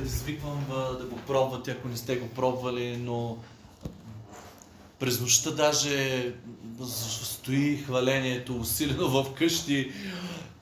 предизвиквам 0.00 0.64
да 0.98 1.04
го 1.04 1.16
пробвате, 1.16 1.70
ако 1.70 1.88
не 1.88 1.96
сте 1.96 2.16
го 2.16 2.28
пробвали, 2.28 2.96
но 2.96 3.36
през 4.98 5.20
нощта 5.20 5.50
даже 5.50 6.32
стои 7.22 7.76
хвалението 7.76 8.56
усилено 8.56 9.08
в 9.08 9.34
къщи. 9.34 9.92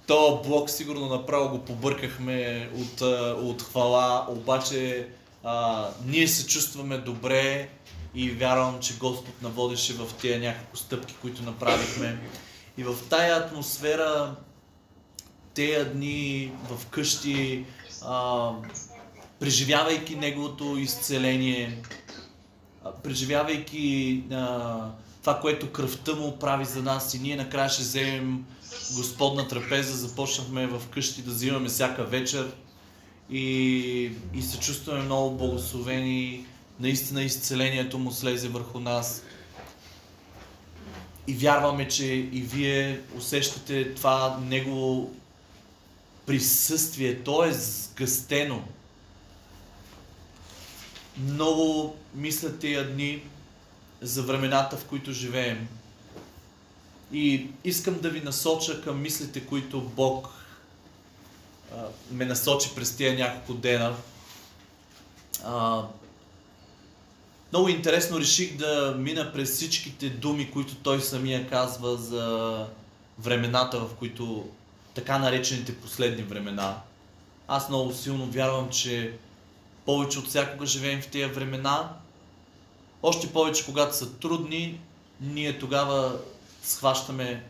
То 0.07 0.43
блок 0.47 0.71
сигурно 0.71 1.07
направо 1.07 1.49
го 1.49 1.65
побъркахме 1.65 2.71
от, 2.75 3.01
от 3.43 3.63
хвала, 3.63 4.27
обаче 4.29 5.09
а, 5.45 5.89
ние 6.07 6.29
се 6.29 6.47
чувстваме 6.47 6.99
добре 6.99 7.69
и 8.15 8.31
вярвам, 8.31 8.81
че 8.81 8.99
Господ 8.99 9.43
наводеше 9.43 9.93
в 9.93 10.15
тези 10.21 10.39
няколко 10.39 10.77
стъпки, 10.77 11.15
които 11.23 11.43
направихме. 11.43 12.19
И 12.79 12.85
в 12.85 12.95
тая 13.11 13.37
атмосфера, 13.37 14.35
тези 15.55 15.91
дни 15.91 16.53
в 16.71 16.87
къщи, 16.87 17.65
а, 18.03 18.53
преживявайки 19.41 20.17
Неговото 20.17 20.77
изцеление, 20.79 21.83
преживявайки 23.03 24.23
а, 24.33 24.91
това, 25.21 25.41
което 25.41 25.73
кръвта 25.73 26.15
му 26.15 26.39
прави 26.39 26.65
за 26.65 26.83
нас 26.83 27.15
и 27.15 27.19
ние 27.19 27.37
накрая 27.37 27.69
ще 27.69 27.83
вземем 27.83 28.45
Господна 28.97 29.49
трапеза, 29.49 29.97
започнахме 29.97 30.67
в 30.67 30.83
къщи 30.91 31.23
да 31.23 31.31
взимаме 31.31 31.69
всяка 31.69 32.05
вечер 32.05 32.53
и, 33.31 34.13
и 34.35 34.43
се 34.43 34.61
чувстваме 34.61 35.03
много 35.03 35.37
благословени. 35.37 36.47
Наистина 36.81 37.23
изцелението 37.23 37.99
му 37.99 38.13
слезе 38.13 38.49
върху 38.49 38.81
нас. 38.81 39.23
И 41.27 41.35
вярваме, 41.35 41.89
че 41.89 42.07
и 42.07 42.41
вие 42.41 43.01
усещате 43.17 43.95
това 43.95 44.41
негово 44.47 45.15
присъствие. 46.27 47.23
То 47.23 47.45
е 47.45 47.53
сгъстено. 47.53 48.65
Много 51.19 51.97
мисля 52.15 52.59
тия 52.59 52.93
дни 52.93 53.23
за 54.01 54.23
времената, 54.23 54.77
в 54.77 54.85
които 54.85 55.13
живеем. 55.13 55.69
И 57.13 57.47
искам 57.65 58.01
да 58.01 58.11
ви 58.11 58.21
насоча 58.21 58.83
към 58.83 59.03
мислите, 59.03 59.47
които 59.47 59.81
Бог 59.81 60.29
а, 61.77 61.85
ме 62.11 62.25
насочи 62.25 62.71
през 62.75 62.97
тия 62.97 63.15
няколко 63.15 63.55
дена. 63.55 63.97
А, 65.45 65.83
много 67.53 67.69
интересно 67.69 68.21
реших 68.21 68.57
да 68.57 68.95
мина 68.99 69.33
през 69.33 69.53
всичките 69.53 70.11
думи, 70.11 70.51
които 70.51 70.75
той 70.75 71.01
самия 71.01 71.49
казва 71.49 71.97
за 71.97 72.67
времената, 73.19 73.81
в 73.81 73.95
които 73.95 74.49
така 74.95 75.19
наречените 75.19 75.77
последни 75.77 76.23
времена. 76.23 76.81
Аз 77.49 77.69
много 77.69 77.95
силно 77.95 78.27
вярвам, 78.27 78.71
че 78.71 79.13
повече 79.89 80.19
от 80.19 80.27
всякога 80.29 80.67
живеем 80.67 81.03
в 81.03 81.07
тези 81.09 81.25
времена. 81.25 81.93
Още 83.03 83.33
повече, 83.33 83.65
когато 83.65 83.97
са 83.97 84.13
трудни, 84.13 84.81
ние 85.21 85.59
тогава 85.59 86.19
схващаме 86.63 87.45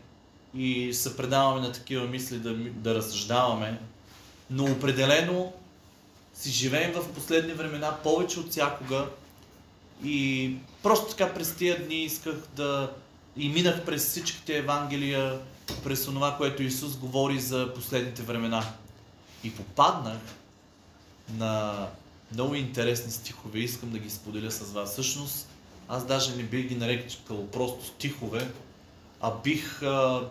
и 0.55 0.93
се 0.93 1.17
предаваме 1.17 1.67
на 1.67 1.71
такива 1.71 2.05
мисли 2.07 2.39
да, 2.39 2.53
да 2.55 2.95
разсъждаваме. 2.95 3.79
Но 4.49 4.63
определено 4.65 5.53
си 6.33 6.51
живеем 6.51 6.93
в 6.93 7.13
последни 7.13 7.53
времена 7.53 7.97
повече 8.03 8.39
от 8.39 8.51
всякога 8.51 9.07
и 10.03 10.55
просто 10.83 11.09
така 11.09 11.33
през 11.33 11.55
тия 11.55 11.85
дни 11.85 12.03
исках 12.03 12.35
да 12.55 12.91
и 13.37 13.49
минах 13.49 13.85
през 13.85 14.07
всичките 14.07 14.57
Евангелия, 14.57 15.39
през 15.83 16.05
това, 16.05 16.37
което 16.37 16.63
Исус 16.63 16.95
говори 16.95 17.39
за 17.39 17.73
последните 17.75 18.21
времена. 18.21 18.63
И 19.43 19.55
попаднах 19.55 20.19
на 21.37 21.87
много 22.33 22.55
интересни 22.55 23.11
стихове. 23.11 23.59
Искам 23.59 23.89
да 23.89 23.99
ги 23.99 24.09
споделя 24.09 24.51
с 24.51 24.71
вас. 24.71 24.91
Всъщност, 24.91 25.49
аз 25.87 26.05
даже 26.05 26.35
не 26.35 26.43
бих 26.43 26.67
ги 26.67 26.75
нарекал 26.75 27.47
просто 27.47 27.85
стихове, 27.85 28.47
а 29.21 29.31
бих, 29.43 29.83
а, 29.83 30.27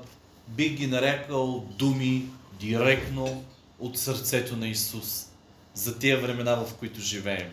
бих 0.49 0.73
ги 0.73 0.87
нарекал 0.87 1.67
думи 1.79 2.25
директно 2.61 3.45
от 3.79 3.99
сърцето 3.99 4.57
на 4.57 4.69
Исус 4.69 5.27
за 5.75 5.99
тия 5.99 6.21
времена, 6.21 6.55
в 6.55 6.75
които 6.75 7.01
живеем. 7.01 7.53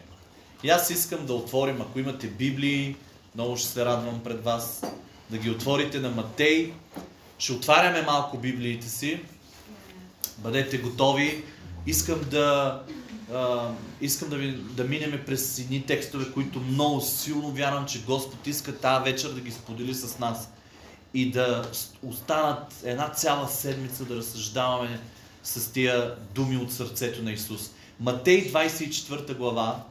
И 0.63 0.69
аз 0.69 0.89
искам 0.89 1.25
да 1.25 1.33
отворим, 1.33 1.81
ако 1.81 1.99
имате 1.99 2.27
Библии, 2.27 2.95
много 3.35 3.57
ще 3.57 3.67
се 3.67 3.85
радвам 3.85 4.23
пред 4.23 4.43
вас, 4.43 4.83
да 5.29 5.37
ги 5.37 5.49
отворите 5.49 5.99
на 5.99 6.09
Матей. 6.09 6.73
Ще 7.37 7.53
отваряме 7.53 8.01
малко 8.01 8.37
Библиите 8.37 8.89
си. 8.89 9.21
Бъдете 10.37 10.77
готови. 10.77 11.43
Искам 11.87 12.21
да, 12.31 12.81
искам 14.01 14.29
да, 14.29 14.37
ви, 14.37 14.51
да 14.51 14.83
минеме 14.83 15.25
през 15.25 15.59
едни 15.59 15.85
текстове, 15.85 16.31
които 16.31 16.59
много 16.59 17.01
силно 17.01 17.51
вярвам, 17.51 17.85
че 17.85 18.03
Господ 18.03 18.47
иска 18.47 18.77
тази 18.77 19.11
вечер 19.11 19.29
да 19.29 19.41
ги 19.41 19.51
сподели 19.51 19.93
с 19.93 20.19
нас. 20.19 20.51
И 21.13 21.31
да 21.31 21.71
останат 22.03 22.73
една 22.83 23.09
цяла 23.09 23.47
седмица 23.47 24.05
да 24.05 24.15
разсъждаваме 24.15 24.99
с 25.43 25.71
тия 25.71 26.15
думи 26.35 26.57
от 26.57 26.73
сърцето 26.73 27.23
на 27.23 27.31
Исус. 27.31 27.71
Матей 27.99 28.51
24 28.51 29.37
глава, 29.37 29.83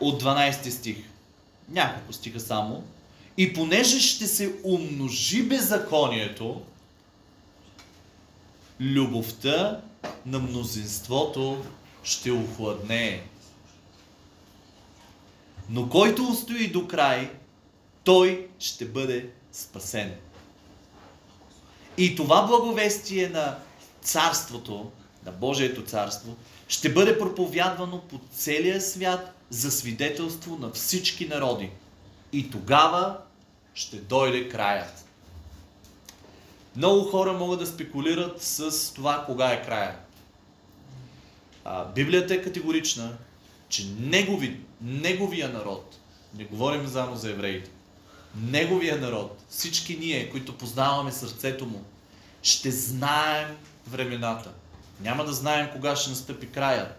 от 0.00 0.22
12 0.22 0.70
стих. 0.70 0.96
Няколко 1.68 2.12
стиха 2.12 2.40
само. 2.40 2.84
И 3.36 3.52
понеже 3.52 4.00
ще 4.00 4.26
се 4.26 4.54
умножи 4.64 5.42
беззаконието, 5.42 6.62
любовта 8.80 9.80
на 10.26 10.38
мнозинството 10.38 11.64
ще 12.06 12.30
охладне. 12.32 13.22
Но 15.68 15.88
който 15.88 16.28
устои 16.28 16.68
до 16.72 16.88
край, 16.88 17.30
той 18.04 18.48
ще 18.58 18.84
бъде 18.84 19.30
спасен. 19.52 20.14
И 21.98 22.16
това 22.16 22.46
благовестие 22.46 23.28
на 23.28 23.58
царството, 24.00 24.90
на 25.24 25.32
Божието 25.32 25.84
царство, 25.84 26.36
ще 26.68 26.92
бъде 26.92 27.18
проповядвано 27.18 28.00
по 28.00 28.20
целия 28.32 28.80
свят 28.80 29.34
за 29.50 29.70
свидетелство 29.70 30.56
на 30.56 30.70
всички 30.70 31.28
народи. 31.28 31.70
И 32.32 32.50
тогава 32.50 33.18
ще 33.74 33.96
дойде 33.96 34.48
краят. 34.48 35.04
Много 36.76 37.10
хора 37.10 37.32
могат 37.32 37.58
да 37.58 37.66
спекулират 37.66 38.42
с 38.42 38.92
това 38.94 39.24
кога 39.26 39.52
е 39.52 39.62
края. 39.62 40.05
А, 41.68 41.84
Библията 41.84 42.34
е 42.34 42.42
категорична, 42.42 43.16
че 43.68 43.86
негови, 44.00 44.60
неговия 44.80 45.48
народ, 45.48 45.96
не 46.38 46.44
говорим 46.44 46.88
само 46.88 47.16
за 47.16 47.30
евреите, 47.30 47.70
неговия 48.36 49.00
народ, 49.00 49.44
всички 49.48 49.96
ние, 49.96 50.30
които 50.30 50.58
познаваме 50.58 51.12
сърцето 51.12 51.66
му, 51.66 51.84
ще 52.42 52.70
знаем 52.70 53.56
времената. 53.86 54.50
Няма 55.00 55.24
да 55.24 55.32
знаем 55.32 55.68
кога 55.72 55.96
ще 55.96 56.10
настъпи 56.10 56.46
края, 56.46 56.94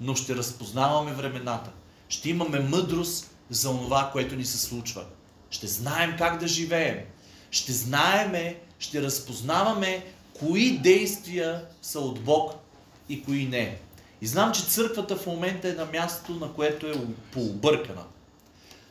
но 0.00 0.14
ще 0.14 0.36
разпознаваме 0.36 1.12
времената. 1.12 1.70
Ще 2.08 2.30
имаме 2.30 2.60
мъдрост 2.60 3.30
за 3.50 3.68
това, 3.68 4.10
което 4.12 4.36
ни 4.36 4.44
се 4.44 4.58
случва. 4.58 5.04
Ще 5.50 5.66
знаем 5.66 6.14
как 6.18 6.40
да 6.40 6.48
живеем. 6.48 6.98
Ще 7.50 7.72
знаеме, 7.72 8.60
ще 8.78 9.02
разпознаваме 9.02 10.04
кои 10.38 10.78
действия 10.78 11.64
са 11.82 12.00
от 12.00 12.20
Бог 12.20 12.52
и 13.08 13.24
кои 13.24 13.44
не. 13.44 13.78
И 14.22 14.26
знам, 14.26 14.52
че 14.52 14.62
църквата 14.62 15.16
в 15.16 15.26
момента 15.26 15.68
е 15.68 15.72
на 15.72 15.86
място, 15.92 16.32
на 16.32 16.52
което 16.52 16.86
е 16.86 16.94
пообъркана. 17.32 18.04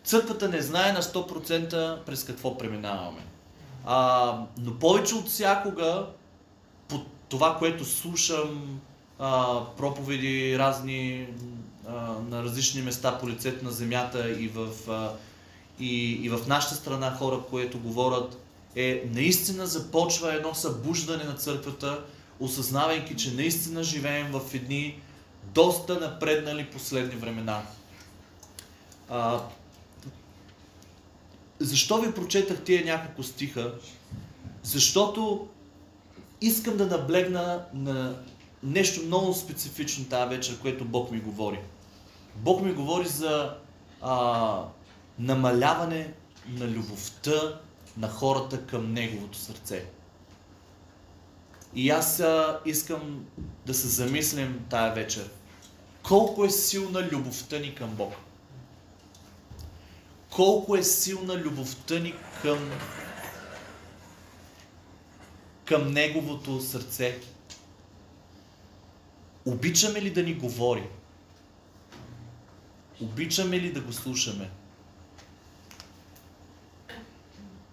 Църквата 0.03 0.49
не 0.49 0.61
знае 0.61 0.93
на 0.93 1.01
100% 1.01 2.03
през 2.03 2.23
какво 2.23 2.57
преминаваме. 2.57 3.21
А, 3.85 4.37
но 4.57 4.79
повече 4.79 5.15
от 5.15 5.27
всякога, 5.27 6.05
по 6.87 7.01
това, 7.29 7.57
което 7.57 7.85
слушам, 7.85 8.79
а, 9.19 9.59
проповеди 9.77 10.59
разни 10.59 11.27
а, 11.87 11.91
на 12.29 12.43
различни 12.43 12.81
места 12.81 13.17
по 13.17 13.29
лицето 13.29 13.65
на 13.65 13.71
земята 13.71 14.31
и 14.31 14.47
в, 14.47 14.69
а, 14.89 15.11
и, 15.79 16.11
и 16.11 16.29
в 16.29 16.39
нашата 16.47 16.75
страна 16.75 17.15
хора, 17.15 17.39
които 17.49 17.79
говорят, 17.79 18.37
е 18.75 19.03
наистина 19.13 19.67
започва 19.67 20.33
едно 20.33 20.53
събуждане 20.53 21.23
на 21.23 21.33
църквата, 21.33 22.03
осъзнавайки, 22.39 23.15
че 23.15 23.33
наистина 23.33 23.83
живеем 23.83 24.31
в 24.31 24.53
едни 24.53 25.01
доста 25.53 25.99
напреднали 25.99 26.65
последни 26.65 27.15
времена. 27.15 27.61
А, 29.09 29.41
защо 31.59 31.97
ви 31.97 32.13
прочетах 32.13 32.63
тия 32.63 32.85
няколко 32.85 33.23
стиха? 33.23 33.73
Защото 34.63 35.47
искам 36.41 36.77
да 36.77 36.85
наблегна 36.85 37.65
на 37.73 38.15
нещо 38.63 39.01
много 39.05 39.33
специфично 39.33 40.05
тази 40.05 40.35
вечер, 40.35 40.59
което 40.61 40.85
Бог 40.85 41.11
ми 41.11 41.19
говори. 41.19 41.59
Бог 42.35 42.61
ми 42.61 42.73
говори 42.73 43.07
за 43.07 43.55
а, 44.01 44.63
намаляване 45.19 46.13
на 46.47 46.67
любовта 46.67 47.59
на 47.97 48.09
хората 48.09 48.65
към 48.65 48.93
Неговото 48.93 49.37
сърце. 49.37 49.85
И 51.75 51.89
аз 51.89 52.19
а, 52.19 52.59
искам 52.65 53.25
да 53.65 53.73
се 53.73 53.87
замислим 53.87 54.65
тая 54.69 54.93
вечер. 54.93 55.29
Колко 56.09 56.45
е 56.45 56.49
силна 56.49 57.09
любовта 57.11 57.59
ни 57.59 57.75
към 57.75 57.95
Бог. 57.95 58.13
Колко 60.29 60.75
е 60.75 60.83
силна 60.83 61.37
любовта 61.37 61.99
ни 61.99 62.13
към, 62.41 62.71
към 65.65 65.91
Неговото 65.91 66.61
сърце. 66.61 67.19
Обичаме 69.45 70.01
ли 70.01 70.13
да 70.13 70.23
ни 70.23 70.33
говори? 70.33 70.89
Обичаме 73.01 73.59
ли 73.59 73.73
да 73.73 73.81
го 73.81 73.93
слушаме? 73.93 74.49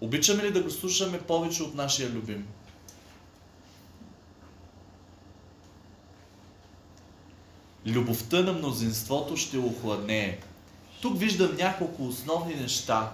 Обичаме 0.01 0.43
ли 0.43 0.51
да 0.51 0.63
го 0.63 0.69
слушаме 0.69 1.21
повече 1.21 1.63
от 1.63 1.75
нашия 1.75 2.09
любим? 2.09 2.47
Любовта 7.87 8.41
на 8.41 8.53
мнозинството 8.53 9.37
ще 9.37 9.57
охладнее. 9.57 10.37
Тук 11.01 11.19
виждам 11.19 11.55
няколко 11.55 12.07
основни 12.07 12.55
неща, 12.55 13.11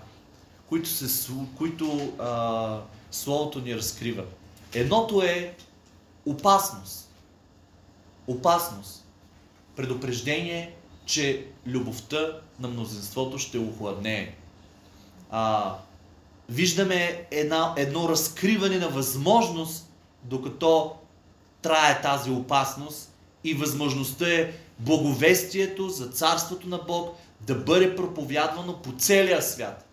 които, 0.69 0.89
се, 0.89 1.31
които 1.57 2.13
а, 2.19 2.79
Словото 3.13 3.59
ни 3.59 3.75
разкрива. 3.75 4.23
Едното 4.73 5.21
е 5.21 5.55
опасност. 6.25 7.09
Опасност. 8.27 9.05
Предупреждение, 9.75 10.75
че 11.05 11.45
любовта 11.67 12.39
на 12.59 12.67
мнозинството 12.67 13.37
ще 13.37 13.57
охладнее. 13.57 14.35
А, 15.31 15.75
виждаме 16.49 17.27
една, 17.31 17.73
едно 17.77 18.09
разкриване 18.09 18.77
на 18.77 18.89
възможност, 18.89 19.89
докато 20.23 20.95
трае 21.61 22.01
тази 22.01 22.31
опасност 22.31 23.12
и 23.43 23.53
възможността 23.53 24.29
е 24.29 24.51
благовестието 24.79 25.89
за 25.89 26.07
Царството 26.07 26.67
на 26.69 26.77
Бог 26.77 27.17
да 27.41 27.55
бъде 27.55 27.95
проповядвано 27.95 28.81
по 28.81 28.91
целия 28.97 29.41
свят. 29.41 29.85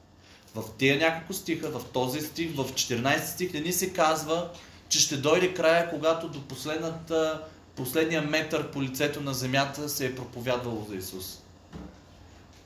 В 0.54 0.64
тези 0.78 0.98
няколко 0.98 1.32
стиха, 1.32 1.70
в 1.70 1.84
този 1.84 2.20
стих, 2.20 2.54
в 2.54 2.64
14 2.64 3.24
стих 3.24 3.52
не 3.52 3.60
ни 3.60 3.72
се 3.72 3.92
казва, 3.92 4.50
че 4.88 5.00
ще 5.00 5.16
дойде 5.16 5.54
края, 5.54 5.90
когато 5.90 6.28
до 6.28 6.42
последната, 6.42 7.42
последния 7.76 8.22
метър 8.22 8.70
по 8.70 8.82
лицето 8.82 9.20
на 9.20 9.34
земята 9.34 9.88
се 9.88 10.06
е 10.06 10.14
проповядвало 10.14 10.86
за 10.88 10.96
Исус. 10.96 11.38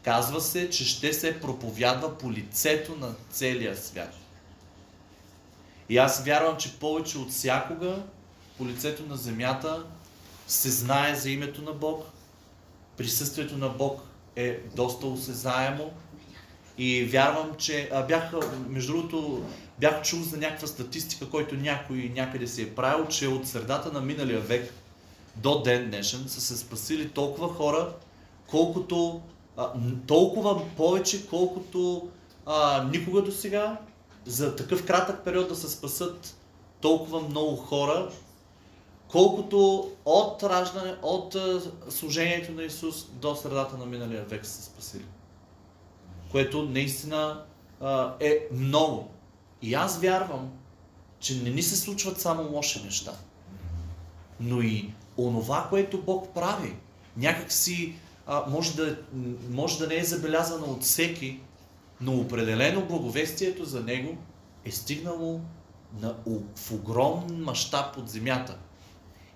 Казва 0.03 0.41
се, 0.41 0.71
че 0.71 0.85
ще 0.85 1.13
се 1.13 1.41
проповядва 1.41 2.19
по 2.19 2.33
лицето 2.33 2.97
на 2.97 3.15
целия 3.31 3.77
свят. 3.77 4.15
И 5.89 5.99
аз 5.99 6.25
вярвам, 6.25 6.57
че 6.57 6.79
повече 6.79 7.19
от 7.19 7.31
всякога 7.31 8.03
по 8.59 8.67
лицето 8.67 9.07
на 9.07 9.17
земята 9.17 9.85
се 10.47 10.71
знае 10.71 11.15
за 11.15 11.31
името 11.31 11.63
на 11.63 11.73
Бог, 11.73 12.05
присъствието 12.97 13.59
на 13.59 13.69
Бог 13.69 14.01
е 14.37 14.59
доста 14.77 15.07
осезаемо 15.07 15.91
и 16.79 17.05
вярвам, 17.05 17.51
че 17.59 17.91
а, 17.93 18.03
бях, 18.03 18.33
между 18.69 18.93
другото, 18.93 19.43
бях 19.79 20.03
чул 20.03 20.23
за 20.23 20.37
някаква 20.37 20.67
статистика, 20.67 21.31
който 21.31 21.55
някой 21.55 22.13
някъде 22.15 22.47
си 22.47 22.63
е 22.63 22.75
правил, 22.75 23.07
че 23.07 23.29
от 23.29 23.49
средата 23.49 23.93
на 23.93 24.01
миналия 24.01 24.41
век 24.41 24.75
до 25.37 25.63
ден 25.63 25.91
днешен 25.91 26.25
са 26.29 26.41
се 26.41 26.57
спасили 26.57 27.11
толкова 27.11 27.49
хора, 27.49 27.93
колкото 28.47 29.21
а, 29.57 29.73
толкова 30.07 30.75
повече, 30.77 31.27
колкото 31.27 32.09
а, 32.47 32.89
никога 32.93 33.23
до 33.23 33.33
сега, 33.33 33.79
за 34.25 34.57
такъв 34.57 34.87
кратък 34.87 35.25
период 35.25 35.49
да 35.49 35.57
се 35.57 35.69
спасат 35.69 36.37
толкова 36.81 37.21
много 37.21 37.57
хора, 37.57 38.11
колкото 39.15 39.91
от 40.05 40.43
раждане, 40.43 40.95
от 41.03 41.37
служението 41.89 42.53
на 42.53 42.63
Исус 42.63 43.07
до 43.13 43.37
средата 43.37 43.77
на 43.77 43.87
миналия 43.87 44.25
век 44.25 44.47
са 44.47 44.63
спасили. 44.63 45.05
Което 46.31 46.63
наистина 46.63 47.45
е 48.21 48.49
много. 48.53 49.11
И 49.63 49.75
аз 49.75 49.99
вярвам, 49.99 50.53
че 51.19 51.43
не 51.43 51.51
ни 51.51 51.63
се 51.63 51.77
случват 51.77 52.21
само 52.21 52.53
лоши 52.53 52.83
неща, 52.85 53.13
но 54.41 54.63
и 54.63 54.93
онова, 55.19 55.67
което 55.71 56.03
Бог 56.03 56.35
прави, 56.35 56.77
някак 57.17 57.53
си 57.53 57.95
а, 58.27 58.45
може, 58.49 58.77
да, 58.77 58.99
може 59.51 59.79
да 59.79 59.87
не 59.87 59.97
е 59.97 60.05
забелязано 60.05 60.67
от 60.67 60.83
всеки, 60.83 61.41
но 62.01 62.21
определено 62.21 62.87
благовестието 62.87 63.65
за 63.65 63.81
него 63.81 64.17
е 64.65 64.71
стигнало 64.71 65.41
на, 66.01 66.17
в 66.57 66.73
огромен 66.73 67.43
мащаб 67.43 67.97
от 67.97 68.09
земята. 68.09 68.59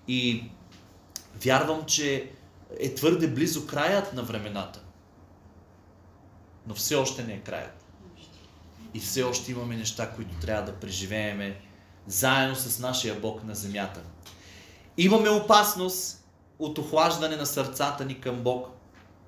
И 0.09 0.51
вярвам, 1.45 1.85
че 1.87 2.31
е 2.81 2.95
твърде 2.95 3.29
близо 3.29 3.67
краят 3.67 4.13
на 4.13 4.23
времената. 4.23 4.81
Но 6.67 6.75
все 6.75 6.95
още 6.95 7.25
не 7.25 7.33
е 7.33 7.41
краят. 7.41 7.85
И 8.95 9.01
все 9.01 9.23
още 9.23 9.53
имаме 9.53 9.77
неща, 9.77 10.11
които 10.11 10.35
трябва 10.41 10.73
да 10.73 10.81
преживееме 10.81 11.61
заедно 12.07 12.57
с 12.57 12.79
нашия 12.79 13.21
Бог 13.21 13.45
на 13.45 13.55
земята. 13.55 14.03
Имаме 14.97 15.29
опасност 15.29 16.25
от 16.59 16.79
охлаждане 16.79 17.37
на 17.37 17.47
сърцата 17.47 18.05
ни 18.05 18.21
към 18.21 18.37
Бог. 18.37 18.69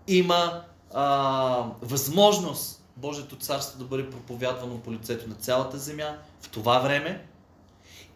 Има 0.06 0.64
а, 0.94 1.72
възможност 1.82 2.84
Божието 2.96 3.36
царство 3.36 3.78
да 3.78 3.84
бъде 3.84 4.10
проповядвано 4.10 4.80
по 4.80 4.92
лицето 4.92 5.28
на 5.28 5.34
цялата 5.34 5.78
земя 5.78 6.18
в 6.40 6.48
това 6.48 6.78
време. 6.78 7.26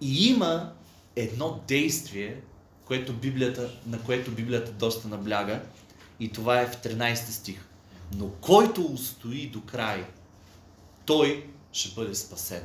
И 0.01 0.29
има 0.29 0.73
едно 1.17 1.61
действие, 1.69 2.41
което 2.85 3.13
Библията, 3.13 3.71
на 3.87 4.03
което 4.03 4.31
Библията 4.31 4.73
доста 4.73 5.09
набляга. 5.09 5.63
И 6.21 6.33
това 6.33 6.61
е 6.61 6.67
в 6.67 6.77
13 6.77 7.15
стих. 7.15 7.67
Но 8.17 8.29
който 8.29 8.85
устои 8.85 9.47
до 9.47 9.61
край, 9.61 10.07
той 11.05 11.51
ще 11.73 11.95
бъде 11.95 12.15
спасен. 12.15 12.63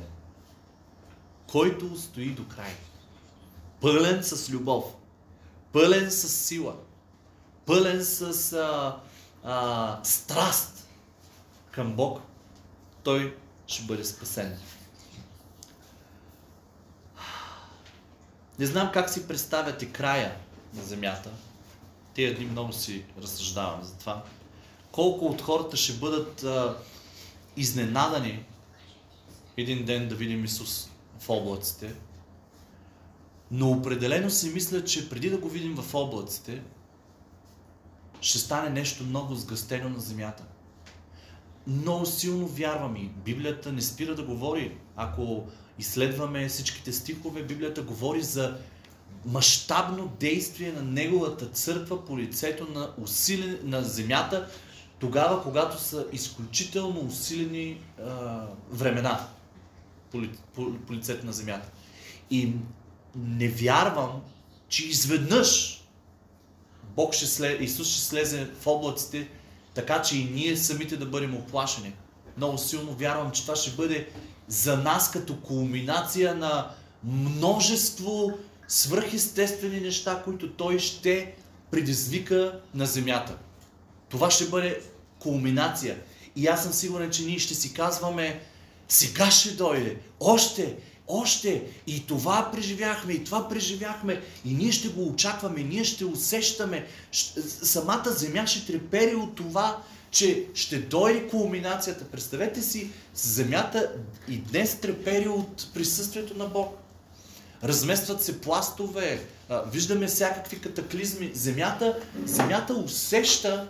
Който 1.46 1.86
устои 1.86 2.30
до 2.30 2.44
край. 2.48 2.72
Пълен 3.80 4.24
с 4.24 4.50
любов. 4.50 4.84
Пълен 5.72 6.10
с 6.10 6.28
сила. 6.28 6.76
Пълен 7.66 8.04
с 8.04 8.52
а, 8.52 9.00
а, 9.44 10.00
страст 10.04 10.88
към 11.70 11.92
Бог, 11.92 12.20
той 13.02 13.36
ще 13.66 13.82
бъде 13.82 14.04
спасен. 14.04 14.58
Не 18.60 18.66
знам 18.66 18.90
как 18.92 19.10
си 19.10 19.28
представяте 19.28 19.86
края 19.86 20.36
на 20.74 20.82
земята. 20.82 21.30
Тия 22.14 22.36
дни 22.36 22.46
много 22.46 22.72
си 22.72 23.04
разсъждавам 23.22 23.82
за 23.82 23.94
това. 23.94 24.24
Колко 24.92 25.26
от 25.26 25.42
хората 25.42 25.76
ще 25.76 25.92
бъдат 25.92 26.42
а, 26.42 26.76
изненадани 27.56 28.44
един 29.56 29.84
ден 29.84 30.08
да 30.08 30.14
видим 30.14 30.44
Исус 30.44 30.90
в 31.18 31.30
облаците. 31.30 31.94
Но 33.50 33.70
определено 33.70 34.30
си 34.30 34.50
мисля, 34.50 34.84
че 34.84 35.10
преди 35.10 35.30
да 35.30 35.38
го 35.38 35.48
видим 35.48 35.74
в 35.74 35.94
облаците, 35.94 36.62
ще 38.20 38.38
стане 38.38 38.70
нещо 38.70 39.04
много 39.04 39.34
сгъстено 39.34 39.88
на 39.88 40.00
земята. 40.00 40.44
Много 41.66 42.06
силно 42.06 42.46
вярвам 42.46 42.96
и 42.96 43.10
Библията 43.24 43.72
не 43.72 43.82
спира 43.82 44.14
да 44.14 44.22
говори. 44.22 44.78
Ако 44.96 45.46
изследваме 45.80 46.48
всичките 46.48 46.92
стихове, 46.92 47.42
Библията 47.42 47.82
говори 47.82 48.22
за 48.22 48.56
мащабно 49.24 50.12
действие 50.20 50.72
на 50.72 50.82
Неговата 50.82 51.46
църква 51.46 52.04
по 52.04 52.18
лицето 52.18 52.66
на, 52.74 52.90
усилен, 52.98 53.58
на 53.62 53.82
земята, 53.82 54.48
тогава, 54.98 55.42
когато 55.42 55.80
са 55.82 56.06
изключително 56.12 57.00
усилени 57.00 57.80
а, 58.06 58.46
времена 58.70 59.28
по, 60.10 60.22
по, 60.54 60.72
по 60.86 60.92
лицето 60.92 61.26
на 61.26 61.32
земята. 61.32 61.68
И 62.30 62.52
не 63.16 63.48
вярвам, 63.48 64.20
че 64.68 64.86
изведнъж 64.86 65.80
Бог 66.96 67.14
ще 67.14 67.26
слез, 67.26 67.56
Исус 67.60 67.92
ще 67.92 68.00
слезе 68.00 68.50
в 68.60 68.66
облаците, 68.66 69.28
така 69.74 70.02
че 70.02 70.18
и 70.18 70.24
ние 70.24 70.56
самите 70.56 70.96
да 70.96 71.06
бъдем 71.06 71.34
оплашени. 71.34 71.92
Много 72.36 72.58
силно 72.58 72.92
вярвам, 72.92 73.30
че 73.30 73.42
това 73.42 73.56
ще 73.56 73.70
бъде 73.70 74.08
за 74.50 74.76
нас 74.76 75.10
като 75.10 75.36
кулминация 75.36 76.34
на 76.34 76.70
множество 77.04 78.32
свръхестествени 78.68 79.80
неща, 79.80 80.22
които 80.24 80.52
Той 80.52 80.78
ще 80.78 81.34
предизвика 81.70 82.60
на 82.74 82.86
земята. 82.86 83.36
Това 84.08 84.30
ще 84.30 84.44
бъде 84.44 84.80
кулминация. 85.18 85.98
И 86.36 86.46
аз 86.46 86.62
съм 86.62 86.72
сигурен, 86.72 87.10
че 87.10 87.24
ние 87.24 87.38
ще 87.38 87.54
си 87.54 87.74
казваме, 87.74 88.40
сега 88.88 89.30
ще 89.30 89.50
дойде, 89.50 89.96
още, 90.20 90.76
още, 91.08 91.64
и 91.86 92.06
това 92.06 92.50
преживяхме, 92.52 93.12
и 93.12 93.24
това 93.24 93.48
преживяхме, 93.48 94.22
и 94.44 94.54
ние 94.54 94.72
ще 94.72 94.88
го 94.88 95.08
очакваме, 95.08 95.62
ние 95.62 95.84
ще 95.84 96.04
усещаме, 96.04 96.86
самата 97.62 98.10
земя 98.10 98.46
ще 98.46 98.66
трепери 98.66 99.14
от 99.14 99.34
това, 99.34 99.82
че 100.10 100.46
ще 100.54 100.78
дойде 100.78 101.28
кулминацията. 101.28 102.04
Представете 102.04 102.62
си, 102.62 102.90
земята 103.14 103.92
и 104.28 104.36
днес 104.38 104.80
трепери 104.80 105.28
от 105.28 105.74
присъствието 105.74 106.36
на 106.36 106.46
Бог. 106.46 106.76
разместват 107.64 108.22
се 108.22 108.40
пластове, 108.40 109.26
виждаме 109.72 110.06
всякакви 110.06 110.60
катаклизми. 110.60 111.30
Земята, 111.34 111.98
земята 112.24 112.74
усеща 112.74 113.68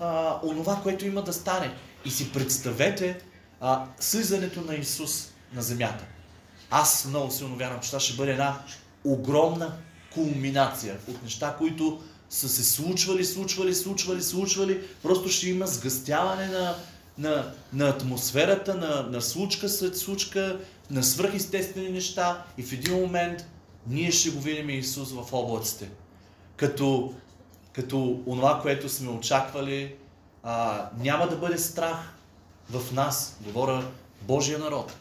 а, 0.00 0.38
онова, 0.42 0.80
което 0.82 1.06
има 1.06 1.22
да 1.22 1.32
стане. 1.32 1.74
И 2.04 2.10
си 2.10 2.32
представете 2.32 3.20
а, 3.60 3.84
слизането 4.00 4.60
на 4.60 4.74
Исус 4.74 5.28
на 5.54 5.62
земята. 5.62 6.04
Аз 6.70 7.04
много 7.04 7.30
силно 7.30 7.56
вярвам, 7.56 7.80
че 7.80 7.88
това 7.88 8.00
ще 8.00 8.16
бъде 8.16 8.30
една 8.30 8.58
огромна 9.04 9.72
кулминация 10.14 10.96
от 11.08 11.22
неща, 11.22 11.54
които 11.58 12.00
са 12.32 12.48
се 12.48 12.64
случвали, 12.64 13.24
случвали, 13.24 13.74
случвали, 13.74 14.22
случвали. 14.22 14.82
Просто 15.02 15.28
ще 15.28 15.48
има 15.48 15.66
сгъстяване 15.66 16.46
на, 16.46 16.76
на, 17.18 17.52
на 17.72 17.88
атмосферата, 17.88 18.74
на, 18.74 19.02
на 19.02 19.22
случка 19.22 19.68
след 19.68 19.98
случка, 19.98 20.60
на 20.90 21.02
свръхестествени 21.02 21.88
неща 21.88 22.44
и 22.58 22.62
в 22.62 22.72
един 22.72 22.94
момент 22.94 23.44
ние 23.86 24.10
ще 24.10 24.30
го 24.30 24.40
видим 24.40 24.70
Исус 24.70 25.12
в 25.12 25.32
облаците. 25.32 25.90
Като, 26.56 27.14
като 27.72 28.22
онова, 28.26 28.60
което 28.62 28.88
сме 28.88 29.10
очаквали, 29.10 29.94
а, 30.42 30.88
няма 30.98 31.28
да 31.28 31.36
бъде 31.36 31.58
страх 31.58 32.14
в 32.70 32.92
нас, 32.92 33.36
говоря 33.40 33.84
Божия 34.22 34.58
народ, 34.58 34.92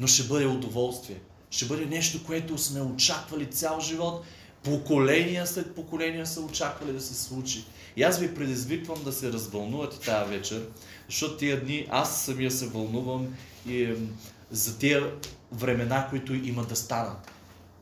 но 0.00 0.06
ще 0.06 0.22
бъде 0.22 0.46
удоволствие. 0.46 1.20
Ще 1.50 1.64
бъде 1.64 1.86
нещо, 1.86 2.24
което 2.26 2.58
сме 2.58 2.80
очаквали 2.80 3.50
цял 3.50 3.80
живот 3.80 4.24
поколения 4.62 5.46
след 5.46 5.74
поколения 5.74 6.26
са 6.26 6.40
очаквали 6.40 6.92
да 6.92 7.00
се 7.00 7.14
случи. 7.14 7.64
И 7.96 8.02
аз 8.02 8.18
ви 8.18 8.34
предизвиквам 8.34 9.04
да 9.04 9.12
се 9.12 9.32
развълнувате 9.32 10.00
тази 10.00 10.30
вечер, 10.30 10.66
защото 11.08 11.36
тия 11.36 11.64
дни 11.64 11.86
аз 11.90 12.24
самия 12.24 12.50
се 12.50 12.66
вълнувам 12.66 13.28
и, 13.68 13.94
за 14.50 14.78
тия 14.78 15.12
времена, 15.52 16.06
които 16.10 16.34
има 16.34 16.64
да 16.64 16.76
станат. 16.76 17.30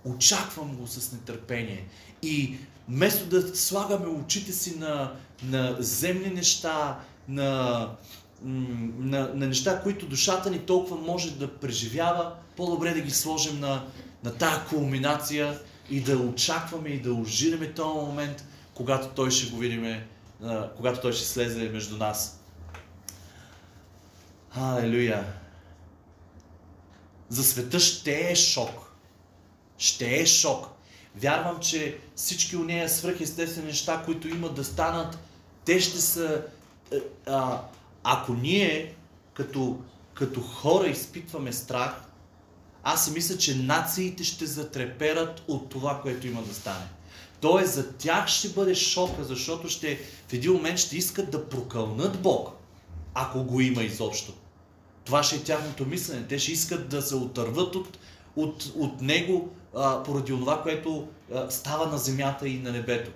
Очаквам 0.05 0.77
го 0.77 0.87
с 0.87 1.13
нетърпение. 1.13 1.85
И 2.23 2.57
вместо 2.89 3.27
да 3.27 3.57
слагаме 3.57 4.07
очите 4.07 4.53
си 4.53 4.79
на, 4.79 5.13
на 5.43 5.77
земни 5.79 6.31
неща, 6.31 7.01
на, 7.29 7.91
на, 8.43 9.31
на 9.35 9.47
неща, 9.47 9.81
които 9.83 10.07
душата 10.07 10.51
ни 10.51 10.59
толкова 10.59 10.97
може 10.97 11.31
да 11.31 11.55
преживява, 11.55 12.33
по-добре 12.57 12.95
да 12.95 13.01
ги 13.01 13.11
сложим 13.11 13.61
на, 13.61 13.85
на 14.25 14.35
тая 14.35 14.65
кулминация 14.65 15.59
и 15.91 16.01
да 16.01 16.19
очакваме 16.19 16.89
и 16.89 17.01
да 17.01 17.13
ожираме 17.13 17.73
този 17.73 18.07
момент, 18.07 18.45
когато 18.75 19.09
той 19.09 19.31
ще 19.31 19.51
го 19.51 19.59
видим, 19.59 20.03
когато 20.77 21.01
той 21.01 21.13
ще 21.13 21.27
слезе 21.27 21.69
между 21.69 21.97
нас. 21.97 22.41
Алелуя! 24.55 25.25
За 27.29 27.45
света 27.45 27.81
ще 27.81 28.31
е 28.31 28.37
шок. 28.37 28.93
Ще 29.79 30.21
е 30.21 30.27
шок. 30.27 30.67
Вярвам, 31.17 31.61
че 31.61 31.99
всички 32.17 32.57
у 32.57 32.65
нея 32.65 32.89
свръхестествени 32.89 33.67
неща, 33.67 34.03
които 34.05 34.29
имат 34.29 34.55
да 34.55 34.65
станат, 34.65 35.19
те 35.65 35.81
ще 35.81 36.01
са... 36.01 36.45
Е, 36.93 36.97
а, 37.27 37.63
ако 38.05 38.33
ние 38.35 38.95
като, 39.35 39.79
като 40.15 40.41
хора 40.41 40.87
изпитваме 40.87 41.53
страх, 41.53 42.08
аз 42.91 43.05
си 43.05 43.11
мисля, 43.11 43.39
че 43.39 43.55
нациите 43.55 44.25
ще 44.25 44.47
затреперат 44.47 45.43
от 45.49 45.69
това, 45.69 46.01
което 46.03 46.27
има 46.27 46.43
да 46.43 46.55
стане. 46.55 46.87
Тоест 47.41 47.73
за 47.75 47.93
тях 47.93 48.29
ще 48.29 48.49
бъде 48.49 48.75
шока, 48.75 49.25
защото 49.25 49.69
ще, 49.69 49.99
в 50.29 50.33
един 50.33 50.53
момент 50.53 50.79
ще 50.79 50.97
искат 50.97 51.31
да 51.31 51.49
прокълнат 51.49 52.23
Бог, 52.23 52.49
ако 53.15 53.45
го 53.45 53.61
има 53.61 53.83
изобщо. 53.83 54.33
Това 55.05 55.23
ще 55.23 55.37
е 55.37 55.43
тяхното 55.43 55.87
мислене. 55.87 56.27
Те 56.27 56.39
ще 56.39 56.53
искат 56.53 56.89
да 56.89 57.03
се 57.03 57.15
отърват 57.15 57.75
от, 57.75 57.99
от, 58.37 58.73
от 58.77 59.01
Него 59.01 59.49
а, 59.77 60.03
поради 60.03 60.33
това, 60.33 60.63
което 60.63 61.09
а, 61.35 61.51
става 61.51 61.87
на 61.87 61.99
земята 61.99 62.49
и 62.49 62.59
на 62.59 62.73
небето. 62.73 63.11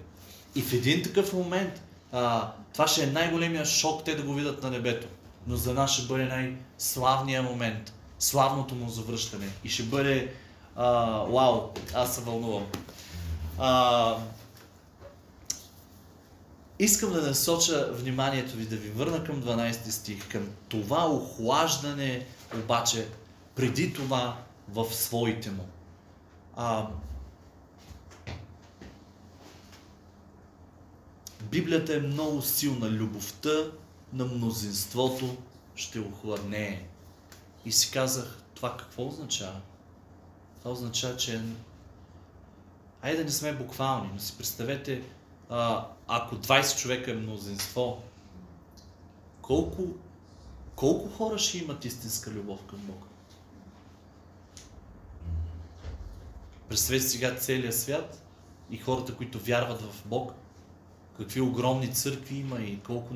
И 0.55 0.63
в 0.63 0.73
един 0.73 1.03
такъв 1.03 1.33
момент 1.33 1.83
а, 2.13 2.53
това 2.73 2.87
ще 2.87 3.03
е 3.03 3.07
най-големия 3.07 3.65
шок 3.65 4.05
те 4.05 4.15
да 4.15 4.23
го 4.23 4.35
видят 4.35 4.63
на 4.63 4.71
небето. 4.71 5.07
Но 5.47 5.57
за 5.57 5.75
нас 5.75 5.93
ще 5.93 6.07
бъде 6.07 6.25
най-славният 6.25 7.45
момент– 7.45 7.93
славното 8.23 8.75
му 8.75 8.89
завръщане. 8.89 9.49
И 9.65 9.69
ще 9.69 9.83
бъде... 9.83 10.35
А, 10.77 11.01
вау, 11.19 11.71
аз 11.95 12.15
се 12.15 12.21
вълнувам. 12.21 12.67
А, 13.59 14.17
искам 16.79 17.13
да 17.13 17.23
насоча 17.23 17.93
вниманието 17.93 18.57
ви, 18.57 18.67
да 18.67 18.77
ви 18.77 18.91
върна 18.91 19.25
към 19.25 19.43
12 19.43 19.91
стих, 19.91 20.29
към 20.29 20.49
това 20.69 21.11
охлаждане, 21.11 22.27
обаче 22.55 23.09
преди 23.55 23.93
това 23.93 24.37
в 24.69 24.95
своите 24.95 25.51
му. 25.51 25.67
А, 26.57 26.87
Библията 31.43 31.95
е 31.95 32.01
много 32.01 32.43
силна. 32.43 32.91
Любовта 32.91 33.71
на 34.13 34.25
мнозинството 34.25 35.37
ще 35.77 36.01
охладнее. 36.01 36.92
И 37.65 37.73
си 37.73 37.91
казах, 37.91 38.43
това 38.55 38.77
какво 38.77 39.07
означава? 39.07 39.61
Това 40.59 40.71
означава, 40.71 41.17
че 41.17 41.43
Айде 43.03 43.19
да 43.19 43.25
не 43.25 43.31
сме 43.31 43.53
буквални, 43.53 44.11
но 44.13 44.19
си 44.19 44.39
представете, 44.39 45.03
а, 45.51 45.87
ако 46.09 46.37
20 46.37 46.79
човека 46.79 47.11
е 47.11 47.15
мнозинство, 47.15 48.03
колко, 49.43 49.87
колко 50.77 51.09
хора 51.09 51.39
ще 51.39 51.59
имат 51.59 51.85
истинска 51.85 52.31
любов 52.31 52.65
към 52.67 52.79
Бога? 52.79 53.07
Представете 56.69 57.05
сега 57.05 57.37
целият 57.37 57.75
свят 57.75 58.23
и 58.71 58.79
хората, 58.79 59.15
които 59.15 59.39
вярват 59.39 59.81
в 59.81 60.07
Бог, 60.07 60.33
какви 61.17 61.41
огромни 61.41 61.95
църкви 61.95 62.37
има 62.37 62.61
и 62.61 62.81
колко 62.81 63.15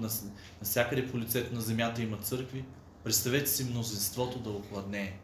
навсякъде 0.60 1.10
по 1.10 1.18
лицето 1.18 1.54
на 1.54 1.60
земята 1.60 2.02
има 2.02 2.18
църкви. 2.18 2.64
Представете 3.06 3.50
си 3.50 3.64
мнозинството 3.64 4.38
да 4.38 4.50
охладне. 4.50 5.18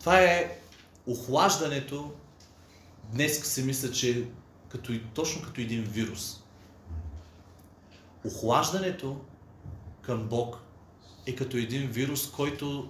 Това 0.00 0.20
е 0.20 0.58
охлаждането. 1.06 2.12
Днес 3.12 3.44
се 3.44 3.64
мисля, 3.64 3.90
че 3.92 4.28
като, 4.68 5.00
точно 5.14 5.42
като 5.42 5.60
един 5.60 5.82
вирус. 5.82 6.42
Охлаждането 8.24 9.20
към 10.02 10.28
Бог 10.28 10.58
е 11.26 11.36
като 11.36 11.56
един 11.56 11.90
вирус, 11.90 12.30
който 12.30 12.88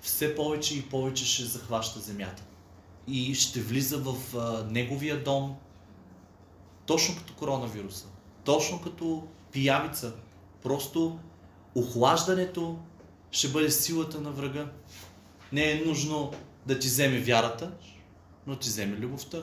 все 0.00 0.34
повече 0.34 0.78
и 0.78 0.88
повече 0.88 1.26
ще 1.26 1.44
захваща 1.44 2.00
земята. 2.00 2.42
И 3.06 3.34
ще 3.34 3.60
влиза 3.60 3.98
в 3.98 4.36
а, 4.36 4.64
неговия 4.70 5.24
дом, 5.24 5.56
точно 6.86 7.16
като 7.16 7.34
коронавируса 7.34 8.06
точно 8.44 8.80
като 8.80 9.22
пиявица. 9.52 10.12
Просто 10.62 11.18
охлаждането 11.74 12.78
ще 13.30 13.48
бъде 13.48 13.70
силата 13.70 14.20
на 14.20 14.30
врага. 14.30 14.66
Не 15.52 15.70
е 15.70 15.82
нужно 15.86 16.32
да 16.66 16.78
ти 16.78 16.86
вземе 16.86 17.18
вярата, 17.18 17.72
но 18.46 18.56
ти 18.56 18.68
вземе 18.68 18.96
любовта 18.96 19.38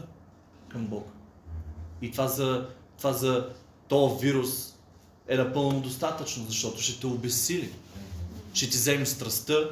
към 0.69 0.87
Бог. 0.87 1.11
И 2.01 2.11
това 2.11 2.27
за, 2.27 2.67
това 2.97 3.13
за 3.13 3.49
този 3.87 4.25
вирус 4.25 4.73
е 5.27 5.37
напълно 5.37 5.81
достатъчно, 5.81 6.45
защото 6.45 6.81
ще 6.81 6.99
те 6.99 7.07
обесили. 7.07 7.71
Ще 8.53 8.69
ти 8.69 8.77
вземе 8.77 9.05
страстта, 9.05 9.69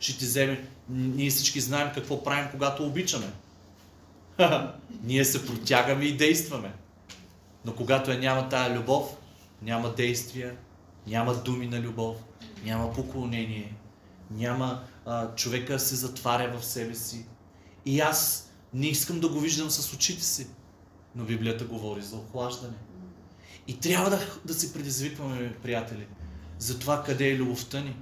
ще 0.00 0.18
ти 0.18 0.24
вземе... 0.24 0.68
Ние 0.88 1.30
всички 1.30 1.60
знаем 1.60 1.90
какво 1.94 2.24
правим, 2.24 2.48
когато 2.50 2.86
обичаме. 2.86 3.32
Ние 5.04 5.24
се 5.24 5.46
протягаме 5.46 6.04
и 6.04 6.16
действаме. 6.16 6.72
Но 7.64 7.74
когато 7.74 8.10
я 8.10 8.18
няма 8.18 8.48
тая 8.48 8.78
любов, 8.78 9.16
няма 9.62 9.94
действия, 9.94 10.56
няма 11.06 11.34
думи 11.34 11.66
на 11.66 11.80
любов, 11.80 12.16
няма 12.64 12.92
поклонение, 12.92 13.74
няма 14.30 14.82
а, 15.06 15.34
човека 15.34 15.78
се 15.78 15.94
затваря 15.94 16.58
в 16.58 16.64
себе 16.64 16.94
си. 16.94 17.26
И 17.86 18.00
аз 18.00 18.50
не 18.74 18.86
искам 18.86 19.20
да 19.20 19.28
го 19.28 19.40
виждам 19.40 19.70
с 19.70 19.94
очите 19.94 20.24
си. 20.24 20.46
Но 21.16 21.24
Библията 21.24 21.64
говори 21.64 22.02
за 22.02 22.16
охлаждане. 22.16 22.76
И 23.66 23.80
трябва 23.80 24.10
да, 24.10 24.20
да 24.44 24.54
се 24.54 24.72
предизвикваме, 24.72 25.56
приятели, 25.62 26.06
за 26.58 26.78
това 26.78 27.02
къде 27.02 27.28
е 27.28 27.36
любовта 27.36 27.80
ни. 27.80 27.96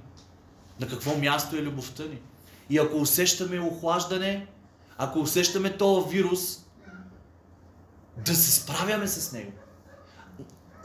На 0.79 0.87
какво 0.87 1.17
място 1.17 1.55
е 1.55 1.61
любовта 1.61 2.03
ни. 2.03 2.19
И 2.69 2.77
ако 2.77 2.97
усещаме 2.97 3.59
охлаждане, 3.59 4.47
ако 4.97 5.19
усещаме 5.19 5.77
този 5.77 6.09
вирус, 6.09 6.65
да 8.17 8.35
се 8.35 8.51
справяме 8.51 9.07
с 9.07 9.31
него. 9.31 9.51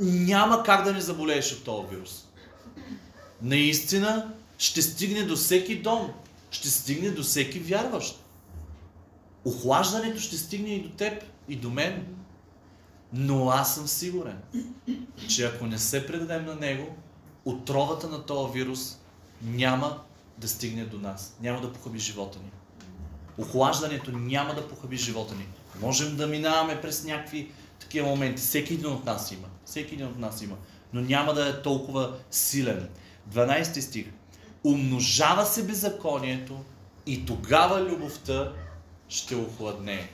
Няма 0.00 0.62
как 0.62 0.84
да 0.84 0.92
не 0.92 1.00
заболееш 1.00 1.52
от 1.52 1.64
този 1.64 1.88
вирус. 1.88 2.24
Наистина 3.42 4.34
ще 4.58 4.82
стигне 4.82 5.22
до 5.22 5.36
всеки 5.36 5.82
дом, 5.82 6.12
ще 6.50 6.70
стигне 6.70 7.10
до 7.10 7.22
всеки 7.22 7.58
вярващ. 7.58 8.24
Охлаждането 9.44 10.20
ще 10.20 10.36
стигне 10.36 10.68
и 10.68 10.82
до 10.82 10.88
теб, 10.88 11.24
и 11.48 11.56
до 11.56 11.70
мен. 11.70 12.06
Но 13.12 13.50
аз 13.50 13.74
съм 13.74 13.88
сигурен, 13.88 14.38
че 15.28 15.44
ако 15.44 15.66
не 15.66 15.78
се 15.78 16.06
предадем 16.06 16.44
на 16.44 16.54
него, 16.54 16.96
отровата 17.44 18.08
на 18.08 18.26
този 18.26 18.52
вирус 18.52 18.98
няма 19.42 20.00
да 20.38 20.48
стигне 20.48 20.84
до 20.84 20.98
нас. 20.98 21.36
Няма 21.40 21.60
да 21.60 21.72
похаби 21.72 21.98
живота 21.98 22.38
ни. 22.38 22.50
Охлаждането 23.38 24.10
няма 24.10 24.54
да 24.54 24.68
похаби 24.68 24.96
живота 24.96 25.34
ни. 25.34 25.48
Можем 25.80 26.16
да 26.16 26.26
минаваме 26.26 26.80
през 26.80 27.04
някакви 27.04 27.50
такива 27.78 28.08
моменти. 28.08 28.42
Всеки 28.42 28.74
един 28.74 28.86
от 28.86 29.04
нас 29.04 29.32
има. 29.32 29.46
Всеки 29.64 29.94
един 29.94 30.06
от 30.06 30.18
нас 30.18 30.42
има. 30.42 30.56
Но 30.92 31.00
няма 31.00 31.34
да 31.34 31.48
е 31.48 31.62
толкова 31.62 32.16
силен. 32.30 32.88
12 33.34 33.80
стих. 33.80 34.06
Умножава 34.64 35.46
се 35.46 35.66
беззаконието 35.66 36.64
и 37.06 37.26
тогава 37.26 37.80
любовта 37.80 38.52
ще 39.08 39.36
охладне. 39.36 40.08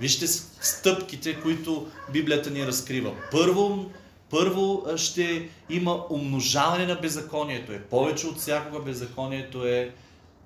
Вижте 0.00 0.26
стъпките, 0.60 1.40
които 1.40 1.90
Библията 2.12 2.50
ни 2.50 2.66
разкрива. 2.66 3.14
Първо, 3.30 3.90
първо 4.30 4.84
ще 4.96 5.48
има 5.70 6.04
умножаване 6.10 6.86
на 6.86 6.94
беззаконието. 6.94 7.72
Е 7.72 7.82
повече 7.82 8.26
от 8.26 8.38
всякога 8.38 8.82
беззаконието 8.82 9.66
е 9.66 9.94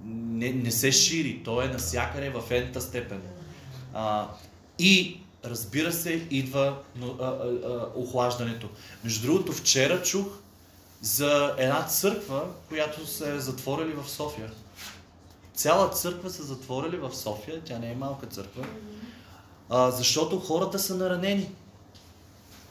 не, 0.05 0.53
не 0.53 0.71
се 0.71 0.93
шири. 0.93 1.41
То 1.45 1.63
е 1.63 1.69
насякъде 1.69 2.31
в 2.31 2.51
ента 2.51 2.81
степен. 2.81 3.23
А, 3.99 4.29
и 4.79 5.21
разбира 5.45 5.93
се, 5.93 6.27
идва 6.31 6.79
а, 7.03 7.07
а, 7.07 7.25
а, 7.25 7.89
охлаждането. 7.95 8.69
Между 9.05 9.27
другото, 9.27 9.53
вчера 9.53 10.03
чух 10.03 10.27
за 11.01 11.55
една 11.59 11.87
църква, 11.87 12.45
която 12.69 13.07
се 13.07 13.35
е 13.35 13.41
затворили 13.41 13.93
в 13.93 14.11
София. 14.11 14.51
Цяла 15.55 15.91
църква 15.91 16.31
са 16.31 16.43
затворили 16.43 16.97
в 16.97 17.15
София, 17.15 17.61
тя 17.65 17.79
не 17.79 17.91
е 17.91 17.95
малка 17.95 18.27
църква, 18.27 18.67
а, 19.71 19.91
защото 19.91 20.41
хората 20.41 20.79
са 20.79 20.95
наранени. 20.95 21.51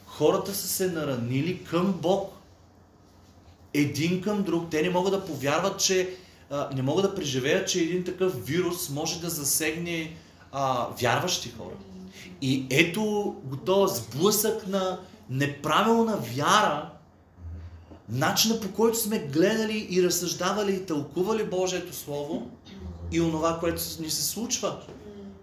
Хората 0.06 0.56
са 0.56 0.68
се 0.68 0.88
наранили 0.88 1.64
към 1.64 1.94
Бог. 1.94 2.34
Един 3.74 4.22
към 4.22 4.44
друг. 4.44 4.68
Те 4.72 4.82
не 4.82 4.90
могат 4.90 5.14
да 5.14 5.26
повярват, 5.26 5.80
че 5.80 6.16
а, 6.50 6.70
не 6.76 6.82
могат 6.82 7.06
да 7.06 7.16
преживеят, 7.16 7.70
че 7.70 7.80
един 7.80 8.04
такъв 8.04 8.46
вирус 8.46 8.90
може 8.90 9.22
да 9.22 9.30
засегне 9.30 10.16
а, 10.58 10.88
вярващи 11.02 11.54
хора. 11.58 11.76
И 12.42 12.66
ето 12.70 13.36
го 13.44 13.58
този 13.58 14.02
сблъсък 14.02 14.68
на 14.68 15.00
неправилна 15.30 16.18
вяра, 16.18 16.90
начина 18.10 18.60
по 18.60 18.72
който 18.72 19.00
сме 19.00 19.20
гледали 19.20 19.88
и 19.90 20.04
разсъждавали 20.04 20.76
и 20.76 20.86
тълкували 20.86 21.44
Божието 21.44 21.96
Слово 21.96 22.50
и 23.12 23.22
онова, 23.22 23.60
което 23.60 23.82
ни 24.00 24.10
се 24.10 24.24
случва. 24.24 24.80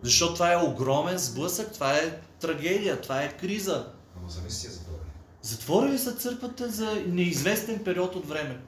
Защото 0.02 0.34
това 0.34 0.52
е 0.52 0.64
огромен 0.64 1.18
сблъсък, 1.18 1.72
това 1.72 1.96
е 1.96 2.20
трагедия, 2.40 3.00
това 3.00 3.22
е 3.22 3.36
криза. 3.36 3.86
Ама 4.16 4.30
за 4.30 4.54
си 4.54 4.68
затворили. 4.68 5.00
Затворили 5.42 5.98
са 5.98 6.12
църквата 6.12 6.68
за 6.68 7.02
неизвестен 7.06 7.84
период 7.84 8.16
от 8.16 8.28
време. 8.28 8.60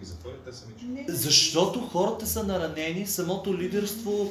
Ги 0.00 0.06
затвори, 0.06 0.34
те 0.44 0.52
сами 0.52 1.04
Защото 1.08 1.80
хората 1.80 2.26
са 2.26 2.44
наранени, 2.44 3.06
самото 3.06 3.58
лидерство 3.58 4.30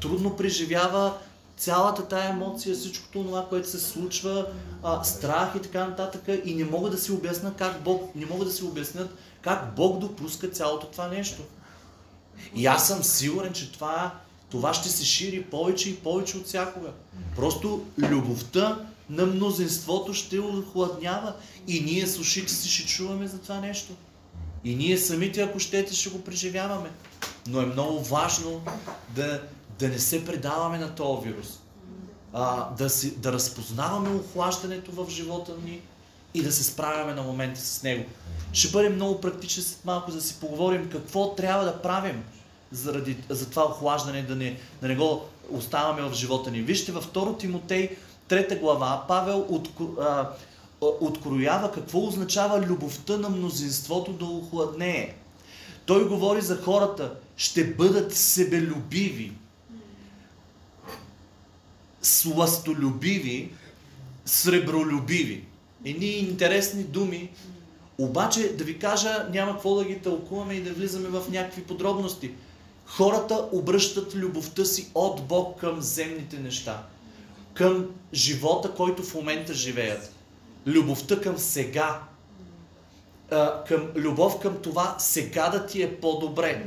трудно 0.00 0.36
преживява 0.36 1.14
цялата 1.56 2.08
тая 2.08 2.30
емоция, 2.30 2.74
всичкото 2.74 3.24
това, 3.24 3.46
което 3.48 3.68
се 3.68 3.80
случва, 3.80 4.46
а, 4.82 5.04
страх 5.04 5.52
и 5.56 5.62
така 5.62 5.86
нататък 5.86 6.22
и 6.44 6.54
не 6.54 6.64
могат 6.64 6.92
да 6.92 6.98
си 6.98 7.12
обяснят 7.12 7.56
как 7.56 7.82
Бог, 7.82 8.14
не 8.14 8.26
могат 8.26 8.48
да 8.48 8.54
си 8.54 8.64
обяснят 8.64 9.10
как 9.42 9.74
Бог 9.74 9.98
допуска 9.98 10.48
цялото 10.48 10.86
това 10.86 11.08
нещо. 11.08 11.42
И 12.54 12.66
аз 12.66 12.88
съм 12.88 13.04
сигурен, 13.04 13.52
че 13.52 13.72
това, 13.72 14.14
това 14.50 14.74
ще 14.74 14.88
се 14.88 15.04
шири 15.04 15.44
повече 15.44 15.90
и 15.90 15.96
повече 15.96 16.36
от 16.36 16.46
всякога. 16.46 16.88
Просто 17.36 17.84
любовта 17.98 18.84
на 19.10 19.26
мнозинството 19.26 20.14
ще 20.14 20.38
охладнява 20.38 21.34
и 21.66 21.80
ние 21.80 22.06
с 22.06 22.18
ушите 22.18 22.52
си 22.52 22.68
ще 22.68 22.86
чуваме 22.86 23.28
за 23.28 23.38
това 23.38 23.60
нещо. 23.60 23.92
И 24.68 24.74
ние 24.74 24.98
самите, 24.98 25.42
ако 25.42 25.58
щете, 25.58 25.94
ще 25.94 26.10
го 26.10 26.24
преживяваме. 26.24 26.90
Но 27.46 27.60
е 27.60 27.66
много 27.66 28.00
важно 28.00 28.62
да, 29.14 29.42
да 29.78 29.88
не 29.88 29.98
се 29.98 30.24
предаваме 30.24 30.78
на 30.78 30.94
този 30.94 31.28
вирус. 31.28 31.58
А, 32.32 32.70
да, 32.74 32.90
си, 32.90 33.16
да 33.16 33.32
разпознаваме 33.32 34.10
охлаждането 34.10 34.92
в 34.92 35.10
живота 35.10 35.52
ни 35.64 35.80
и 36.34 36.42
да 36.42 36.52
се 36.52 36.64
справяме 36.64 37.14
на 37.14 37.22
момента 37.22 37.60
с 37.60 37.82
него. 37.82 38.04
Ще 38.52 38.68
бъдем 38.68 38.94
много 38.94 39.20
практични 39.20 39.62
след 39.62 39.84
малко, 39.84 40.12
да 40.12 40.20
си 40.20 40.36
поговорим 40.40 40.90
какво 40.90 41.34
трябва 41.34 41.64
да 41.64 41.82
правим 41.82 42.24
заради, 42.72 43.16
за 43.28 43.50
това 43.50 43.64
охлаждане, 43.64 44.22
да 44.22 44.36
не, 44.36 44.58
да 44.82 44.88
не 44.88 44.96
го 44.96 45.24
оставаме 45.50 46.02
в 46.02 46.14
живота 46.14 46.50
ни. 46.50 46.60
Вижте 46.60 46.92
във 46.92 47.12
2 47.12 47.38
Тимотей, 47.38 47.96
3 48.28 48.60
глава, 48.60 49.04
Павел 49.08 49.46
от, 49.48 49.68
а, 50.00 50.30
откроява 50.80 51.72
какво 51.72 52.06
означава 52.06 52.60
любовта 52.60 53.16
на 53.16 53.28
мнозинството 53.28 54.12
да 54.12 54.24
охладнее. 54.24 55.14
Той 55.86 56.08
говори 56.08 56.40
за 56.40 56.56
хората, 56.56 57.14
ще 57.36 57.74
бъдат 57.74 58.14
себелюбиви, 58.16 59.32
сластолюбиви, 62.02 63.52
сребролюбиви. 64.24 65.44
Едни 65.84 66.06
интересни 66.06 66.82
думи, 66.82 67.30
обаче 67.98 68.56
да 68.56 68.64
ви 68.64 68.78
кажа, 68.78 69.26
няма 69.32 69.52
какво 69.52 69.74
да 69.74 69.84
ги 69.84 69.98
тълкуваме 69.98 70.54
и 70.54 70.62
да 70.62 70.72
влизаме 70.72 71.08
в 71.08 71.30
някакви 71.30 71.62
подробности. 71.62 72.30
Хората 72.86 73.48
обръщат 73.52 74.14
любовта 74.14 74.64
си 74.64 74.90
от 74.94 75.26
Бог 75.26 75.60
към 75.60 75.80
земните 75.80 76.38
неща, 76.38 76.86
към 77.54 77.86
живота, 78.14 78.74
който 78.74 79.02
в 79.02 79.14
момента 79.14 79.54
живеят. 79.54 80.17
Любовта 80.68 81.20
към 81.20 81.38
сега, 81.38 82.00
към 83.68 83.88
любов 83.96 84.40
към 84.40 84.62
това 84.62 84.96
сега 84.98 85.48
да 85.48 85.66
ти 85.66 85.82
е 85.82 86.00
по-добре. 86.00 86.66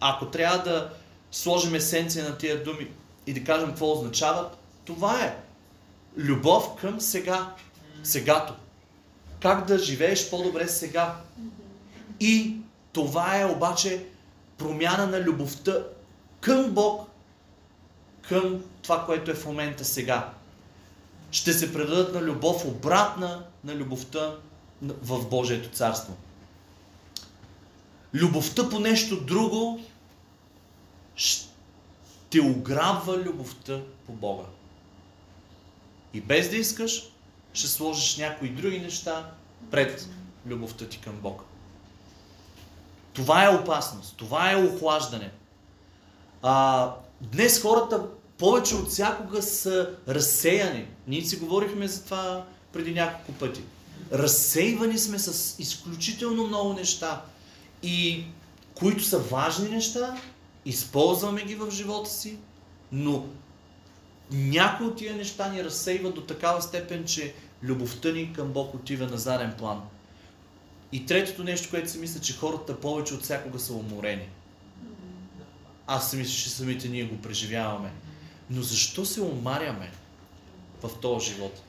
Ако 0.00 0.26
трябва 0.26 0.58
да 0.58 0.90
сложим 1.30 1.74
есенция 1.74 2.24
на 2.24 2.38
тия 2.38 2.64
думи 2.64 2.88
и 3.26 3.32
да 3.32 3.44
кажем 3.44 3.68
какво 3.68 3.92
означават, 3.92 4.56
това 4.84 5.24
е 5.24 5.36
любов 6.16 6.74
към 6.80 7.00
сега, 7.00 7.54
сегато. 8.02 8.54
Как 9.40 9.64
да 9.66 9.78
живееш 9.78 10.30
по-добре 10.30 10.68
сега. 10.68 11.16
И 12.20 12.56
това 12.92 13.40
е 13.40 13.46
обаче 13.46 14.06
промяна 14.58 15.06
на 15.06 15.20
любовта 15.20 15.72
към 16.40 16.70
Бог, 16.70 17.08
към 18.28 18.64
това, 18.82 19.06
което 19.06 19.30
е 19.30 19.34
в 19.34 19.46
момента 19.46 19.84
сега. 19.84 20.32
Ще 21.32 21.52
се 21.52 21.72
предадат 21.72 22.14
на 22.14 22.22
любов 22.22 22.64
обратна 22.64 23.44
на 23.64 23.74
любовта 23.74 24.36
в 24.82 25.28
Божието 25.28 25.68
царство. 25.68 26.16
Любовта 28.14 28.68
по 28.68 28.78
нещо 28.78 29.20
друго 29.20 29.80
ще 31.16 32.40
ограбва 32.42 33.16
любовта 33.16 33.80
по 34.06 34.12
Бога. 34.12 34.44
И 36.14 36.20
без 36.20 36.50
да 36.50 36.56
искаш, 36.56 37.10
ще 37.52 37.68
сложиш 37.68 38.16
някои 38.16 38.48
други 38.48 38.80
неща 38.80 39.30
пред 39.70 40.08
любовта 40.46 40.88
ти 40.88 41.00
към 41.00 41.16
Бога. 41.16 41.44
Това 43.12 43.44
е 43.44 43.56
опасност, 43.56 44.16
това 44.16 44.52
е 44.52 44.56
охлаждане. 44.56 45.32
А, 46.42 46.94
днес 47.20 47.62
хората 47.62 48.06
повече 48.38 48.74
от 48.74 48.88
всякога 48.88 49.42
са 49.42 49.90
разсеяни. 50.08 50.86
Ние 51.06 51.24
си 51.24 51.36
говорихме 51.36 51.88
за 51.88 52.04
това 52.04 52.46
преди 52.72 52.94
няколко 52.94 53.32
пъти. 53.32 53.60
Разсейвани 54.12 54.98
сме 54.98 55.18
с 55.18 55.58
изключително 55.58 56.46
много 56.46 56.72
неща, 56.72 57.22
и 57.82 58.24
които 58.74 59.04
са 59.04 59.18
важни 59.18 59.68
неща, 59.68 60.20
използваме 60.64 61.44
ги 61.44 61.54
в 61.54 61.70
живота 61.70 62.10
си, 62.10 62.38
но 62.92 63.26
някои 64.30 64.86
от 64.86 64.96
тия 64.96 65.16
неща 65.16 65.48
ни 65.48 65.64
разсейват 65.64 66.14
до 66.14 66.20
такава 66.20 66.62
степен, 66.62 67.04
че 67.04 67.34
любовта 67.62 68.12
ни 68.12 68.32
към 68.32 68.48
Бог 68.48 68.74
отива 68.74 69.06
на 69.06 69.18
заден 69.18 69.54
план. 69.58 69.80
И 70.92 71.06
третото 71.06 71.44
нещо, 71.44 71.70
което 71.70 71.90
си 71.90 71.98
мисля, 71.98 72.20
че 72.20 72.36
хората 72.36 72.80
повече 72.80 73.14
от 73.14 73.22
всякога 73.22 73.58
са 73.58 73.74
уморени. 73.74 74.28
Аз 75.86 76.10
си 76.10 76.16
мисля, 76.16 76.32
че 76.32 76.50
самите 76.50 76.88
ние 76.88 77.04
го 77.04 77.18
преживяваме. 77.18 77.92
Но 78.52 78.62
защо 78.62 79.04
се 79.04 79.20
умаряме 79.20 79.92
в 80.82 81.00
този 81.00 81.30
живот? 81.30 81.62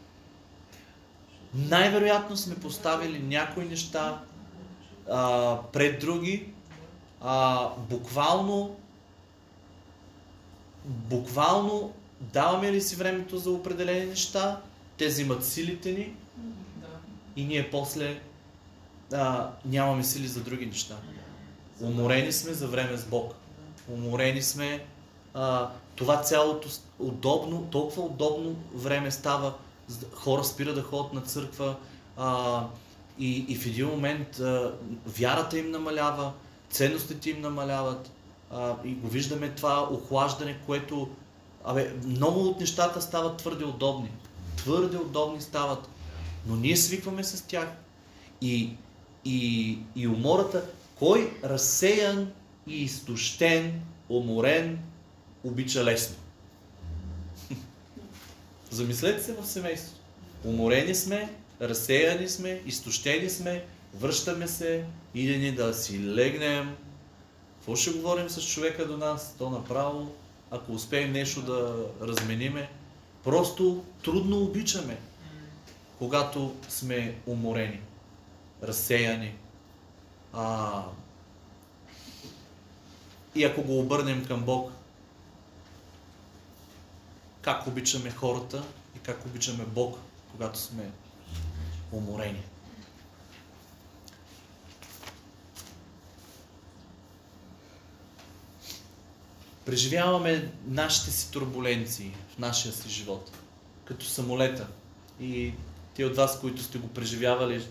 Най-вероятно 1.54 2.38
сме 2.38 2.56
поставили 2.56 3.20
някои 3.20 3.66
неща 3.66 4.22
а, 5.10 5.60
пред 5.74 6.00
други, 6.00 6.50
а, 7.22 7.70
буквално 7.90 8.76
буквално 10.86 11.94
даваме 12.20 12.72
ли 12.72 12.82
си 12.82 12.96
времето 12.96 13.38
за 13.38 13.52
определени 13.52 14.06
неща, 14.06 14.62
те 14.98 15.08
взимат 15.08 15.46
силите 15.46 15.92
ни 15.92 16.14
и 17.36 17.46
ние 17.46 17.72
после 17.72 18.22
а, 19.14 19.50
нямаме 19.66 20.04
сили 20.04 20.28
за 20.28 20.44
други 20.44 20.66
неща. 20.66 20.96
Уморени 21.82 22.32
сме 22.32 22.54
за 22.54 22.68
време 22.68 22.98
с 22.98 23.06
Бог. 23.06 23.34
Уморени 23.90 24.42
сме. 24.42 24.86
А, 25.34 25.70
това 25.96 26.22
цялото 26.22 26.70
удобно, 27.00 27.68
толкова 27.72 28.02
удобно 28.02 28.56
време 28.74 29.12
става. 29.12 29.54
Хора 30.14 30.44
спира 30.44 30.74
да 30.74 30.82
ходят 30.82 31.14
на 31.14 31.22
църква. 31.22 31.76
А, 32.18 32.64
и, 33.20 33.46
и 33.48 33.56
в 33.56 33.66
един 33.66 33.88
момент 33.88 34.40
а, 34.40 34.74
вярата 35.06 35.60
им 35.60 35.72
намалява, 35.72 36.32
ценностите 36.70 37.30
им 37.30 37.42
намаляват 37.42 38.12
а, 38.52 38.76
и 38.84 38.94
го 38.94 39.08
виждаме 39.08 39.50
това 39.50 39.90
охлаждане, 39.92 40.58
което 40.66 41.10
абе, 41.64 41.94
много 42.06 42.40
от 42.40 42.60
нещата 42.60 43.02
стават 43.02 43.38
твърде 43.38 43.66
удобни. 43.66 44.12
Твърде 44.58 44.98
удобни 44.98 45.42
стават, 45.42 45.90
но 46.48 46.56
ние 46.56 46.78
свикваме 46.78 47.24
с 47.24 47.42
тях. 47.42 47.68
И, 48.42 48.76
и, 49.26 49.78
и 49.96 50.08
умората, 50.08 50.66
кой 51.00 51.38
разсеян 51.44 52.32
и 52.68 52.84
изтощен, 52.84 53.82
уморен, 54.10 54.80
обича 55.44 55.84
лесно. 55.84 56.16
Замислете 58.72 59.24
се 59.24 59.34
в 59.34 59.46
семейството. 59.46 60.00
Уморени 60.44 60.96
сме, 60.96 61.34
разсеяни 61.62 62.30
сме, 62.30 62.62
изтощени 62.66 63.30
сме, 63.30 63.66
връщаме 63.94 64.48
се, 64.48 64.86
иде 65.16 65.38
ни 65.38 65.52
да 65.52 65.74
си 65.74 66.06
легнем. 66.06 66.76
Какво 67.58 67.76
ще 67.76 67.92
говорим 67.92 68.30
с 68.30 68.48
човека 68.48 68.88
до 68.88 68.98
нас? 68.98 69.36
То 69.38 69.50
направо, 69.50 70.12
ако 70.52 70.72
успеем 70.72 71.12
нещо 71.12 71.42
да 71.42 71.86
размениме, 72.02 72.70
просто 73.24 73.84
трудно 74.04 74.44
обичаме, 74.44 74.98
когато 75.98 76.56
сме 76.70 77.16
уморени, 77.26 77.80
разсеяни. 78.64 79.34
А, 80.34 80.84
и 83.36 83.44
ако 83.44 83.62
го 83.62 83.80
обърнем 83.80 84.26
към 84.26 84.44
Бог, 84.44 84.72
как 87.44 87.68
обичаме 87.68 88.12
хората 88.12 88.64
и 88.96 89.00
как 89.00 89.26
обичаме 89.26 89.66
Бог, 89.66 89.98
когато 90.32 90.60
сме 90.60 90.92
уморени. 91.92 92.44
Преживяваме 99.66 100.52
нашите 100.66 101.12
си 101.12 101.32
турбуленции 101.32 102.16
в 102.30 102.38
нашия 102.38 102.74
си 102.74 102.90
живот, 102.90 103.32
като 103.86 104.06
самолета. 104.06 104.68
И 105.20 105.54
те 105.96 106.06
от 106.06 106.16
вас, 106.16 106.40
които 106.40 106.64
сте 106.64 106.78
го 106.78 106.88
преживявали, 106.88 107.68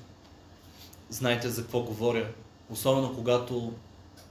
знаете 1.11 1.49
за 1.49 1.63
какво 1.63 1.83
говоря. 1.83 2.33
Особено 2.71 3.15
когато, 3.15 3.73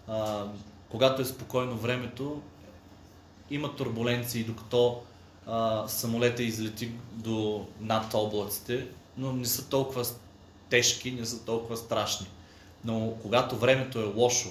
а, 0.07 0.47
когато 0.89 1.21
е 1.21 1.25
спокойно 1.25 1.77
времето, 1.77 2.41
има 3.49 3.75
турбуленции, 3.75 4.43
докато 4.43 5.03
а, 5.47 5.87
самолета 5.87 6.43
излети 6.43 6.91
до 7.11 7.65
над 7.79 8.13
облаците, 8.13 8.87
но 9.17 9.33
не 9.33 9.45
са 9.45 9.69
толкова 9.69 10.05
тежки, 10.69 11.11
не 11.11 11.25
са 11.25 11.45
толкова 11.45 11.77
страшни. 11.77 12.27
Но 12.85 13.13
когато 13.21 13.57
времето 13.57 13.99
е 13.99 14.13
лошо, 14.15 14.49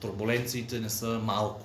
турбуленциите 0.00 0.80
не 0.80 0.90
са 0.90 1.06
малко. 1.06 1.60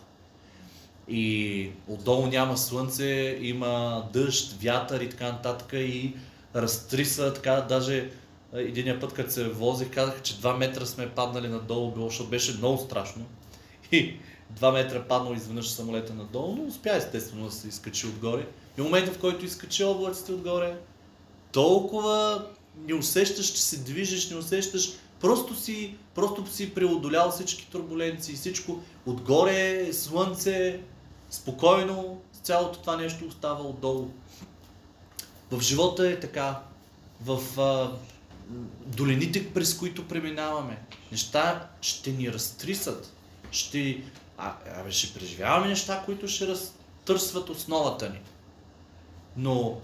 И 1.07 1.69
отдолу 1.87 2.27
няма 2.27 2.57
слънце, 2.57 3.37
има 3.41 4.03
дъжд, 4.13 4.61
вятър 4.61 5.01
и 5.01 5.09
така 5.09 5.31
нататък 5.31 5.73
и 5.73 6.13
разтриса, 6.55 7.33
така 7.33 7.65
даже 7.69 8.11
един 8.53 8.99
път, 8.99 9.13
като 9.13 9.31
се 9.31 9.49
возих, 9.49 9.91
казах, 9.91 10.21
че 10.21 10.33
2 10.33 10.57
метра 10.57 10.85
сме 10.85 11.09
паднали 11.09 11.47
надолу, 11.47 11.91
било, 11.91 12.09
защото 12.09 12.29
беше 12.29 12.57
много 12.57 12.77
страшно. 12.77 13.25
И 13.91 14.15
2 14.53 14.73
метра 14.73 15.07
паднал 15.07 15.33
изведнъж 15.33 15.69
самолета 15.69 16.13
надолу, 16.13 16.55
но 16.55 16.63
успя 16.63 16.95
естествено 16.95 17.45
да 17.45 17.51
се 17.51 17.67
изкачи 17.67 18.07
отгоре. 18.07 18.47
И 18.77 18.81
в 18.81 18.83
момента, 18.83 19.11
в 19.11 19.19
който 19.19 19.45
изкачи 19.45 19.83
облаците 19.83 20.31
отгоре, 20.31 20.77
толкова 21.51 22.45
не 22.87 22.93
усещаш, 22.93 23.45
че 23.45 23.61
се 23.61 23.77
движиш, 23.77 24.29
не 24.29 24.37
усещаш, 24.37 24.93
просто 25.19 25.55
си, 25.55 25.95
просто 26.15 26.47
си 26.47 26.73
преодолял 26.73 27.31
всички 27.31 27.67
турбуленции, 27.71 28.35
всичко. 28.35 28.79
Отгоре 29.05 29.69
е 29.87 29.93
слънце, 29.93 30.79
спокойно, 31.29 32.21
цялото 32.43 32.79
това 32.79 32.97
нещо 32.97 33.25
остава 33.25 33.63
отдолу. 33.63 34.09
В 35.51 35.61
живота 35.61 36.09
е 36.09 36.19
така. 36.19 36.59
В 37.25 37.61
а, 37.61 37.91
долините, 38.85 39.53
през 39.53 39.77
които 39.77 40.07
преминаваме, 40.07 40.77
неща 41.11 41.69
ще 41.81 42.11
ни 42.11 42.33
разтрисат. 42.33 43.13
Ще, 43.51 44.03
а, 44.37 44.55
а, 44.87 44.91
ще 44.91 45.19
преживяваме 45.19 45.67
неща, 45.67 46.03
които 46.05 46.27
ще 46.27 46.47
разтърсват 46.47 47.49
основата 47.49 48.09
ни. 48.09 48.19
Но 49.37 49.81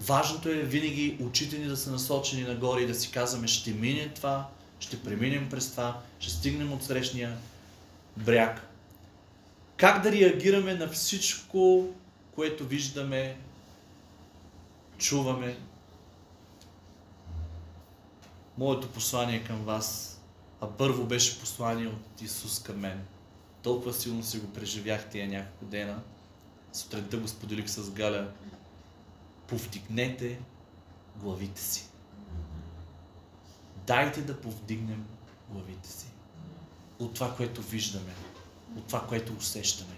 важното 0.00 0.48
е 0.48 0.54
винаги 0.54 1.18
очите 1.20 1.58
ни 1.58 1.66
да 1.66 1.76
са 1.76 1.90
насочени 1.90 2.42
нагоре 2.42 2.80
и 2.80 2.86
да 2.86 2.94
си 2.94 3.10
казваме, 3.10 3.48
ще 3.48 3.70
мине 3.70 4.08
това, 4.08 4.48
ще 4.80 5.02
преминем 5.02 5.48
през 5.50 5.70
това, 5.70 6.00
ще 6.20 6.32
стигнем 6.32 6.72
от 6.72 6.84
срещния 6.84 7.36
бряг. 8.16 8.68
Как 9.76 10.02
да 10.02 10.12
реагираме 10.12 10.74
на 10.74 10.88
всичко, 10.88 11.88
което 12.34 12.66
виждаме, 12.66 13.36
чуваме. 14.98 15.58
Моето 18.58 18.88
послание 18.88 19.44
към 19.44 19.64
вас, 19.64 20.20
а 20.60 20.66
първо 20.66 21.04
беше 21.04 21.40
послание 21.40 21.86
от 21.86 22.22
Исус 22.22 22.62
към 22.62 22.78
мен. 22.78 23.04
Толкова 23.62 23.92
силно 23.92 24.22
си 24.22 24.38
го 24.38 24.52
преживях 24.52 25.10
тия 25.10 25.28
няколко 25.28 25.64
дена. 25.64 26.02
Сутринта 26.72 27.16
го 27.16 27.28
споделих 27.28 27.68
с 27.68 27.90
Галя 27.90 28.28
повдигнете 29.46 30.38
главите 31.16 31.60
си. 31.60 31.84
Дайте 33.86 34.22
да 34.22 34.40
повдигнем 34.40 35.04
главите 35.50 35.88
си. 35.88 36.06
От 36.98 37.14
това, 37.14 37.36
което 37.36 37.62
виждаме, 37.62 38.12
от 38.76 38.86
това, 38.86 39.06
което 39.06 39.32
усещаме. 39.32 39.94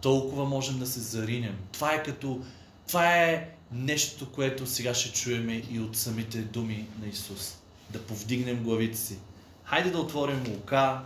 Толкова 0.00 0.44
можем 0.44 0.78
да 0.78 0.86
се 0.86 1.00
заринем. 1.00 1.58
Това 1.72 1.94
е 1.94 2.02
като... 2.02 2.44
Това 2.86 3.16
е 3.16 3.54
нещо, 3.72 4.32
което 4.32 4.66
сега 4.66 4.94
ще 4.94 5.12
чуеме 5.12 5.62
и 5.70 5.80
от 5.80 5.96
самите 5.96 6.38
думи 6.38 6.88
на 7.00 7.06
Исус. 7.06 7.58
Да 7.90 8.02
повдигнем 8.02 8.62
главите 8.62 8.98
си. 8.98 9.18
Хайде 9.64 9.90
да 9.90 9.98
отворим 9.98 10.44
Лука, 10.48 11.04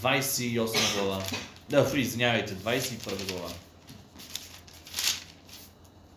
28 0.00 0.94
глава. 0.94 1.22
Да, 1.70 1.90
извинявайте, 1.94 2.56
21 2.56 3.32
глава 3.32 3.52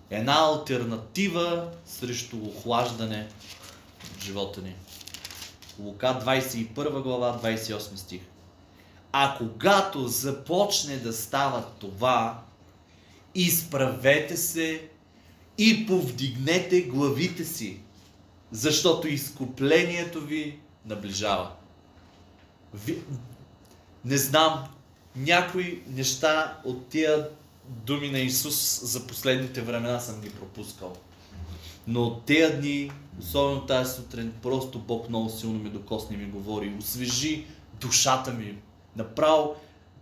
една 0.10 0.34
альтернатива 0.34 1.72
срещу 1.86 2.38
охлаждане 2.46 3.28
в 4.00 4.24
живота 4.24 4.62
ни. 4.62 4.76
Лука 5.80 6.22
21 6.26 7.02
глава, 7.02 7.40
28 7.44 7.96
стих. 7.96 8.22
А 9.12 9.38
когато 9.38 10.08
започне 10.08 10.98
да 10.98 11.14
става 11.14 11.66
това, 11.80 12.44
изправете 13.36 14.38
се 14.38 14.90
и 15.58 15.88
повдигнете 15.88 16.82
главите 16.82 17.46
си, 17.46 17.80
защото 18.52 19.08
изкуплението 19.08 20.22
ви 20.22 20.60
наближава. 20.86 21.52
Не 24.06 24.18
знам, 24.18 24.64
някои 25.16 25.82
неща 25.88 26.58
от 26.66 26.88
тия 26.88 27.30
думи 27.68 28.10
на 28.10 28.20
Исус 28.20 28.82
за 28.84 29.08
последните 29.08 29.62
времена 29.62 30.00
съм 30.00 30.22
ги 30.22 30.30
пропускал. 30.30 30.94
Но 31.88 32.04
от 32.04 32.26
тези 32.26 32.54
дни, 32.54 32.92
особено 33.20 33.66
тази 33.66 33.96
сутрин, 33.96 34.34
просто 34.42 34.80
Бог 34.80 35.10
много 35.10 35.30
силно 35.30 35.60
ми 35.60 35.70
докосне 35.70 36.16
и 36.16 36.20
ми 36.20 36.26
говори. 36.26 36.76
Освежи 36.80 37.46
душата 37.82 38.34
ми. 38.34 38.58
Направо 38.96 39.56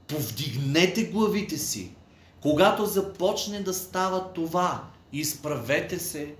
повдигнете 0.08 1.04
главите 1.04 1.58
си. 1.58 1.92
Когато 2.42 2.86
започне 2.86 3.60
да 3.60 3.74
става 3.74 4.34
това, 4.34 4.84
изправете 5.14 6.00
се 6.00 6.36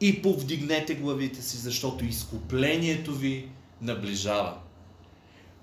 и 0.00 0.22
повдигнете 0.22 0.94
главите 0.94 1.42
си, 1.42 1.56
защото 1.56 2.04
изкуплението 2.04 3.14
ви 3.14 3.48
наближава. 3.80 4.56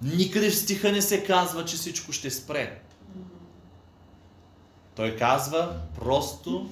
Никъде 0.01 0.49
в 0.49 0.55
стиха 0.55 0.91
не 0.91 1.01
се 1.01 1.23
казва, 1.23 1.65
че 1.65 1.75
всичко 1.75 2.11
ще 2.11 2.31
спре. 2.31 2.81
Той 4.95 5.15
казва 5.15 5.81
просто, 5.95 6.69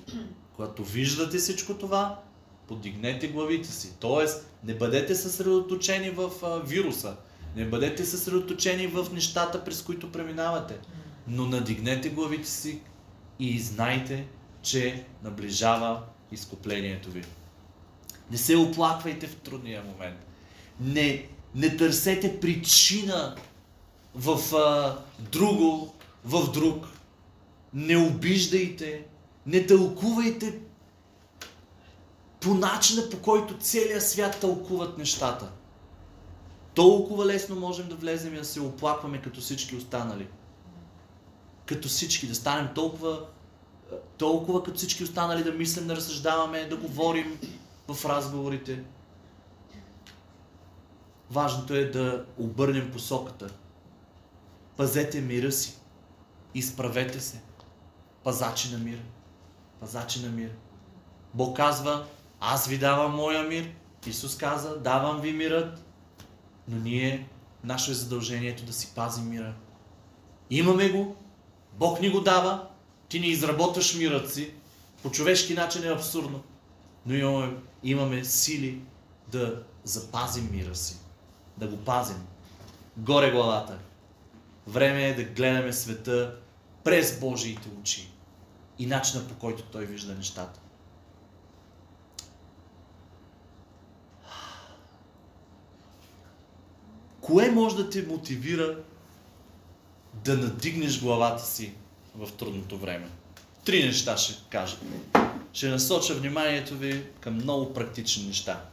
когато 0.56 0.84
виждате 0.84 1.38
всичко 1.38 1.74
това, 1.74 2.20
подигнете 2.68 3.28
главите 3.28 3.72
си. 3.72 3.94
Тоест, 4.00 4.50
не 4.64 4.74
бъдете 4.74 5.16
съсредоточени 5.16 6.10
в 6.10 6.32
вируса, 6.66 7.16
не 7.56 7.66
бъдете 7.66 8.06
съсредоточени 8.06 8.88
в 8.88 9.08
нещата, 9.14 9.64
през 9.64 9.82
които 9.82 10.12
преминавате, 10.12 10.80
но 11.28 11.46
надигнете 11.46 12.10
главите 12.10 12.50
си 12.50 12.82
и 13.40 13.60
знайте, 13.60 14.28
че 14.62 15.06
наближава 15.24 16.02
изкуплението 16.32 17.12
ви. 17.12 17.24
Не 18.32 18.38
се 18.38 18.58
оплаквайте 18.58 19.28
в 19.28 19.36
трудния 19.36 19.84
момент. 19.84 20.26
Не, 20.80 21.28
не 21.56 21.78
търсете 21.78 22.40
причина 22.40 23.36
в 24.16 24.56
а, 24.56 24.98
друго, 25.20 25.94
в 26.26 26.52
друг 26.52 26.88
не 27.74 27.98
обиждайте, 27.98 29.06
не 29.46 29.66
тълкувайте 29.66 30.60
по 32.42 32.54
начина 32.54 33.10
по 33.10 33.22
който 33.22 33.58
целият 33.58 34.10
свят 34.10 34.38
тълкуват 34.42 34.98
нещата. 34.98 35.52
толкова 36.74 37.26
лесно 37.26 37.56
можем 37.56 37.90
да 37.90 37.96
влезем 37.96 38.34
и 38.34 38.38
да 38.38 38.46
се 38.46 38.62
оплакваме 38.62 39.22
като 39.22 39.42
всички 39.42 39.76
останали. 39.76 40.28
Като 41.66 41.88
всички, 41.88 42.28
да 42.28 42.36
станем 42.36 42.70
толкова, 42.76 43.26
толкова 44.18 44.64
като 44.64 44.78
всички 44.78 45.04
останали, 45.04 45.44
да 45.44 45.52
мислим, 45.52 45.88
да 45.88 45.96
разсъждаваме, 45.96 46.66
да 46.66 46.78
говорим 46.78 47.40
в 47.88 48.06
разговорите. 48.06 48.84
Важното 51.34 51.74
е 51.74 51.86
да 51.86 52.26
обърнем 52.38 52.92
посоката. 52.92 53.50
Пазете 54.78 55.22
мира 55.22 55.52
си. 55.52 55.78
Изправете 56.54 57.20
се. 57.20 57.42
Пазачи 58.24 58.72
на 58.72 58.78
мир. 58.78 59.00
Пазачи 59.80 60.22
на 60.22 60.30
мир. 60.30 60.52
Бог 61.34 61.58
казва, 61.58 62.06
аз 62.40 62.68
ви 62.68 62.78
давам 62.78 63.16
моя 63.16 63.44
мир. 63.44 63.72
Исус 64.06 64.38
каза, 64.38 64.80
давам 64.80 65.22
ви 65.22 65.34
мирът. 65.34 65.86
Но 66.68 66.80
ние, 66.80 67.30
наше 67.64 67.92
е 67.92 67.94
задължението 67.94 68.66
да 68.66 68.74
си 68.74 68.92
пазим 68.96 69.30
мира. 69.30 69.54
Имаме 70.50 70.90
го, 70.90 71.16
Бог 71.74 72.02
ни 72.02 72.10
го 72.10 72.22
дава, 72.22 72.68
ти 73.10 73.20
ни 73.20 73.28
изработваш 73.28 73.96
мирът 73.96 74.34
си. 74.34 74.54
По 75.04 75.12
човешки 75.12 75.54
начин 75.54 75.84
е 75.84 75.94
абсурдно. 75.94 76.44
Но 77.06 77.16
имаме, 77.16 77.56
имаме 77.84 78.24
сили 78.24 78.82
да 79.32 79.64
запазим 79.84 80.50
мира 80.52 80.76
си. 80.76 81.03
Да 81.58 81.68
го 81.68 81.78
пазим. 81.78 82.28
Горе 82.98 83.32
главата. 83.32 83.80
Време 84.68 85.10
е 85.10 85.16
да 85.16 85.24
гледаме 85.24 85.74
света 85.74 86.36
през 86.84 87.20
Божиите 87.20 87.70
очи 87.82 88.10
и 88.80 88.86
начина 88.86 89.28
по 89.28 89.36
който 89.36 89.64
Той 89.64 89.86
вижда 89.86 90.16
нещата. 90.16 90.60
Кое 97.22 97.52
може 97.52 97.76
да 97.76 97.90
те 97.90 98.06
мотивира 98.08 98.78
да 100.14 100.38
надигнеш 100.38 101.02
главата 101.02 101.46
си 101.46 101.74
в 102.16 102.32
трудното 102.32 102.78
време? 102.78 103.10
Три 103.66 103.84
неща 103.86 104.18
ще 104.18 104.44
кажа. 104.50 104.78
Ще 105.54 105.70
насоча 105.70 106.14
вниманието 106.14 106.78
ви 106.78 107.06
към 107.20 107.36
много 107.36 107.74
практични 107.74 108.28
неща. 108.28 108.66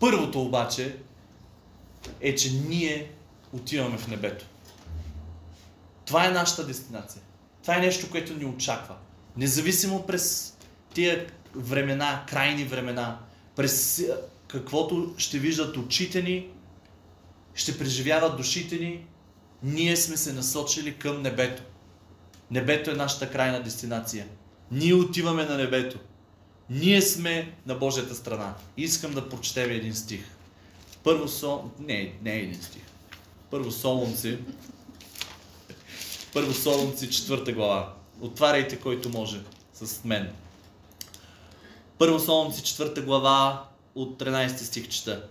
Първото 0.00 0.42
обаче 0.42 0.96
е, 2.20 2.34
че 2.34 2.52
ние 2.52 3.10
отиваме 3.52 3.98
в 3.98 4.08
небето. 4.08 4.44
Това 6.04 6.26
е 6.26 6.30
нашата 6.30 6.66
дестинация. 6.66 7.22
Това 7.62 7.76
е 7.76 7.80
нещо, 7.80 8.10
което 8.10 8.34
ни 8.34 8.44
очаква. 8.44 8.96
Независимо 9.36 10.06
през 10.06 10.56
тия 10.94 11.26
времена, 11.54 12.24
крайни 12.28 12.64
времена, 12.64 13.18
през 13.56 14.04
каквото 14.48 15.14
ще 15.18 15.38
виждат 15.38 15.76
очите 15.76 16.22
ни, 16.22 16.48
ще 17.54 17.78
преживяват 17.78 18.36
душите 18.36 18.76
ни, 18.76 19.06
ние 19.62 19.96
сме 19.96 20.16
се 20.16 20.32
насочили 20.32 20.94
към 20.94 21.22
небето. 21.22 21.62
Небето 22.50 22.90
е 22.90 22.94
нашата 22.94 23.30
крайна 23.30 23.62
дестинация. 23.62 24.26
Ние 24.70 24.94
отиваме 24.94 25.44
на 25.44 25.56
небето. 25.56 25.98
Ние 26.70 27.02
сме 27.02 27.54
на 27.66 27.74
Божията 27.74 28.14
страна. 28.14 28.54
Искам 28.76 29.12
да 29.12 29.28
прочетем 29.28 29.70
един 29.70 29.94
стих. 29.94 30.37
Първо 31.08 31.28
Сол... 31.28 31.70
Не, 31.80 32.12
не 32.22 32.34
е 32.34 32.38
един 32.38 32.62
стих. 32.62 32.82
Първо 33.50 33.70
Солунци. 33.70 34.38
Първо 36.32 36.54
Солунци, 36.54 37.10
четвърта 37.10 37.52
глава. 37.52 37.92
Отваряйте 38.20 38.76
който 38.76 39.08
може 39.08 39.40
с 39.74 40.04
мен. 40.04 40.30
Първо 41.98 42.18
Солунци, 42.20 42.62
четвърта 42.62 43.02
глава 43.02 43.64
от 43.94 44.22
13 44.22 44.56
стих 44.56 44.88
чета. 44.88 45.28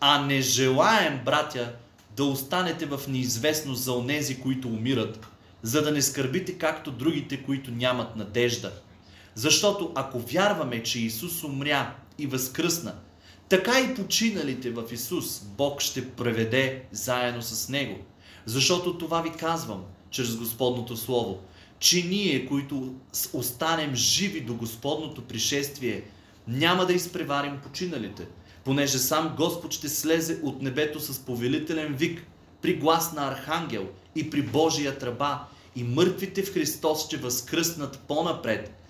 А 0.00 0.26
не 0.26 0.40
желаем, 0.40 1.20
братя, 1.24 1.72
да 2.16 2.24
останете 2.24 2.86
в 2.86 3.00
неизвестност 3.08 3.82
за 3.82 3.92
онези, 3.92 4.40
които 4.40 4.68
умират, 4.68 5.26
за 5.62 5.82
да 5.82 5.90
не 5.90 6.02
скърбите 6.02 6.58
както 6.58 6.90
другите, 6.90 7.42
които 7.42 7.70
нямат 7.70 8.16
надежда. 8.16 8.72
Защото 9.34 9.92
ако 9.94 10.18
вярваме, 10.18 10.82
че 10.82 11.00
Исус 11.00 11.44
умря 11.44 11.94
и 12.18 12.26
възкръсна, 12.26 12.94
така 13.48 13.80
и 13.80 13.94
починалите 13.94 14.70
в 14.70 14.84
Исус 14.92 15.40
Бог 15.40 15.80
ще 15.80 16.10
преведе 16.10 16.82
заедно 16.92 17.42
с 17.42 17.68
Него. 17.68 17.98
Защото 18.46 18.98
това 18.98 19.22
ви 19.22 19.30
казвам, 19.30 19.84
чрез 20.10 20.36
Господното 20.36 20.96
Слово, 20.96 21.40
че 21.78 22.04
ние, 22.04 22.46
които 22.46 22.94
останем 23.32 23.94
живи 23.94 24.40
до 24.40 24.54
Господното 24.54 25.22
пришествие, 25.22 26.02
няма 26.48 26.86
да 26.86 26.92
изпреварим 26.92 27.60
починалите– 27.62 28.26
понеже 28.64 28.98
сам 28.98 29.34
Господ 29.36 29.72
ще 29.72 29.88
слезе 29.88 30.40
от 30.42 30.62
небето 30.62 31.00
с 31.00 31.18
повелителен 31.18 31.94
вик, 31.94 32.26
при 32.62 32.76
глас 32.76 33.12
на 33.12 33.28
архангел 33.28 33.88
и 34.16 34.30
при 34.30 34.42
Божия 34.42 34.98
тръба, 34.98 35.44
и 35.76 35.84
мъртвите 35.84 36.42
в 36.42 36.54
Христос 36.54 37.06
ще 37.06 37.16
възкръснат 37.16 37.98
по-напред. 37.98 38.83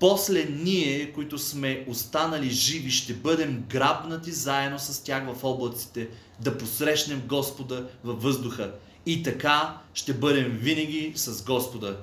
После 0.00 0.44
ние, 0.44 1.12
които 1.12 1.38
сме 1.38 1.84
останали 1.88 2.50
живи, 2.50 2.90
ще 2.90 3.14
бъдем 3.14 3.64
грабнати 3.68 4.32
заедно 4.32 4.78
с 4.78 5.04
тях 5.04 5.34
в 5.34 5.44
облаците, 5.44 6.08
да 6.40 6.58
посрещнем 6.58 7.22
Господа 7.26 7.88
във 8.04 8.22
въздуха. 8.22 8.74
И 9.06 9.22
така 9.22 9.78
ще 9.94 10.14
бъдем 10.14 10.58
винаги 10.60 11.12
с 11.16 11.44
Господа. 11.44 12.00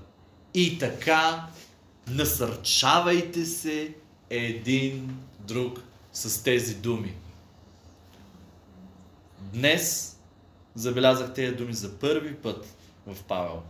И 0.54 0.80
така 0.80 1.48
насърчавайте 2.08 3.46
се 3.46 3.96
един 4.30 5.18
друг 5.40 5.80
с 6.14 6.44
тези 6.44 6.76
думи. 6.76 7.14
Днес 9.54 10.18
забелязах 10.76 11.34
тези 11.34 11.56
думи 11.56 11.74
за 11.74 12.00
първи 12.00 12.36
път 12.36 12.66
в 13.08 13.24
Павел. 13.24 13.62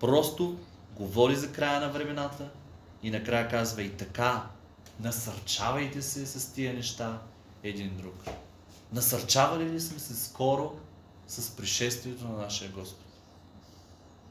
Просто 0.00 0.58
говори 0.96 1.36
за 1.36 1.52
края 1.52 1.80
на 1.80 1.88
времената 1.88 2.50
и 3.02 3.10
накрая 3.10 3.48
казва 3.48 3.82
и 3.82 3.96
така, 3.96 4.46
насърчавайте 5.00 6.02
се 6.02 6.26
с 6.26 6.52
тия 6.52 6.74
неща 6.74 7.22
един 7.62 7.96
друг. 7.96 8.24
Насърчавали 8.92 9.70
ли 9.70 9.80
сме 9.80 9.98
се 9.98 10.16
скоро 10.16 10.72
с 11.26 11.56
пришествието 11.56 12.24
на 12.24 12.36
нашия 12.36 12.70
Господ? 12.70 13.06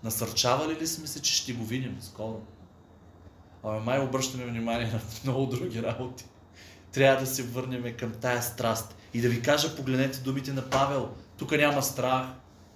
Насърчавали 0.03 0.79
ли 0.79 0.87
сме 0.87 1.07
се, 1.07 1.21
че 1.21 1.33
ще 1.33 1.53
го 1.53 1.65
видим 1.65 1.97
скоро? 2.01 2.41
Ама 3.63 3.79
май 3.79 3.99
обръщаме 3.99 4.45
внимание 4.45 4.91
на 4.91 4.99
много 5.23 5.45
други 5.45 5.83
работи 5.83 6.25
трябва 6.91 7.19
да 7.19 7.27
се 7.27 7.43
върнем 7.43 7.97
към 7.97 8.11
тая 8.11 8.41
страст. 8.43 8.95
И 9.13 9.21
да 9.21 9.29
ви 9.29 9.41
кажа, 9.41 9.75
погледнете 9.75 10.19
думите 10.19 10.53
на 10.53 10.69
Павел. 10.69 11.09
Тук 11.37 11.51
няма 11.51 11.83
страх, 11.83 12.27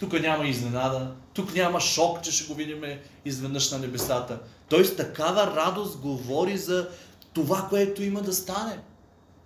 тук 0.01 0.21
няма 0.21 0.47
изненада, 0.47 1.11
тук 1.33 1.55
няма 1.55 1.79
шок, 1.79 2.21
че 2.21 2.31
ще 2.31 2.47
го 2.47 2.53
видим 2.53 2.83
изведнъж 3.25 3.71
на 3.71 3.79
небесата. 3.79 4.39
Той 4.69 4.85
с 4.85 4.95
такава 4.95 5.55
радост 5.55 5.97
говори 5.97 6.57
за 6.57 6.89
това, 7.33 7.67
което 7.69 8.03
има 8.03 8.21
да 8.21 8.33
стане. 8.33 8.79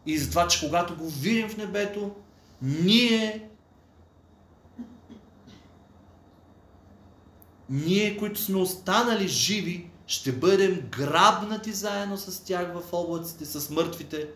И 0.05 0.17
за 0.17 0.29
това, 0.29 0.47
че 0.47 0.59
когато 0.59 0.95
го 0.95 1.09
видим 1.09 1.49
в 1.49 1.57
небето, 1.57 2.11
ние 2.61 3.49
ние, 7.69 8.17
които 8.17 8.41
сме 8.41 8.57
останали 8.57 9.27
живи, 9.27 9.89
ще 10.07 10.31
бъдем 10.31 10.89
грабнати 10.91 11.71
заедно 11.71 12.17
с 12.17 12.43
тях 12.43 12.73
в 12.73 12.93
облаците, 12.93 13.45
с 13.45 13.69
мъртвите, 13.69 14.27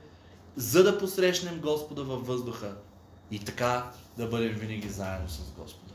за 0.55 0.83
да 0.83 0.97
посрещнем 0.97 1.59
Господа 1.59 2.03
във 2.03 2.27
въздуха 2.27 2.75
и 3.31 3.39
така 3.39 3.91
да 4.17 4.27
бъдем 4.27 4.53
винаги 4.53 4.89
заедно 4.89 5.29
с 5.29 5.39
Господа. 5.57 5.88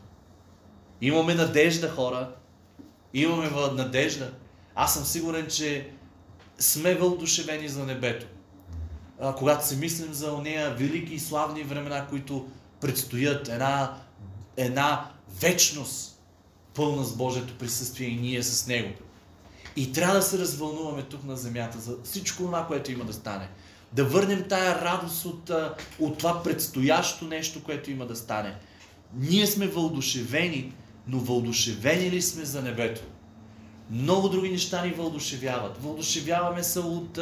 Имаме 1.01 1.35
надежда, 1.35 1.89
хора. 1.89 2.31
Имаме 3.15 3.51
надежда. 3.73 4.33
Аз 4.75 4.95
съм 4.95 5.05
сигурен, 5.05 5.47
че 5.47 5.91
сме 6.59 6.95
вълдушевени 6.95 7.69
за 7.69 7.85
небето. 7.85 8.27
А, 9.21 9.35
когато 9.35 9.67
се 9.67 9.77
мислим 9.77 10.13
за 10.13 10.33
ония 10.33 10.75
велики 10.75 11.15
и 11.15 11.21
славни 11.21 11.63
времена, 11.63 12.07
които 12.07 12.49
предстоят, 12.81 13.49
една, 13.49 13.95
една 14.57 15.11
вечност, 15.41 16.21
пълна 16.75 17.05
с 17.05 17.17
Божието 17.17 17.59
присъствие 17.59 18.09
и 18.09 18.17
ние 18.17 18.43
с 18.43 18.67
Него. 18.67 18.95
И 19.77 19.93
трябва 19.93 20.15
да 20.15 20.23
се 20.23 20.39
развълнуваме 20.39 21.03
тук 21.03 21.25
на 21.25 21.37
земята 21.37 21.79
за 21.81 21.97
всичко 22.05 22.43
това, 22.43 22.67
което 22.67 22.93
има 22.93 23.05
да 23.05 23.13
стане 23.13 23.49
да 23.95 24.05
върнем 24.05 24.45
тая 24.49 24.81
радост 24.81 25.25
от, 25.25 25.51
от 25.99 26.19
това 26.19 26.43
предстоящо 26.43 27.25
нещо, 27.25 27.63
което 27.63 27.91
има 27.91 28.07
да 28.07 28.17
стане. 28.17 28.57
Ние 29.17 29.47
сме 29.47 29.67
вълдушевени, 29.67 30.73
но 31.07 31.19
вълдушевени 31.19 32.11
ли 32.11 32.23
сме 32.23 32.45
за 32.45 32.63
небето? 32.63 33.01
Много 33.91 34.29
други 34.29 34.51
неща 34.51 34.85
ни 34.85 34.91
вълдушевяват. 34.91 35.83
Вълдушевяваме 35.83 36.63
се 36.63 36.81
от, 36.81 37.19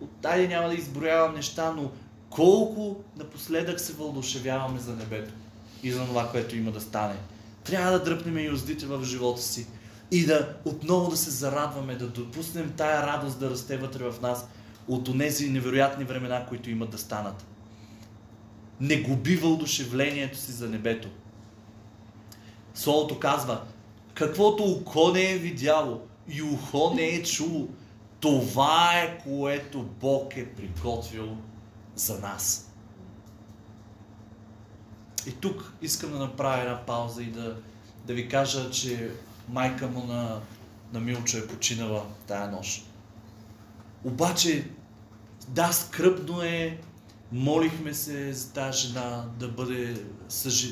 от 0.00 0.24
айде 0.24 0.48
няма 0.48 0.68
да 0.68 0.74
изброявам 0.74 1.34
неща, 1.34 1.72
но 1.76 1.90
колко 2.30 2.96
напоследък 3.16 3.80
се 3.80 3.92
вълдушевяваме 3.92 4.80
за 4.80 4.96
небето 4.96 5.34
и 5.82 5.92
за 5.92 6.06
това, 6.06 6.30
което 6.30 6.56
има 6.56 6.70
да 6.70 6.80
стане. 6.80 7.14
Трябва 7.64 7.92
да 7.92 8.04
дръпнем 8.04 8.38
и 8.38 8.50
уздите 8.50 8.86
в 8.86 9.04
живота 9.04 9.42
си 9.42 9.66
и 10.10 10.26
да 10.26 10.56
отново 10.64 11.10
да 11.10 11.16
се 11.16 11.30
зарадваме, 11.30 11.94
да 11.94 12.06
допуснем 12.06 12.72
тая 12.76 13.06
радост 13.06 13.40
да 13.40 13.50
расте 13.50 13.76
вътре 13.76 14.10
в 14.10 14.20
нас, 14.22 14.48
от 14.88 15.08
онези 15.08 15.50
невероятни 15.50 16.04
времена, 16.04 16.46
които 16.46 16.70
имат 16.70 16.90
да 16.90 16.98
станат. 16.98 17.44
не 18.80 19.00
губи 19.00 19.36
въодушевлението 19.36 20.38
си 20.38 20.52
за 20.52 20.68
небето. 20.68 21.08
Словото 22.78 23.20
казва, 23.20 23.62
каквото 24.14 24.64
око 24.64 25.10
не 25.10 25.32
е 25.32 25.38
видяло 25.38 26.00
и 26.28 26.42
ухо 26.42 26.92
не 26.94 27.02
е 27.02 27.22
чуло, 27.22 27.68
това 28.20 28.92
е 28.94 29.18
което 29.18 29.82
Бог 29.82 30.36
е 30.36 30.54
приготвил 30.54 31.36
за 31.94 32.18
нас. 32.18 32.72
И 35.26 35.32
тук 35.32 35.72
искам 35.82 36.12
да 36.12 36.18
направя 36.18 36.62
една 36.62 36.86
пауза 36.86 37.22
и 37.22 37.26
да, 37.26 37.56
да 38.06 38.14
ви 38.14 38.28
кажа, 38.28 38.70
че 38.70 39.10
майка 39.48 39.86
му 39.88 40.04
на, 40.04 40.40
на 40.92 41.00
Милчо 41.00 41.38
е 41.38 41.46
починала 41.46 42.06
тая 42.26 42.50
нощ. 42.50 42.86
Обаче, 44.04 44.70
да, 45.48 45.72
скръпно 45.72 46.42
е, 46.42 46.78
молихме 47.32 47.94
се 47.94 48.32
за 48.32 48.52
тази 48.52 48.78
жена 48.78 49.24
да 49.38 49.48
бъде, 49.48 49.94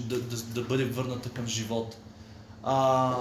да, 0.01 0.21
да, 0.21 0.37
да 0.37 0.63
бъде 0.63 0.85
върната 0.85 1.31
към 1.31 1.47
живот. 1.47 1.97
А, 2.63 3.15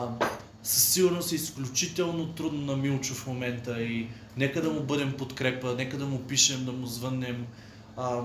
със 0.63 0.83
сигурност 0.83 1.31
е 1.31 1.35
изключително 1.35 2.27
трудно 2.27 2.61
на 2.61 2.77
Милчо 2.77 3.13
в 3.13 3.27
момента 3.27 3.81
и 3.81 4.07
нека 4.37 4.61
да 4.61 4.69
му 4.69 4.83
бъдем 4.83 5.13
подкрепа, 5.17 5.75
нека 5.77 5.97
да 5.97 6.05
му 6.05 6.19
пишем, 6.19 6.65
да 6.65 6.71
му 6.71 6.87
звъннем. 6.87 7.45
А, 7.97 8.21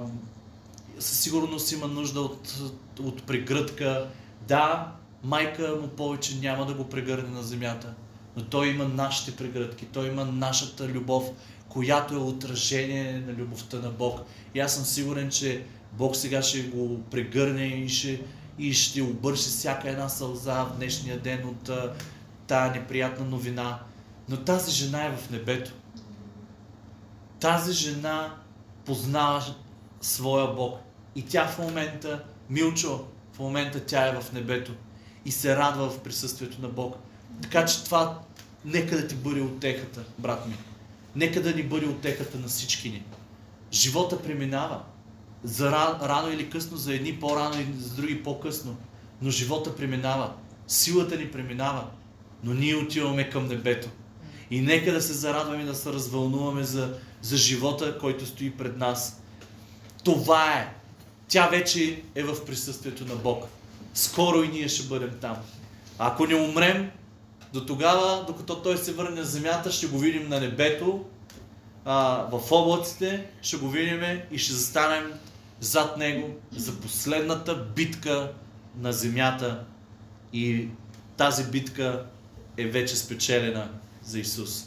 със 0.99 1.20
сигурност 1.20 1.73
има 1.73 1.87
нужда 1.87 2.20
от, 2.20 2.62
от 3.01 3.23
прегръдка. 3.23 4.09
Да, 4.49 4.92
майка 5.25 5.77
му 5.83 5.88
повече 5.88 6.38
няма 6.38 6.66
да 6.66 6.75
го 6.75 6.88
прегърне 6.88 7.29
на 7.29 7.42
земята, 7.42 7.94
но 8.37 8.44
той 8.44 8.68
има 8.68 8.85
нашите 8.85 9.37
прегръдки, 9.37 9.87
той 9.87 10.09
има 10.09 10.25
нашата 10.25 10.88
любов, 10.88 11.25
която 11.70 12.14
е 12.14 12.18
отражение 12.18 13.22
на 13.26 13.33
любовта 13.33 13.76
на 13.76 13.90
Бог. 13.90 14.20
И 14.54 14.61
аз 14.61 14.74
съм 14.74 14.85
сигурен, 14.85 15.30
че 15.30 15.64
Бог 15.92 16.16
сега 16.16 16.42
ще 16.42 16.62
го 16.62 17.00
прегърне 17.11 17.64
и 17.66 17.88
ще, 17.88 18.22
и 18.59 18.72
ще 18.72 19.02
обърши 19.02 19.42
всяка 19.42 19.90
една 19.90 20.09
сълза 20.09 20.64
в 20.64 20.76
днешния 20.76 21.20
ден 21.20 21.48
от 21.48 21.70
тая 22.46 22.72
неприятна 22.72 23.24
новина. 23.24 23.78
Но 24.28 24.37
тази 24.37 24.72
жена 24.72 25.04
е 25.04 25.16
в 25.16 25.30
небето. 25.30 25.72
Тази 27.40 27.72
жена 27.72 28.35
познава 28.85 29.54
своя 30.00 30.54
Бог. 30.54 30.78
И 31.16 31.22
тя 31.22 31.46
в 31.46 31.59
момента, 31.59 32.24
Милчо, 32.50 33.04
в 33.33 33.38
момента 33.38 33.80
тя 33.80 34.09
е 34.09 34.20
в 34.20 34.33
небето 34.33 34.72
и 35.24 35.30
се 35.30 35.56
радва 35.56 35.90
в 35.90 36.00
присъствието 36.00 36.62
на 36.62 36.68
Бог. 36.68 36.96
Така 37.42 37.64
че 37.64 37.85
това 37.85 38.18
нека 38.64 38.96
да 38.96 39.09
ти 39.09 39.14
бъде 39.14 39.40
отехата, 39.40 40.04
брат 40.18 40.46
ми. 40.46 40.54
Нека 41.16 41.42
да 41.42 41.55
ни 41.55 41.62
бъде 41.62 41.87
отехата 41.87 42.38
на 42.38 42.49
всички 42.49 42.90
ни. 42.90 43.03
Живота 43.73 44.23
преминава. 44.23 44.83
За 45.44 45.73
рано 46.03 46.33
или 46.33 46.51
късно, 46.51 46.77
за 46.77 46.94
едни 46.94 47.20
по-рано 47.20 47.61
и 47.61 47.83
за 47.83 47.94
други 47.94 48.23
по-късно. 48.23 48.77
Но 49.23 49.31
живота 49.31 49.77
преминава. 49.77 50.33
Силата 50.66 51.16
ни 51.16 51.31
преминава. 51.31 51.87
Но 52.44 52.55
ние 52.55 52.77
отиваме 52.77 53.31
към 53.31 53.46
небето. 53.46 53.88
И 54.51 54.61
нека 54.61 54.92
да 54.92 55.03
се 55.03 55.12
зарадваме, 55.12 55.64
да 55.64 55.75
се 55.75 55.92
развълнуваме 55.92 56.62
за, 56.64 56.99
за 57.23 57.37
живота, 57.37 57.99
който 57.99 58.27
стои 58.27 58.51
пред 58.51 58.77
нас. 58.77 59.23
Това 60.05 60.53
е. 60.53 60.75
Тя 61.29 61.49
вече 61.49 62.03
е 62.14 62.23
в 62.23 62.44
присъствието 62.44 63.05
на 63.05 63.14
Бог. 63.14 63.44
Скоро 63.94 64.42
и 64.42 64.49
ние 64.49 64.68
ще 64.68 64.88
бъдем 64.88 65.11
там. 65.20 65.37
Ако 65.99 66.27
не 66.27 66.35
умрем, 66.35 66.90
до 67.52 67.66
тогава, 67.66 68.24
докато 68.26 68.62
той 68.62 68.76
се 68.76 68.92
върне 68.92 69.20
на 69.20 69.24
земята, 69.24 69.72
ще 69.72 69.86
го 69.86 69.98
видим 69.98 70.28
на 70.28 70.40
небето, 70.40 71.04
а, 71.84 72.26
в 72.32 72.52
облаците, 72.52 73.26
ще 73.42 73.56
го 73.56 73.68
видим 73.68 74.00
и 74.30 74.38
ще 74.38 74.52
застанем 74.52 75.12
зад 75.60 75.96
него 75.96 76.28
за 76.56 76.80
последната 76.80 77.54
битка 77.56 78.32
на 78.78 78.92
земята. 78.92 79.64
И 80.32 80.68
тази 81.16 81.50
битка 81.50 82.06
е 82.56 82.66
вече 82.66 82.96
спечелена 82.96 83.68
за 84.02 84.18
Исус. 84.18 84.66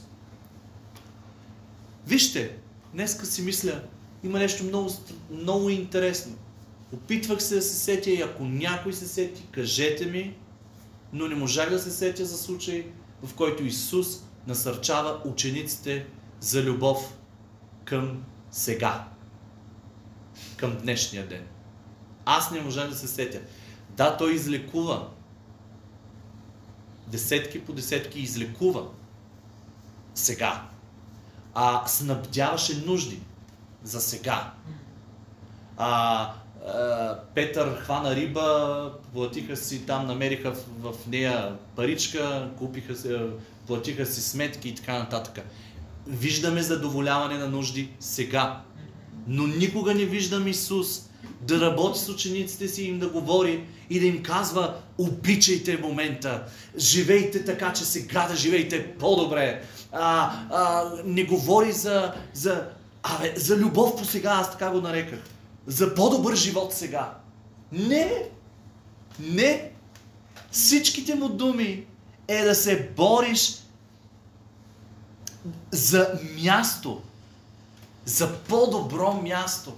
Вижте, 2.08 2.58
днеска 2.94 3.26
си 3.26 3.42
мисля, 3.42 3.82
има 4.24 4.40
нещо 4.40 4.64
много, 4.64 4.92
много 5.32 5.70
интересно. 5.70 6.36
Опитвах 6.94 7.44
се 7.44 7.56
да 7.56 7.62
се 7.62 7.76
сетя 7.76 8.10
и 8.10 8.22
ако 8.22 8.44
някой 8.44 8.94
се 8.94 9.08
сети, 9.08 9.44
кажете 9.52 10.06
ми, 10.06 10.36
но 11.14 11.28
не 11.28 11.36
можах 11.36 11.70
да 11.70 11.80
се 11.80 11.92
сетя 11.92 12.26
за 12.26 12.38
случай, 12.38 12.88
в 13.24 13.34
който 13.34 13.64
Исус 13.64 14.24
насърчава 14.48 15.22
учениците 15.26 16.06
за 16.40 16.64
любов 16.64 17.18
към 17.86 18.24
сега, 18.52 19.08
към 20.58 20.78
днешния 20.78 21.28
ден. 21.28 21.48
Аз 22.26 22.52
не 22.52 22.62
можах 22.62 22.90
да 22.90 22.96
се 22.96 23.08
сетя. 23.08 23.42
Да, 23.90 24.18
той 24.18 24.34
излекува. 24.34 25.08
Десетки 27.08 27.66
по 27.66 27.74
десетки 27.74 28.20
излекува. 28.20 28.88
Сега. 30.16 30.68
А 31.54 31.88
снабдяваше 31.88 32.84
нужди 32.86 33.22
за 33.84 34.02
сега. 34.02 34.54
А, 35.78 36.34
Петър 37.36 37.76
хвана 37.80 38.16
риба, 38.16 38.92
платиха 39.14 39.58
си, 39.58 39.86
там 39.86 40.08
намериха 40.08 40.54
в, 40.80 40.94
нея 41.08 41.56
паричка, 41.76 42.50
купиха 42.58 42.96
платиха 43.68 44.06
си 44.06 44.22
сметки 44.22 44.70
и 44.70 44.76
така 44.76 45.00
нататък. 45.00 45.46
Виждаме 46.08 46.62
задоволяване 46.62 47.38
на 47.38 47.48
нужди 47.48 47.90
сега. 48.00 48.62
Но 49.28 49.48
никога 49.48 49.94
не 49.94 50.06
виждам 50.06 50.48
Исус 50.48 51.10
да 51.42 51.62
работи 51.62 52.00
с 52.00 52.10
учениците 52.10 52.68
си 52.68 52.84
им 52.84 53.00
да 53.00 53.10
говори 53.10 53.64
и 53.90 54.00
да 54.00 54.06
им 54.06 54.24
казва 54.24 54.76
обичайте 54.98 55.78
момента, 55.78 56.44
живейте 56.78 57.46
така, 57.46 57.74
че 57.74 57.86
сега 57.86 58.28
да 58.28 58.36
живеете 58.36 58.94
по-добре. 58.94 59.64
А, 59.92 60.34
а, 60.52 60.92
не 61.06 61.24
говори 61.24 61.72
за, 61.72 62.14
за, 62.34 62.68
а, 63.04 63.10
за 63.36 63.58
любов 63.58 63.98
по 63.98 64.06
сега, 64.06 64.30
аз 64.30 64.52
така 64.52 64.70
го 64.70 64.82
нареках 64.82 65.20
за 65.68 65.96
по-добър 65.96 66.36
живот 66.36 66.74
сега. 66.74 67.18
Не! 67.72 68.30
Не! 69.20 69.72
Всичките 70.52 71.16
му 71.16 71.30
думи 71.30 71.86
е 72.28 72.44
да 72.44 72.56
се 72.56 72.90
бориш 72.98 73.64
за 75.72 76.20
място. 76.44 77.02
За 78.06 78.38
по-добро 78.38 79.14
място. 79.14 79.74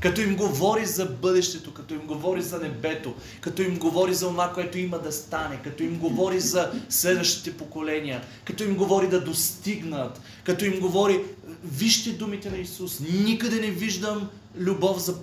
Като 0.00 0.20
им 0.20 0.36
говори 0.36 0.86
за 0.86 1.06
бъдещето, 1.06 1.74
като 1.74 1.94
им 1.94 2.06
говори 2.06 2.42
за 2.42 2.58
небето, 2.58 3.14
като 3.40 3.62
им 3.62 3.78
говори 3.78 4.14
за 4.14 4.26
това, 4.26 4.52
което 4.52 4.78
има 4.78 4.98
да 4.98 5.12
стане, 5.12 5.60
като 5.64 5.82
им 5.82 5.98
говори 5.98 6.40
за 6.40 6.72
следващите 6.88 7.56
поколения, 7.56 8.22
като 8.44 8.64
им 8.64 8.76
говори 8.76 9.08
да 9.08 9.24
достигнат, 9.24 10.20
като 10.44 10.64
им 10.64 10.80
говори, 10.80 11.24
вижте 11.64 12.12
думите 12.12 12.50
на 12.50 12.56
Исус, 12.56 13.00
никъде 13.00 13.60
не 13.60 13.70
виждам 13.70 14.30
любов 14.56 14.98
за 14.98 15.22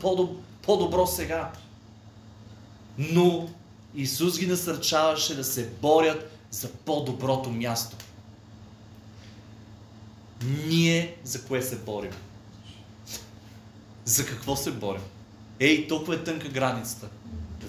по-добро 0.61 1.07
сега. 1.07 1.51
Но 2.97 3.49
Исус 3.95 4.39
ги 4.39 4.47
насърчаваше 4.47 5.35
да 5.35 5.43
се 5.43 5.69
борят 5.81 6.37
за 6.51 6.71
по-доброто 6.71 7.49
място. 7.49 7.97
Ние 10.67 11.15
за 11.23 11.43
кое 11.43 11.61
се 11.61 11.77
борим? 11.77 12.11
За 14.05 14.25
какво 14.25 14.55
се 14.55 14.71
борим? 14.71 15.01
Ей, 15.59 15.87
толкова 15.87 16.15
е 16.15 16.23
тънка 16.23 16.49
границата. 16.49 17.09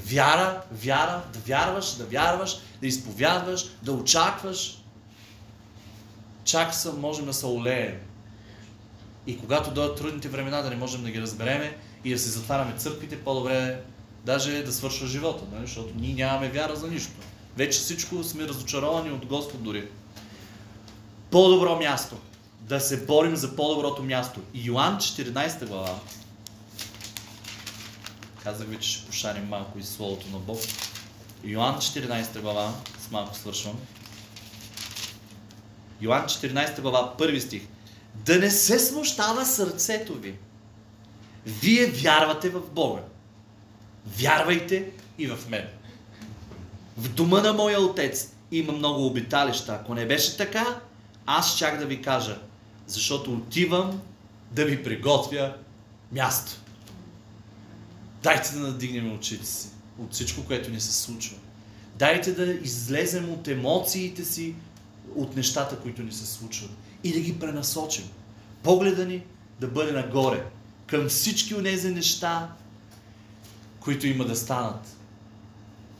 Вяра, 0.05 0.63
вяра, 0.73 1.23
да 1.33 1.39
вярваш, 1.39 1.95
да 1.95 2.05
вярваш, 2.05 2.59
да 2.81 2.87
изповядваш, 2.87 3.67
да 3.83 3.93
очакваш. 3.93 4.79
Чак 6.45 6.75
са, 6.75 6.93
можем 6.93 7.27
да 7.27 7.33
се 7.33 7.47
олеем. 7.47 8.01
И 9.27 9.39
когато 9.39 9.71
дойдат 9.71 9.97
трудните 9.97 10.29
времена, 10.29 10.63
да 10.63 10.71
не 10.71 10.77
можем 10.77 11.03
да 11.03 11.11
ги 11.11 11.21
разбереме 11.21 11.77
и 12.05 12.11
да 12.11 12.19
се 12.19 12.29
затваряме 12.29 12.75
църквите, 12.77 13.25
по-добре 13.25 13.55
е 13.55 13.77
даже 14.25 14.63
да 14.63 14.73
свършва 14.73 15.07
живота, 15.07 15.45
нали? 15.53 15.67
защото 15.67 15.93
ние 15.97 16.15
нямаме 16.15 16.49
вяра 16.49 16.77
за 16.77 16.89
нищо. 16.89 17.13
Вече 17.57 17.79
всичко 17.79 18.25
сме 18.25 18.49
разочаровани 18.49 19.11
от 19.11 19.27
Господ 19.27 19.63
дори. 19.63 19.89
По-добро 21.31 21.79
място. 21.79 22.17
Да 22.61 22.81
се 22.81 23.07
борим 23.07 23.37
за 23.37 23.57
по-доброто 23.57 24.03
място. 24.03 24.41
Йоан 24.55 24.99
14 24.99 25.67
глава. 25.67 25.99
Казах 28.43 28.69
ви, 28.69 28.79
че 28.81 28.89
ще 28.89 29.07
пошарим 29.07 29.49
малко 29.49 29.79
из 29.79 29.89
Словото 29.89 30.27
на 30.33 30.39
Бог. 30.39 30.61
Йоан 31.45 31.77
14 31.77 32.41
глава, 32.41 32.73
с 32.99 33.11
малко 33.11 33.37
свършвам. 33.37 33.79
Йоан 36.01 36.23
14 36.23 36.81
глава, 36.81 37.17
първи 37.19 37.41
стих. 37.41 37.63
Да 38.15 38.39
не 38.39 38.51
се 38.51 38.79
смущава 38.79 39.47
сърцето 39.47 40.15
ви. 40.15 40.39
Вие 41.47 41.87
вярвате 41.87 42.49
в 42.49 42.61
Бога. 42.71 43.03
Вярвайте 44.07 44.91
и 45.19 45.27
в 45.27 45.39
мен. 45.49 45.67
В 46.97 47.09
дома 47.09 47.41
на 47.41 47.53
моя 47.53 47.81
отец 47.81 48.33
има 48.53 48.73
много 48.73 49.07
обиталища. 49.07 49.73
Ако 49.73 49.95
не 49.95 50.07
беше 50.07 50.37
така, 50.37 50.81
аз 51.27 51.59
чак 51.59 51.79
да 51.79 51.87
ви 51.87 52.03
кажа, 52.03 52.39
защото 52.87 53.35
отивам 53.35 54.01
да 54.51 54.65
ви 54.65 54.83
приготвя 54.83 55.55
място. 56.13 56.53
Дайте 58.23 58.53
да 58.55 58.61
надигнем 58.61 59.15
очите 59.15 59.47
си 59.47 59.69
от 59.99 60.13
всичко, 60.13 60.45
което 60.45 60.71
ни 60.71 60.81
се 60.81 60.93
случва. 60.93 61.37
Дайте 61.99 62.33
да 62.33 62.53
излезем 62.53 63.33
от 63.33 63.49
емоциите 63.49 64.25
си, 64.25 64.55
от 65.15 65.37
нещата, 65.37 65.79
които 65.79 66.03
ни 66.03 66.13
се 66.13 66.27
случват 66.27 66.71
и 67.05 67.13
да 67.13 67.21
ги 67.21 67.39
пренасочим. 67.39 68.05
Погледа 68.63 69.07
ни 69.07 69.23
да 69.61 69.69
бъде 69.69 69.93
нагоре, 69.93 70.45
към 70.87 71.09
всички 71.09 71.55
от 71.55 71.65
тези 71.65 71.91
неща, 71.91 72.49
които 73.81 74.07
има 74.07 74.25
да 74.25 74.37
станат. 74.37 74.97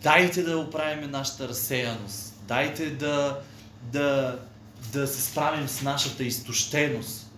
Дайте 0.03 0.43
да 0.43 0.59
оправим 0.59 1.11
нашата 1.11 1.49
разсеяност. 1.49 2.35
Дайте 2.49 2.91
да, 2.91 3.41
да, 3.83 4.39
да 4.93 5.07
се 5.07 5.23
справим 5.23 5.69
с 5.69 5.83
нашата 5.83 6.25
изтощеност. 6.25 7.31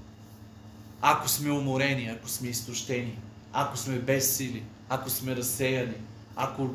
Ако 1.01 1.29
сме 1.29 1.53
уморени, 1.53 2.07
ако 2.07 2.29
сме 2.29 2.49
изтощени, 2.49 3.19
ако 3.53 3.77
сме 3.77 3.99
без 3.99 4.37
сили, 4.37 4.63
ако 4.89 5.11
сме 5.11 5.37
разсеяни, 5.37 5.95
ако 6.37 6.71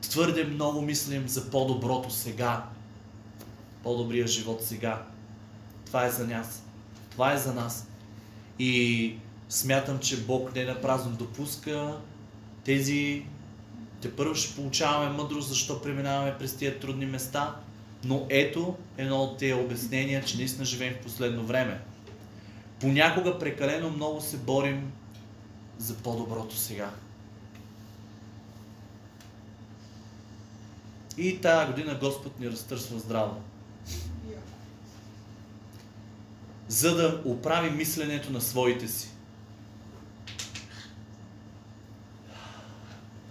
твърде 0.00 0.44
много 0.44 0.82
мислим 0.82 1.28
за 1.28 1.50
по-доброто 1.50 2.10
сега, 2.10 2.64
по-добрия 3.82 4.26
живот 4.26 4.64
сега. 4.64 5.02
Това 5.92 6.06
е 6.06 6.10
за 6.10 6.26
нас. 6.26 6.62
Това 7.10 7.32
е 7.32 7.38
за 7.38 7.54
нас. 7.54 7.86
И 8.58 9.14
смятам, 9.48 9.98
че 9.98 10.24
Бог 10.24 10.54
не 10.54 10.64
на 10.64 10.80
празно 10.80 11.16
допуска 11.16 11.98
тези... 12.64 13.26
Те 14.00 14.16
първо 14.16 14.34
ще 14.34 14.56
получаваме 14.56 15.16
мъдрост, 15.16 15.48
защо 15.48 15.82
преминаваме 15.82 16.38
през 16.38 16.56
тия 16.56 16.80
трудни 16.80 17.06
места, 17.06 17.56
но 18.04 18.26
ето 18.30 18.76
едно 18.96 19.16
от 19.16 19.38
тези 19.38 19.54
обяснения, 19.54 20.24
че 20.24 20.36
наистина 20.36 20.64
живеем 20.64 20.94
в 20.94 21.02
последно 21.02 21.44
време. 21.44 21.80
Понякога 22.80 23.38
прекалено 23.38 23.90
много 23.90 24.20
се 24.20 24.36
борим 24.36 24.92
за 25.78 25.94
по-доброто 25.94 26.56
сега. 26.56 26.90
И 31.18 31.40
тая 31.40 31.66
година 31.66 31.98
Господ 32.00 32.40
ни 32.40 32.50
разтърсва 32.50 32.98
здраво. 32.98 33.42
За 36.72 36.96
да 36.96 37.22
оправи 37.24 37.70
мисленето 37.70 38.32
на 38.32 38.40
своите 38.40 38.88
си. 38.88 39.08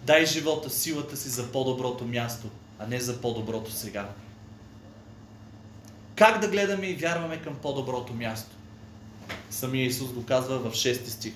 Дай 0.03 0.25
живота, 0.25 0.69
силата 0.69 1.17
си 1.17 1.29
за 1.29 1.51
по-доброто 1.51 2.05
място, 2.05 2.47
а 2.79 2.87
не 2.87 2.99
за 2.99 3.21
по-доброто 3.21 3.71
сега. 3.71 4.09
Как 6.15 6.41
да 6.41 6.47
гледаме 6.47 6.87
и 6.87 6.95
вярваме 6.95 7.41
към 7.41 7.55
по-доброто 7.55 8.13
място? 8.13 8.55
Самия 9.49 9.85
Исус 9.85 10.11
го 10.11 10.25
казва 10.25 10.59
в 10.59 10.73
6 10.73 11.07
стих. 11.07 11.33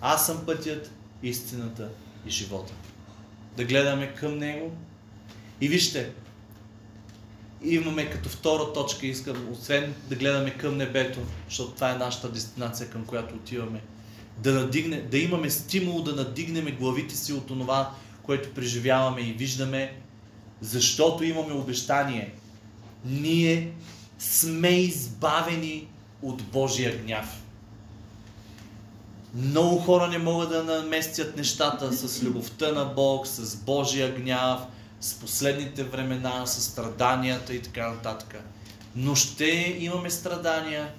Аз 0.00 0.26
съм 0.26 0.46
пътят, 0.46 0.90
истината 1.22 1.88
и 2.26 2.30
живота. 2.30 2.72
Да 3.56 3.64
гледаме 3.64 4.14
към 4.14 4.38
Него. 4.38 4.72
И 5.60 5.68
вижте, 5.68 6.12
имаме 7.62 8.10
като 8.10 8.28
втора 8.28 8.72
точка, 8.72 9.06
искам, 9.06 9.52
освен 9.52 9.94
да 10.08 10.14
гледаме 10.14 10.50
към 10.50 10.76
небето, 10.76 11.18
защото 11.48 11.70
това 11.70 11.90
е 11.90 11.98
нашата 11.98 12.28
дестинация, 12.28 12.90
към 12.90 13.04
която 13.04 13.34
отиваме, 13.34 13.80
да, 14.38 14.52
надигне, 14.52 15.00
да 15.00 15.18
имаме 15.18 15.50
стимул 15.50 16.02
да 16.02 16.14
надигнем 16.14 16.76
главите 16.80 17.16
си 17.16 17.32
от 17.32 17.46
това, 17.46 17.90
което 18.22 18.54
преживяваме 18.54 19.20
и 19.20 19.32
виждаме, 19.32 19.96
защото 20.60 21.24
имаме 21.24 21.52
обещание. 21.52 22.34
Ние 23.04 23.72
сме 24.18 24.68
избавени 24.68 25.88
от 26.22 26.42
Божия 26.42 26.98
гняв. 27.02 27.42
Много 29.34 29.78
хора 29.78 30.08
не 30.08 30.18
могат 30.18 30.48
да 30.50 30.64
наместят 30.64 31.36
нещата 31.36 31.92
с 31.92 32.22
любовта 32.22 32.72
на 32.72 32.84
Бог, 32.84 33.26
с 33.26 33.56
Божия 33.56 34.14
гняв, 34.14 34.60
с 35.00 35.14
последните 35.14 35.84
времена, 35.84 36.46
с 36.46 36.62
страданията 36.62 37.54
и 37.54 37.62
така 37.62 37.90
нататък. 37.90 38.42
Но 38.96 39.14
ще 39.14 39.76
имаме 39.78 40.10
страдания 40.10 40.92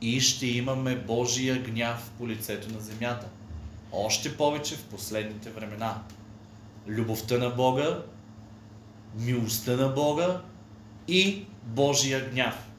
и 0.00 0.20
ще 0.20 0.46
имаме 0.46 0.96
Божия 0.96 1.62
гняв 1.62 2.10
по 2.18 2.28
лицето 2.28 2.72
на 2.72 2.80
земята. 2.80 3.26
Още 3.92 4.36
повече 4.36 4.76
в 4.76 4.84
последните 4.84 5.50
времена. 5.50 6.02
Любовта 6.88 7.38
на 7.38 7.50
Бога, 7.50 8.02
милостта 9.14 9.76
на 9.76 9.88
Бога 9.88 10.40
и 11.08 11.46
Божия 11.62 12.30
гняв. 12.30 12.70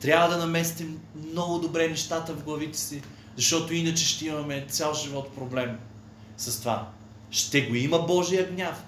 Трябва 0.00 0.28
да 0.28 0.36
наместим 0.36 1.00
много 1.14 1.58
добре 1.58 1.88
нещата 1.88 2.32
в 2.32 2.44
главите 2.44 2.78
си, 2.78 3.02
защото 3.36 3.74
иначе 3.74 4.04
ще 4.06 4.26
имаме 4.26 4.66
цял 4.68 4.94
живот 4.94 5.34
проблем 5.34 5.78
с 6.36 6.60
това. 6.60 6.88
Ще 7.30 7.62
го 7.62 7.74
има 7.74 7.98
Божия 7.98 8.50
гняв, 8.50 8.84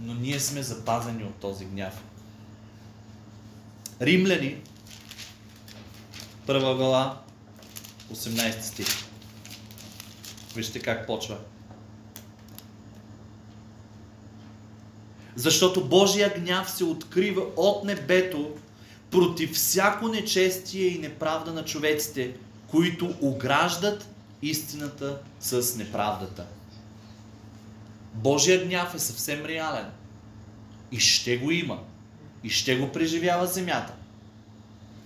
но 0.00 0.14
ние 0.14 0.40
сме 0.40 0.62
запазени 0.62 1.24
от 1.24 1.34
този 1.34 1.64
гняв. 1.64 2.02
Римляни, 4.00 4.56
първа 6.46 6.74
глава, 6.74 7.20
18 8.12 8.60
стих. 8.60 8.86
Вижте 10.54 10.80
как 10.80 11.06
почва. 11.06 11.38
Защото 15.36 15.88
Божия 15.88 16.34
гняв 16.38 16.70
се 16.70 16.84
открива 16.84 17.42
от 17.56 17.84
небето 17.84 18.50
против 19.10 19.54
всяко 19.54 20.08
нечестие 20.08 20.86
и 20.86 20.98
неправда 20.98 21.52
на 21.52 21.64
човеците, 21.64 22.36
които 22.70 23.14
ограждат 23.20 24.08
истината 24.42 25.18
с 25.40 25.76
неправдата. 25.76 26.46
Божия 28.14 28.64
гняв 28.64 28.94
е 28.94 28.98
съвсем 28.98 29.44
реален. 29.44 29.86
И 30.92 31.00
ще 31.00 31.36
го 31.36 31.50
има. 31.50 31.78
И 32.44 32.50
ще 32.50 32.76
го 32.76 32.92
преживява 32.92 33.46
земята. 33.46 33.92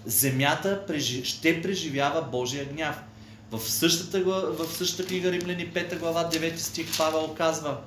Земята 0.07 0.85
ще 1.25 1.63
преживява 1.63 2.23
Божия 2.23 2.65
гняв. 2.65 3.03
В 3.51 3.61
същата, 3.61 4.25
в 4.25 4.67
същата 4.73 5.09
книга 5.09 5.33
Римляни 5.33 5.73
5 5.73 5.99
глава 5.99 6.31
9 6.31 6.57
стих 6.57 6.99
Павел 6.99 7.35
казва 7.39 7.81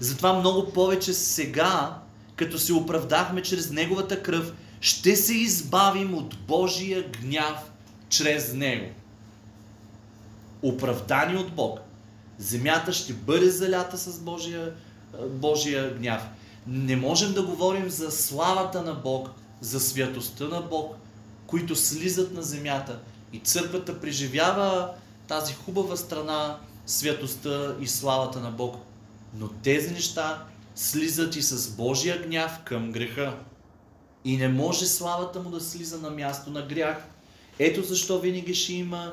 Затова 0.00 0.32
много 0.32 0.72
повече 0.72 1.12
сега, 1.12 1.98
като 2.36 2.58
се 2.58 2.72
оправдахме 2.72 3.42
чрез 3.42 3.70
Неговата 3.70 4.22
кръв, 4.22 4.52
ще 4.80 5.16
се 5.16 5.34
избавим 5.34 6.14
от 6.14 6.38
Божия 6.38 7.10
гняв 7.22 7.70
чрез 8.08 8.52
Него. 8.52 8.86
Оправдани 10.62 11.36
от 11.36 11.52
Бог. 11.52 11.80
Земята 12.38 12.92
ще 12.92 13.12
бъде 13.12 13.50
залята 13.50 13.98
с 13.98 14.18
Божия, 14.18 14.74
Божия 15.28 15.94
гняв. 15.94 16.22
Не 16.66 16.96
можем 16.96 17.32
да 17.32 17.42
говорим 17.42 17.90
за 17.90 18.10
славата 18.10 18.82
на 18.82 18.94
Бог, 18.94 19.30
за 19.60 19.80
святостта 19.80 20.44
на 20.44 20.60
Бог, 20.60 20.96
които 21.46 21.76
слизат 21.76 22.34
на 22.34 22.42
земята. 22.42 22.98
И 23.32 23.38
църквата 23.38 24.00
преживява 24.00 24.94
тази 25.28 25.54
хубава 25.54 25.96
страна, 25.96 26.58
святостта 26.86 27.74
и 27.80 27.86
славата 27.86 28.40
на 28.40 28.50
Бог. 28.50 28.76
Но 29.38 29.48
тези 29.48 29.90
неща 29.90 30.44
слизат 30.74 31.36
и 31.36 31.42
с 31.42 31.70
Божия 31.70 32.22
гняв 32.22 32.58
към 32.64 32.92
греха. 32.92 33.36
И 34.24 34.36
не 34.36 34.48
може 34.48 34.86
славата 34.86 35.40
му 35.40 35.50
да 35.50 35.60
слиза 35.60 35.98
на 35.98 36.10
място 36.10 36.50
на 36.50 36.66
грях. 36.66 37.04
Ето 37.58 37.82
защо 37.82 38.20
винаги 38.20 38.54
ще 38.54 38.72
има 38.72 39.12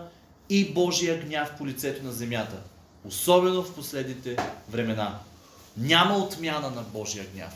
и 0.49 0.73
Божия 0.73 1.25
гняв 1.25 1.57
по 1.57 1.67
лицето 1.67 2.05
на 2.05 2.11
земята. 2.11 2.61
Особено 3.07 3.63
в 3.63 3.75
последните 3.75 4.37
времена. 4.69 5.19
Няма 5.77 6.17
отмяна 6.17 6.69
на 6.69 6.81
Божия 6.81 7.25
гняв. 7.33 7.53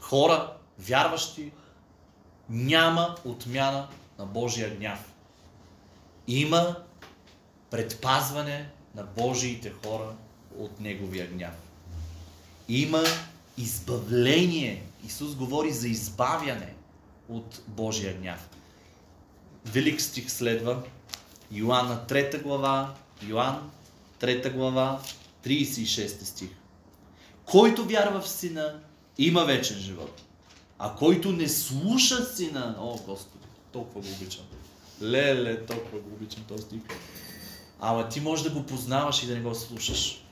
Хора, 0.00 0.52
вярващи, 0.78 1.52
няма 2.48 3.16
отмяна 3.24 3.88
на 4.18 4.26
Божия 4.26 4.76
гняв. 4.76 5.12
Има 6.26 6.76
предпазване 7.70 8.70
на 8.94 9.02
Божиите 9.02 9.72
хора 9.84 10.12
от 10.58 10.80
Неговия 10.80 11.26
гняв. 11.26 11.54
Има 12.68 13.04
избавление. 13.58 14.82
Исус 15.06 15.34
говори 15.34 15.72
за 15.72 15.88
избавяне 15.88 16.74
от 17.28 17.62
Божия 17.66 18.18
гняв. 18.18 18.48
Велик 19.66 20.00
стих 20.00 20.30
следва. 20.30 20.82
Йоанна 21.50 22.04
3 22.08 22.42
глава, 22.42 22.94
Йоан 23.22 23.70
3 24.20 24.52
глава, 24.52 25.00
36 25.44 26.24
стих. 26.24 26.50
Който 27.44 27.84
вярва 27.84 28.20
в 28.20 28.28
Сина, 28.28 28.80
има 29.18 29.44
вечен 29.44 29.78
живот. 29.78 30.22
А 30.78 30.94
който 30.94 31.32
не 31.32 31.48
слуша 31.48 32.24
Сина, 32.24 32.76
о 32.78 32.98
Господи, 33.06 33.44
толкова 33.72 34.00
го 34.00 34.14
обичам. 34.16 34.44
Леле, 35.02 35.66
толкова 35.66 35.98
го 35.98 36.14
обичам 36.14 36.44
този 36.48 36.62
стих. 36.62 36.80
Ама 37.80 38.08
ти 38.08 38.20
можеш 38.20 38.44
да 38.44 38.50
го 38.50 38.66
познаваш 38.66 39.22
и 39.22 39.26
да 39.26 39.34
не 39.34 39.40
го 39.40 39.54
слушаш. 39.54 40.24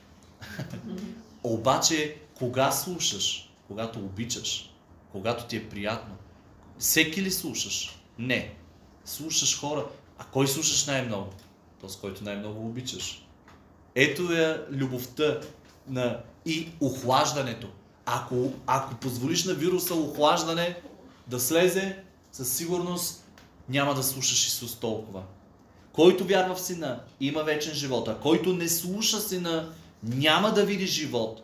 Обаче, 1.43 2.17
кога 2.35 2.73
слушаш? 2.73 3.51
Когато 3.69 3.99
обичаш. 3.99 4.75
Когато 5.13 5.45
ти 5.45 5.57
е 5.57 5.69
приятно. 5.69 6.15
Всеки 6.79 7.23
ли 7.23 7.31
слушаш? 7.31 7.99
Не. 8.19 8.55
Слушаш 9.05 9.61
хора. 9.61 9.87
А 10.19 10.25
кой 10.25 10.49
слушаш 10.49 10.87
най-много? 10.87 11.33
Този, 11.81 11.99
който 11.99 12.25
най-много 12.25 12.67
обичаш. 12.67 13.28
Ето 13.95 14.33
е 14.33 14.67
любовта 14.71 15.41
на 15.89 16.21
и 16.47 16.69
охлаждането. 16.81 17.69
Ако, 18.07 18.53
ако 18.67 18.95
позволиш 18.95 19.45
на 19.45 19.55
вируса 19.55 19.95
охлаждане 19.95 20.81
да 21.27 21.41
слезе, 21.41 22.03
със 22.33 22.53
сигурност 22.57 23.25
няма 23.69 23.95
да 23.95 24.03
слушаш 24.03 24.47
Исус 24.47 24.77
толкова. 24.77 25.23
Който 25.93 26.25
вярва 26.25 26.55
в 26.55 26.61
Сина, 26.61 27.01
има 27.21 27.43
вечен 27.43 27.75
живот, 27.75 28.09
а 28.09 28.19
който 28.19 28.53
не 28.53 28.69
слуша 28.69 29.21
Сина, 29.21 29.73
няма 30.03 30.53
да 30.55 30.65
види 30.65 30.87
живот, 30.87 31.43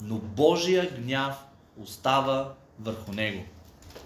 но 0.00 0.18
Божия 0.18 0.90
гняв 0.90 1.36
остава 1.82 2.54
върху 2.80 3.12
него. 3.12 3.44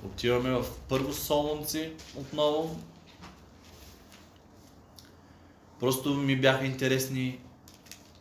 Отиваме 0.04 0.50
в 0.50 0.64
Първо 0.88 1.12
Солонци 1.12 1.92
отново. 2.16 2.80
Просто 5.80 6.14
ми 6.14 6.36
бяха 6.36 6.66
интересни 6.66 7.38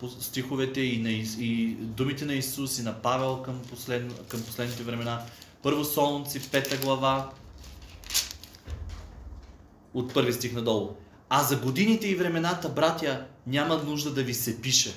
стиховете 0.08 0.82
и, 0.82 0.98
на, 0.98 1.10
и 1.46 1.76
думите 1.80 2.26
на 2.26 2.34
Исус 2.34 2.80
и 2.80 2.82
на 2.82 3.02
Павел 3.02 3.42
към, 3.44 3.62
послед, 3.70 4.28
към 4.28 4.42
последните 4.44 4.84
времена. 4.84 5.26
Първо 5.64 5.86
Солунци, 5.86 6.52
пета 6.52 6.78
глава, 6.78 7.32
от 9.94 10.14
първи 10.14 10.34
стих 10.34 10.54
надолу. 10.54 10.96
А 11.30 11.44
за 11.44 11.58
годините 11.58 12.08
и 12.08 12.16
времената, 12.16 12.70
братя, 12.70 13.26
няма 13.48 13.84
нужда 13.84 14.14
да 14.14 14.24
ви 14.24 14.34
се 14.34 14.62
пише. 14.62 14.94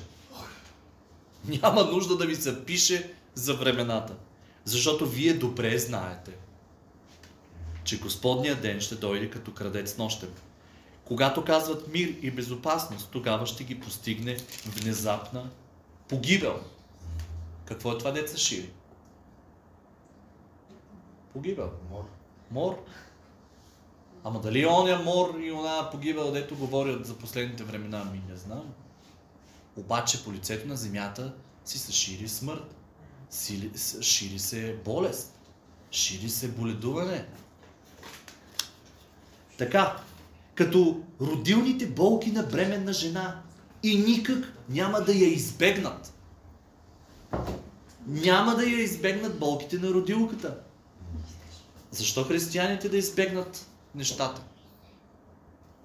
Няма 1.49 1.85
нужда 1.85 2.17
да 2.17 2.27
ви 2.27 2.37
се 2.37 2.65
пише 2.65 3.13
за 3.35 3.55
времената. 3.55 4.15
Защото 4.65 5.07
вие 5.07 5.35
добре 5.35 5.79
знаете, 5.79 6.31
че 7.85 8.01
Господният 8.01 8.63
ден 8.63 8.81
ще 8.81 8.95
дойде 8.95 9.31
като 9.31 9.53
крадец 9.55 9.99
нощем. 9.99 10.29
Когато 11.05 11.45
казват 11.45 11.89
мир 11.89 12.17
и 12.23 12.31
безопасност, 12.31 13.11
тогава 13.11 13.47
ще 13.47 13.65
ги 13.65 13.81
постигне 13.81 14.37
внезапна 14.67 15.51
погибел. 16.09 16.61
Какво 17.65 17.93
е 17.93 17.99
това 17.99 18.11
деца 18.11 18.37
шири? 18.39 18.71
Погибел. 21.33 21.71
Мор. 21.91 22.05
Мор. 22.51 22.85
Ама 24.25 24.41
дали 24.41 24.67
оня 24.67 24.99
мор 24.99 25.39
и 25.41 25.53
она 25.53 25.91
погибел, 25.91 26.33
дето 26.33 26.57
говорят 26.57 27.07
за 27.07 27.19
последните 27.19 27.65
времена, 27.65 28.05
ми 28.05 28.23
не 28.29 28.37
знам. 28.37 28.75
Обаче 29.77 30.25
по 30.25 30.33
лицето 30.33 30.69
на 30.69 30.77
земята 30.77 31.35
си 31.65 31.79
се 31.79 31.93
шири 31.93 32.29
смърт. 32.29 32.75
Сили, 33.31 33.73
шири 34.03 34.39
се 34.39 34.77
болест. 34.85 35.39
Шири 35.91 36.29
се 36.29 36.49
боледуване. 36.49 37.27
Така, 39.59 39.97
като 40.55 41.01
родилните 41.21 41.87
болки 41.87 42.31
на 42.31 42.43
бременна 42.43 42.93
жена 42.93 43.43
и 43.83 43.99
никак 43.99 44.53
няма 44.69 45.01
да 45.01 45.13
я 45.13 45.27
избегнат. 45.27 46.15
Няма 48.07 48.55
да 48.55 48.63
я 48.63 48.83
избегнат 48.83 49.39
болките 49.39 49.79
на 49.79 49.89
родилката. 49.89 50.59
Защо 51.91 52.25
християните 52.25 52.89
да 52.89 52.97
избегнат 52.97 53.67
нещата? 53.95 54.43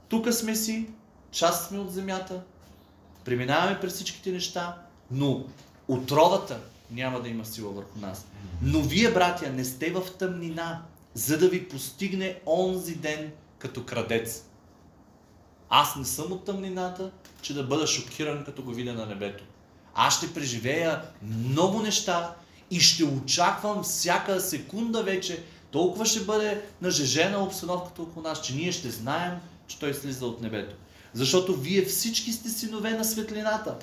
Тук 0.09 0.33
сме 0.33 0.55
си, 0.55 0.89
част 1.31 1.67
сме 1.67 1.79
от 1.79 1.93
земята, 1.93 2.41
преминаваме 3.25 3.79
през 3.79 3.93
всичките 3.93 4.31
неща, 4.31 4.81
но 5.11 5.45
отровата 5.87 6.59
няма 6.91 7.21
да 7.21 7.29
има 7.29 7.45
сила 7.45 7.71
върху 7.71 7.99
нас. 7.99 8.25
Но 8.61 8.81
вие, 8.81 9.11
братя, 9.11 9.49
не 9.49 9.65
сте 9.65 9.91
в 9.91 10.03
тъмнина, 10.19 10.81
за 11.13 11.37
да 11.37 11.49
ви 11.49 11.69
постигне 11.69 12.39
онзи 12.45 12.95
ден 12.95 13.31
като 13.59 13.85
крадец. 13.85 14.45
Аз 15.69 15.95
не 15.95 16.05
съм 16.05 16.31
от 16.31 16.45
тъмнината, 16.45 17.11
че 17.41 17.53
да 17.53 17.63
бъда 17.63 17.87
шокиран, 17.87 18.45
като 18.45 18.63
го 18.63 18.71
видя 18.71 18.93
на 18.93 19.05
небето. 19.05 19.43
Аз 19.95 20.17
ще 20.17 20.33
преживея 20.33 21.01
много 21.21 21.81
неща 21.81 22.35
и 22.71 22.79
ще 22.79 23.03
очаквам 23.03 23.83
всяка 23.83 24.39
секунда 24.41 25.03
вече. 25.03 25.43
Толкова 25.71 26.05
ще 26.05 26.19
бъде 26.19 26.65
нажежена 26.81 27.43
обстановката 27.43 28.01
около 28.01 28.23
нас, 28.23 28.41
че 28.41 28.55
ние 28.55 28.71
ще 28.71 28.89
знаем, 28.89 29.39
че 29.67 29.79
Той 29.79 29.93
слиза 29.93 30.25
от 30.25 30.41
небето. 30.41 30.75
Защото 31.13 31.55
вие 31.55 31.85
всички 31.85 32.31
сте 32.33 32.49
синове 32.49 32.91
на 32.91 33.05
светлината. 33.05 33.75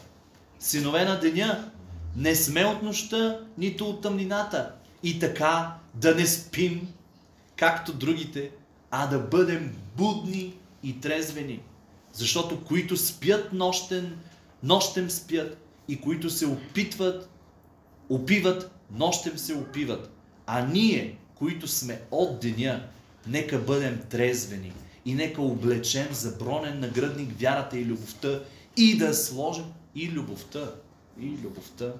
Синове 0.58 1.04
на 1.04 1.20
деня. 1.20 1.70
Не 2.16 2.34
сме 2.34 2.64
от 2.64 2.82
нощта, 2.82 3.40
нито 3.58 3.86
от 3.86 4.02
тъмнината. 4.02 4.72
И 5.02 5.18
така 5.18 5.74
да 5.94 6.14
не 6.14 6.26
спим, 6.26 6.88
както 7.56 7.92
другите, 7.92 8.50
а 8.90 9.06
да 9.06 9.18
бъдем 9.18 9.76
будни 9.96 10.54
и 10.82 11.00
трезвени. 11.00 11.60
Защото 12.14 12.64
които 12.64 12.96
спят 12.96 13.52
нощен, 13.52 14.18
нощем 14.62 15.10
спят 15.10 15.58
и 15.88 16.00
които 16.00 16.30
се 16.30 16.46
опитват, 16.46 17.30
опиват, 18.08 18.70
нощем 18.90 19.38
се 19.38 19.54
опиват. 19.54 20.10
А 20.46 20.66
ние, 20.66 21.18
които 21.34 21.68
сме 21.68 22.00
от 22.10 22.40
деня, 22.40 22.86
нека 23.26 23.58
бъдем 23.58 24.00
трезвени 24.10 24.72
и 25.04 25.14
нека 25.14 25.42
облечем 25.42 26.08
за 26.12 26.30
бронен 26.30 26.80
нагръдник 26.80 27.40
вярата 27.40 27.78
и 27.78 27.84
любовта 27.84 28.40
и 28.76 28.98
да 28.98 29.14
сложим 29.14 29.64
и 29.94 30.10
любовта, 30.10 30.74
и 31.20 31.26
любовта, 31.26 31.92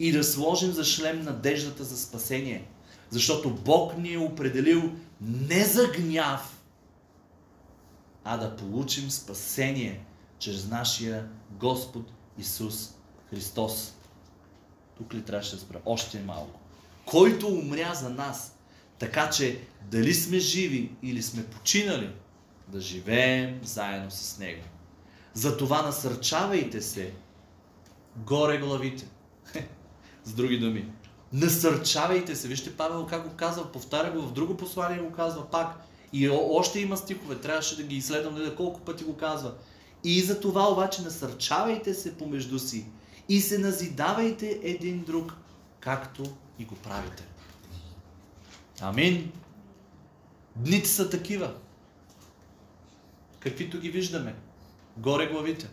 и 0.00 0.12
да 0.12 0.24
сложим 0.24 0.72
за 0.72 0.84
шлем 0.84 1.22
надеждата 1.22 1.84
за 1.84 1.96
спасение. 1.96 2.64
Защото 3.10 3.50
Бог 3.50 3.98
ни 3.98 4.12
е 4.12 4.18
определил 4.18 4.92
не 5.20 5.64
за 5.64 5.88
гняв, 5.88 6.57
а 8.30 8.36
да 8.36 8.56
получим 8.56 9.10
спасение 9.10 10.00
чрез 10.38 10.68
нашия 10.68 11.28
Господ 11.50 12.12
Исус 12.38 12.94
Христос. 13.30 13.94
Тук 14.96 15.14
ли 15.14 15.22
трябваше 15.22 15.54
да 15.54 15.60
спра? 15.60 15.80
Още 15.86 16.20
малко. 16.20 16.60
Който 17.06 17.48
умря 17.48 17.94
за 17.94 18.10
нас, 18.10 18.56
така 18.98 19.30
че 19.30 19.60
дали 19.90 20.14
сме 20.14 20.38
живи 20.38 20.92
или 21.02 21.22
сме 21.22 21.46
починали, 21.46 22.10
да 22.68 22.80
живеем 22.80 23.60
заедно 23.64 24.10
с 24.10 24.38
Него. 24.38 24.62
Затова 25.34 25.82
насърчавайте 25.82 26.82
се 26.82 27.12
горе 28.16 28.58
главите. 28.58 29.06
с 30.24 30.32
други 30.32 30.58
думи. 30.58 30.92
Насърчавайте 31.32 32.36
се. 32.36 32.48
Вижте 32.48 32.76
Павел 32.76 33.06
как 33.06 33.28
го 33.28 33.36
казва, 33.36 33.72
повтаря 33.72 34.10
го 34.10 34.22
в 34.22 34.32
друго 34.32 34.56
послание 34.56 34.98
го 34.98 35.12
казва 35.12 35.50
пак. 35.50 35.87
И 36.12 36.28
още 36.30 36.80
има 36.80 36.96
стихове, 36.96 37.34
трябваше 37.34 37.76
да 37.76 37.82
ги 37.82 37.96
изследвам, 37.96 38.34
да 38.34 38.56
колко 38.56 38.80
пъти 38.80 39.04
го 39.04 39.16
казва. 39.16 39.54
И 40.04 40.20
за 40.20 40.40
това 40.40 40.72
обаче 40.72 41.02
насърчавайте 41.02 41.94
се 41.94 42.18
помежду 42.18 42.58
си 42.58 42.86
и 43.28 43.40
се 43.40 43.58
назидавайте 43.58 44.60
един 44.62 45.04
друг, 45.04 45.34
както 45.80 46.22
и 46.58 46.64
го 46.64 46.74
правите. 46.74 47.26
Амин. 48.80 49.32
Дните 50.56 50.88
са 50.88 51.10
такива. 51.10 51.54
Каквито 53.40 53.80
ги 53.80 53.90
виждаме. 53.90 54.34
Горе 54.96 55.26
главите. 55.26 55.68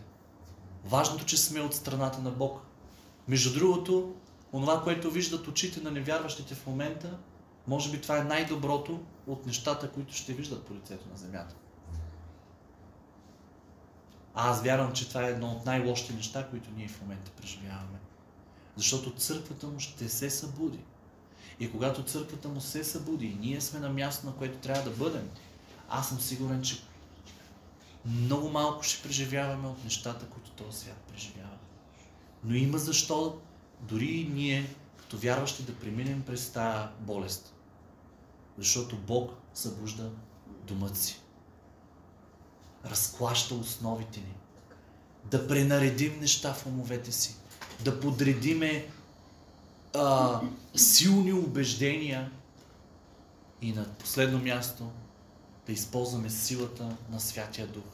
Важното, 0.84 1.24
че 1.24 1.36
сме 1.36 1.60
от 1.60 1.74
страната 1.74 2.18
на 2.18 2.30
Бог. 2.30 2.60
Между 3.28 3.58
другото, 3.58 4.14
онова, 4.52 4.82
което 4.82 5.10
виждат 5.10 5.48
очите 5.48 5.80
на 5.80 5.90
невярващите 5.90 6.54
в 6.54 6.66
момента, 6.66 7.18
може 7.66 7.90
би 7.90 8.00
това 8.00 8.18
е 8.18 8.24
най-доброто 8.24 9.00
от 9.26 9.46
нещата, 9.46 9.90
които 9.90 10.14
ще 10.14 10.32
виждат 10.32 10.66
по 10.66 10.74
лицето 10.74 11.08
на 11.08 11.16
земята. 11.16 11.54
А 14.34 14.50
аз 14.50 14.62
вярвам, 14.62 14.92
че 14.92 15.08
това 15.08 15.26
е 15.26 15.30
едно 15.30 15.52
от 15.52 15.66
най-лошите 15.66 16.12
неща, 16.12 16.48
които 16.50 16.70
ние 16.76 16.88
в 16.88 17.00
момента 17.00 17.30
преживяваме. 17.30 17.98
Защото 18.76 19.10
църквата 19.10 19.66
му 19.66 19.80
ще 19.80 20.08
се 20.08 20.30
събуди. 20.30 20.78
И 21.60 21.72
когато 21.72 22.04
църквата 22.04 22.48
му 22.48 22.60
се 22.60 22.84
събуди 22.84 23.26
и 23.26 23.34
ние 23.34 23.60
сме 23.60 23.80
на 23.80 23.88
място, 23.88 24.26
на 24.26 24.32
което 24.32 24.58
трябва 24.58 24.90
да 24.90 24.96
бъдем, 24.96 25.30
аз 25.88 26.08
съм 26.08 26.20
сигурен, 26.20 26.62
че 26.62 26.82
много 28.06 28.48
малко 28.48 28.82
ще 28.82 29.02
преживяваме 29.02 29.68
от 29.68 29.84
нещата, 29.84 30.26
които 30.26 30.50
този 30.50 30.78
свят 30.78 30.96
преживява. 31.12 31.56
Но 32.44 32.54
има 32.54 32.78
защо 32.78 33.38
дори 33.80 34.30
ние, 34.32 34.66
като 34.96 35.18
вярващи, 35.18 35.62
да 35.62 35.74
преминем 35.74 36.22
през 36.22 36.50
тази 36.50 36.88
болест. 37.00 37.55
Защото 38.58 38.96
Бог 38.96 39.32
събужда 39.54 40.10
думът 40.66 40.96
си. 40.96 41.20
Разклаща 42.84 43.54
основите 43.54 44.20
ни. 44.20 44.34
Да 45.24 45.48
пренаредим 45.48 46.20
неща 46.20 46.54
в 46.54 46.66
умовете 46.66 47.12
си. 47.12 47.36
Да 47.84 48.00
подредиме 48.00 48.88
а, 49.94 50.40
силни 50.76 51.32
убеждения 51.32 52.30
и 53.62 53.72
на 53.72 53.84
последно 53.84 54.38
място 54.38 54.90
да 55.66 55.72
използваме 55.72 56.30
силата 56.30 56.96
на 57.10 57.20
Святия 57.20 57.66
Дух. 57.66 57.84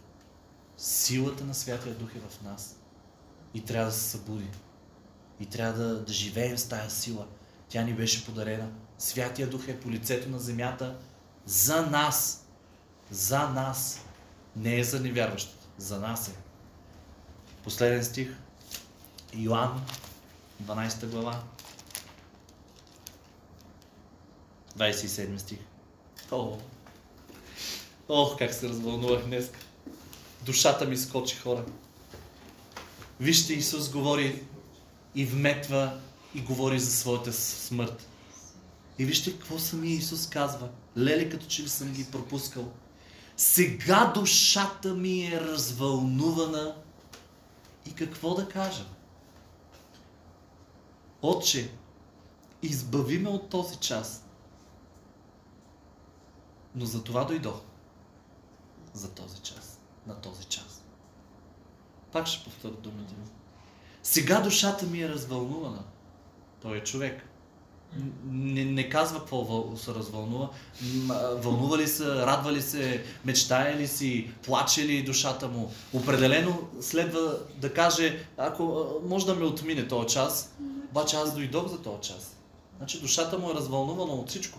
Силата 0.77 1.45
на 1.45 1.55
Святия 1.55 1.95
Дух 1.95 2.15
е 2.15 2.21
в 2.21 2.43
нас 2.43 2.77
и 3.55 3.65
трябва 3.65 3.87
да 3.87 3.93
се 3.93 4.11
събуди. 4.11 4.49
И 5.41 5.47
трябва 5.47 5.85
да, 5.85 6.05
да 6.05 6.13
живеем 6.13 6.59
с 6.59 6.69
тая 6.69 6.91
сила. 6.91 7.27
Тя 7.69 7.83
ни 7.83 7.95
беше 7.95 8.27
подарена. 8.27 8.71
Святия 9.03 9.51
Дух 9.51 9.69
е 9.69 9.81
по 9.81 9.91
лицето 9.91 10.29
на 10.29 10.39
земята 10.39 10.97
за 11.47 11.87
нас. 11.87 12.47
За 13.11 13.49
нас. 13.49 14.01
Не 14.57 14.79
е 14.79 14.85
за 14.85 15.01
невярващите. 15.01 15.67
За 15.79 16.01
нас 16.01 16.29
е. 16.29 16.33
Последен 17.65 18.05
стих. 18.05 18.37
Йоанн, 19.35 19.87
12 20.63 21.07
глава, 21.07 21.43
27 24.79 25.37
стих. 25.37 25.59
О, 26.31 26.59
ох, 28.09 28.39
как 28.39 28.55
се 28.55 28.69
развълнувах 28.69 29.25
днес. 29.25 29.51
Душата 30.43 30.85
ми 30.85 30.97
скочи 30.97 31.37
хора. 31.37 31.65
Вижте, 33.21 33.53
Исус 33.53 33.91
говори 33.91 34.43
и 35.15 35.27
вметва 35.27 36.01
и 36.35 36.41
говори 36.41 36.81
за 36.81 36.91
своята 36.91 37.33
смърт. 37.33 38.09
И 38.99 39.05
вижте 39.05 39.33
какво 39.33 39.59
самия 39.59 39.97
Исус 39.97 40.29
казва. 40.29 40.69
Леле, 40.99 41.29
като 41.29 41.47
че 41.47 41.63
ли 41.63 41.69
съм 41.69 41.93
ги 41.93 42.11
пропускал. 42.11 42.73
Сега 43.37 44.13
душата 44.15 44.95
ми 44.95 45.27
е 45.27 45.41
развълнувана. 45.41 46.77
И 47.87 47.95
какво 47.95 48.35
да 48.35 48.49
кажа? 48.49 48.87
Отче, 51.23 51.71
избави 52.63 53.19
ме 53.19 53.29
от 53.29 53.49
този 53.49 53.77
час. 53.77 54.25
Но 56.75 56.85
за 56.85 57.05
това 57.05 57.25
дойдох. 57.25 57.61
За 58.93 59.11
този 59.11 59.39
час. 59.41 59.81
На 60.07 60.21
този 60.21 60.45
час. 60.45 60.85
Пак 62.13 62.27
ще 62.27 62.45
повторя 62.45 62.73
думите 62.73 63.15
ми. 63.15 63.27
Сега 64.03 64.41
душата 64.41 64.87
ми 64.87 65.03
е 65.03 65.09
развълнувана. 65.09 65.85
Той 66.61 66.77
е 66.77 66.85
човек. 66.85 67.32
Не, 68.25 68.65
не 68.65 68.89
казва 68.89 69.19
какво 69.19 69.77
се 69.77 69.95
развълнува. 69.95 70.49
Вълнува 71.37 71.79
ли 71.79 71.89
се, 71.89 72.07
радва 72.07 72.53
ли 72.53 72.63
се, 72.63 73.05
мечтая 73.25 73.77
ли 73.77 73.89
си, 73.89 74.31
плаче 74.47 74.85
ли 74.85 75.03
душата 75.03 75.49
му. 75.49 75.73
Определено 75.93 76.69
следва 76.81 77.39
да 77.61 77.75
каже, 77.75 78.27
ако 78.37 78.87
може 79.09 79.27
да 79.27 79.35
ме 79.35 79.45
отмине 79.45 79.89
този 79.89 80.09
час, 80.09 80.55
обаче 80.91 81.17
аз 81.17 81.35
дойдох 81.35 81.69
за 81.69 81.83
този 81.83 82.01
час. 82.01 82.37
Значи 82.79 83.01
душата 83.01 83.39
му 83.39 83.51
е 83.51 83.55
развълнувана 83.55 84.13
от 84.13 84.29
всичко. 84.29 84.59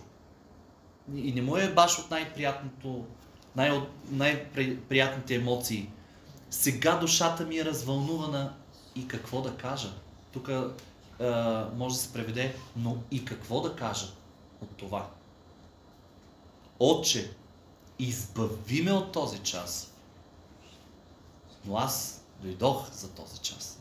И 1.14 1.32
не 1.32 1.42
му 1.42 1.56
е 1.56 1.68
баш 1.68 1.98
от 1.98 2.10
най-приятното, 2.10 3.04
най- 3.56 3.86
най-приятните 4.10 5.34
емоции. 5.34 5.88
Сега 6.50 6.96
душата 6.96 7.44
ми 7.44 7.58
е 7.58 7.64
развълнувана 7.64 8.52
и 8.96 9.08
какво 9.08 9.40
да 9.40 9.50
кажа. 9.50 9.92
Тук 10.32 10.50
може 11.74 11.94
да 11.94 12.00
се 12.00 12.12
преведе, 12.12 12.56
но 12.76 12.96
и 13.10 13.24
какво 13.24 13.60
да 13.60 13.76
кажа 13.76 14.06
от 14.60 14.70
това. 14.76 15.10
Отче, 16.78 17.36
избави 17.98 18.82
ме 18.82 18.92
от 18.92 19.12
този 19.12 19.38
час. 19.38 19.92
Но 21.64 21.76
аз 21.76 22.22
дойдох 22.40 22.90
за 22.90 23.10
този 23.10 23.38
час. 23.38 23.80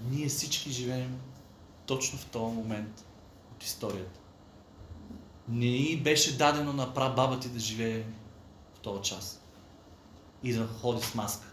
Ние 0.00 0.28
всички 0.28 0.70
живеем 0.70 1.20
точно 1.86 2.18
в 2.18 2.26
този 2.26 2.54
момент 2.54 3.04
от 3.52 3.64
историята. 3.64 4.23
Не 5.48 5.76
и 5.76 5.96
беше 5.96 6.36
дадено 6.36 6.72
на 6.72 6.94
прабаба 6.94 7.40
ти 7.40 7.48
да 7.48 7.60
живее 7.60 8.04
в 8.74 8.78
този 8.78 9.02
час. 9.02 9.40
И 10.42 10.52
да 10.52 10.66
ходи 10.66 11.02
с 11.02 11.14
маска. 11.14 11.46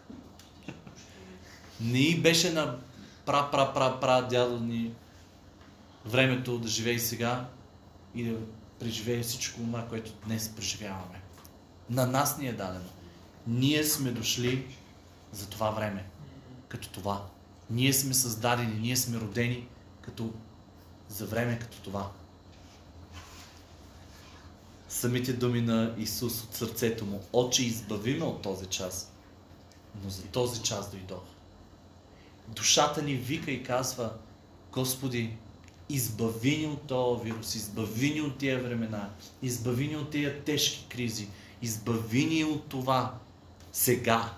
Не 1.82 2.00
и 2.00 2.22
беше 2.22 2.54
на 2.54 2.78
пра, 3.26 3.50
пра, 3.52 3.74
пра, 3.74 4.00
пра 4.00 4.22
дядо 4.22 4.60
ни 4.60 4.92
времето 6.06 6.60
да 6.60 6.68
живее 6.68 7.00
сега 7.00 7.50
и 8.16 8.24
да 8.24 8.38
преживее 8.80 9.22
всичко 9.22 9.60
това, 9.60 9.88
което 9.88 10.12
днес 10.26 10.50
преживяваме. 10.56 11.22
На 11.90 12.06
нас 12.06 12.38
ни 12.38 12.48
е 12.48 12.54
дадено. 12.54 12.90
Ние 13.48 13.84
сме 13.84 14.12
дошли 14.12 14.68
за 15.32 15.50
това 15.50 15.70
време. 15.70 16.06
Като 16.68 16.90
това. 16.90 17.26
Ние 17.70 17.94
сме 17.94 18.14
създадени, 18.14 18.80
ние 18.80 18.96
сме 18.96 19.20
родени 19.20 19.68
като 20.02 20.34
за 21.10 21.26
време 21.26 21.60
като 21.60 21.82
това. 21.82 22.12
Самите 25.02 25.34
думи 25.34 25.62
на 25.62 25.96
Исус 25.98 26.44
от 26.44 26.56
сърцето 26.56 27.06
му. 27.06 27.22
Отче, 27.34 27.66
избави 27.66 28.14
ме 28.14 28.26
от 28.26 28.42
този 28.42 28.66
час. 28.66 29.12
Но 30.04 30.10
за 30.10 30.24
този 30.24 30.62
час 30.62 30.92
дойдох. 30.92 31.24
Душата 32.48 33.02
ни 33.02 33.16
вика 33.16 33.52
и 33.52 33.64
казва, 33.64 34.14
Господи, 34.72 35.38
избави 35.90 36.58
ни 36.58 36.66
от 36.66 36.82
този 36.82 37.24
вирус, 37.24 37.56
избави 37.56 38.14
ни 38.14 38.22
от 38.22 38.38
тия 38.38 38.64
времена, 38.64 39.10
избави 39.42 39.88
ни 39.88 39.96
от 39.96 40.12
тия 40.12 40.44
тежки 40.44 40.86
кризи, 40.90 41.28
избави 41.62 42.26
ни 42.26 42.44
от 42.44 42.70
това 42.70 43.14
сега. 43.74 44.34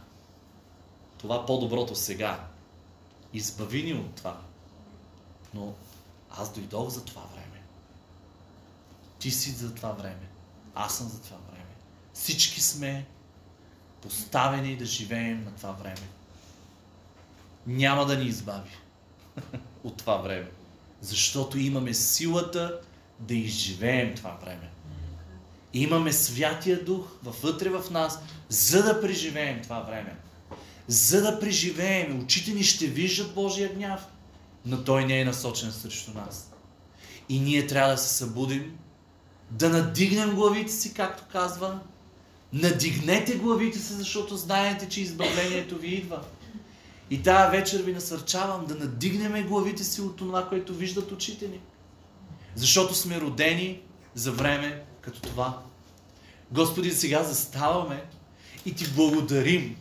Това 1.17 1.45
по-доброто 1.45 1.95
сега. 1.95 2.47
Избави 3.33 3.83
ни 3.83 3.93
от 3.93 4.15
това. 4.15 4.41
Но 5.53 5.73
аз 6.31 6.53
дойдох 6.53 6.89
за 6.89 7.05
това 7.05 7.21
време. 7.21 7.61
Ти 9.19 9.31
си 9.31 9.51
за 9.51 9.75
това 9.75 9.91
време. 9.91 10.32
Аз 10.75 10.97
съм 10.97 11.07
за 11.07 11.21
това 11.21 11.37
време. 11.51 11.65
Всички 12.13 12.61
сме 12.61 13.05
поставени 14.01 14.75
да 14.75 14.85
живеем 14.85 15.43
на 15.43 15.51
това 15.51 15.71
време. 15.71 16.07
Няма 17.67 18.05
да 18.05 18.17
ни 18.17 18.25
избави 18.25 18.71
от 19.83 19.97
това 19.97 20.17
време. 20.17 20.49
Защото 21.01 21.57
имаме 21.57 21.93
силата 21.93 22.79
да 23.19 23.33
изживеем 23.33 24.15
това 24.15 24.37
време. 24.45 24.69
Имаме 25.73 26.13
Святия 26.13 26.83
Дух 26.83 27.07
вътре 27.23 27.69
в 27.69 27.91
нас, 27.91 28.19
за 28.49 28.83
да 28.83 29.01
преживеем 29.01 29.61
това 29.61 29.79
време. 29.79 30.15
За 30.87 31.21
да 31.21 31.39
преживеем. 31.39 32.23
Очите 32.23 32.51
ни 32.51 32.63
ще 32.63 32.87
виждат 32.87 33.33
Божия 33.33 33.73
гняв, 33.73 34.07
но 34.65 34.83
Той 34.83 35.05
не 35.05 35.21
е 35.21 35.25
насочен 35.25 35.71
срещу 35.71 36.11
нас. 36.13 36.51
И 37.29 37.39
ние 37.39 37.67
трябва 37.67 37.91
да 37.91 37.97
се 37.97 38.13
събудим 38.13 38.77
да 39.53 39.69
надигнем 39.69 40.35
главите 40.35 40.71
си, 40.71 40.93
както 40.93 41.23
казва. 41.31 41.79
Надигнете 42.53 43.35
главите 43.35 43.79
си, 43.79 43.93
защото 43.93 44.37
знаете, 44.37 44.89
че 44.89 45.01
избавлението 45.01 45.77
ви 45.77 45.87
идва. 45.87 46.21
И 47.09 47.23
тази 47.23 47.57
вечер 47.57 47.83
ви 47.83 47.93
насърчавам 47.93 48.65
да 48.65 48.75
надигнем 48.75 49.47
главите 49.47 49.83
си 49.83 50.01
от 50.01 50.15
това, 50.15 50.49
което 50.49 50.73
виждат 50.73 51.11
очите 51.11 51.47
ни. 51.47 51.59
Защото 52.55 52.95
сме 52.95 53.21
родени 53.21 53.81
за 54.15 54.31
време 54.31 54.83
като 55.01 55.21
това. 55.21 55.61
Господи, 56.51 56.91
сега 56.91 57.23
заставаме 57.23 58.03
и 58.65 58.75
ти 58.75 58.87
благодарим. 58.87 59.75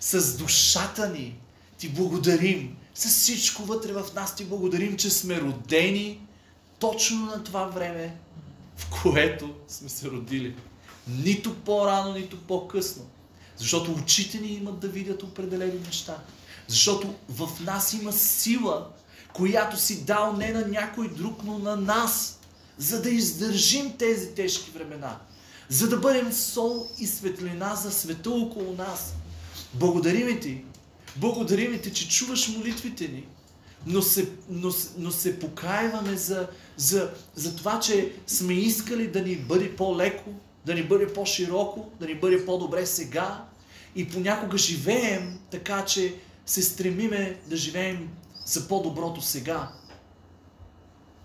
С 0.00 0.36
душата 0.36 1.08
ни 1.08 1.40
ти 1.78 1.88
благодарим. 1.88 2.76
С 2.94 3.08
всичко 3.08 3.62
вътре 3.62 3.92
в 3.92 4.04
нас 4.14 4.36
ти 4.36 4.44
благодарим, 4.44 4.96
че 4.96 5.10
сме 5.10 5.40
родени 5.40 6.20
точно 6.78 7.26
на 7.26 7.44
това 7.44 7.64
време, 7.64 8.16
в 8.80 9.02
което 9.02 9.54
сме 9.68 9.88
се 9.88 10.10
родили. 10.10 10.56
Нито 11.08 11.54
по-рано, 11.54 12.12
нито 12.12 12.40
по-късно. 12.40 13.06
Защото 13.56 13.92
очите 13.92 14.40
ни 14.40 14.48
имат 14.48 14.78
да 14.78 14.88
видят 14.88 15.22
определени 15.22 15.80
неща. 15.86 16.18
Защото 16.68 17.14
в 17.28 17.48
нас 17.60 17.92
има 17.92 18.12
сила, 18.12 18.88
която 19.32 19.76
си 19.76 20.04
дал 20.04 20.36
не 20.36 20.52
на 20.52 20.66
някой 20.66 21.08
друг, 21.08 21.44
но 21.44 21.58
на 21.58 21.76
нас, 21.76 22.40
за 22.78 23.02
да 23.02 23.10
издържим 23.10 23.92
тези 23.98 24.34
тежки 24.34 24.70
времена. 24.70 25.18
За 25.68 25.88
да 25.88 25.96
бъдем 25.96 26.32
сол 26.32 26.88
и 26.98 27.06
светлина 27.06 27.74
за 27.74 27.92
света 27.92 28.30
около 28.30 28.72
нас. 28.72 29.14
Благодарим 29.74 30.40
ти. 30.40 30.64
Благодарим 31.16 31.80
ти, 31.80 31.92
че 31.92 32.08
чуваш 32.08 32.48
молитвите 32.48 33.08
ни 33.08 33.26
но 33.86 34.02
се, 34.02 34.32
но, 34.48 34.70
но 34.98 35.10
се 35.10 35.40
покаиваме 35.40 36.16
за, 36.16 36.48
за, 36.76 37.10
за 37.34 37.56
това, 37.56 37.80
че 37.80 38.12
сме 38.26 38.52
искали 38.52 39.08
да 39.08 39.22
ни 39.22 39.36
бъде 39.36 39.76
по-леко, 39.76 40.30
да 40.66 40.74
ни 40.74 40.82
бъде 40.82 41.12
по-широко, 41.12 41.90
да 42.00 42.06
ни 42.06 42.14
бъде 42.14 42.46
по-добре 42.46 42.86
сега 42.86 43.44
и 43.96 44.08
понякога 44.08 44.58
живеем 44.58 45.38
така, 45.50 45.84
че 45.84 46.14
се 46.46 46.62
стремиме 46.62 47.40
да 47.46 47.56
живеем 47.56 48.10
за 48.46 48.68
по-доброто 48.68 49.20
сега. 49.20 49.72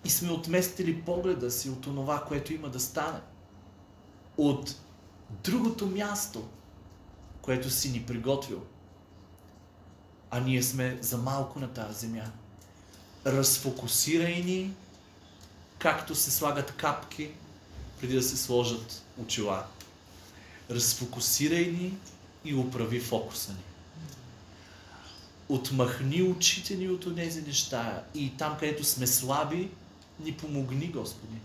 И 0.06 0.10
сме 0.10 0.32
отместили 0.32 1.02
погледа 1.02 1.52
си 1.52 1.70
от 1.70 1.82
това, 1.82 2.24
което 2.28 2.54
има 2.54 2.70
да 2.70 2.80
стане. 2.80 3.20
От 4.38 4.76
другото 5.44 5.88
място, 5.88 6.48
което 7.42 7.70
си 7.70 7.92
ни 7.92 8.04
приготвил. 8.04 8.62
А 10.32 10.40
ние 10.40 10.64
сме 10.64 10.98
за 11.02 11.18
малко 11.18 11.60
на 11.60 11.68
тази 11.68 12.00
земя 12.08 12.32
разфокусирай 13.26 14.44
ни, 14.44 14.74
както 15.80 16.16
се 16.16 16.32
слагат 16.32 16.72
капки 16.72 17.30
преди 18.02 18.14
да 18.16 18.24
се 18.24 18.38
сложат 18.38 19.04
очила. 19.18 19.66
Разфокусирай 20.72 21.66
ни 21.66 21.98
и 22.46 22.56
управи 22.56 23.00
фокуса 23.00 23.52
ни. 23.52 23.64
Отмахни 25.50 26.24
очите 26.24 26.76
ни 26.76 26.90
от 26.90 27.16
тези 27.16 27.42
неща 27.42 28.04
и 28.16 28.38
там, 28.38 28.58
където 28.60 28.84
сме 28.84 29.08
слаби, 29.08 29.70
ни 30.20 30.34
помогни, 30.34 30.88
Господи. 30.88 31.38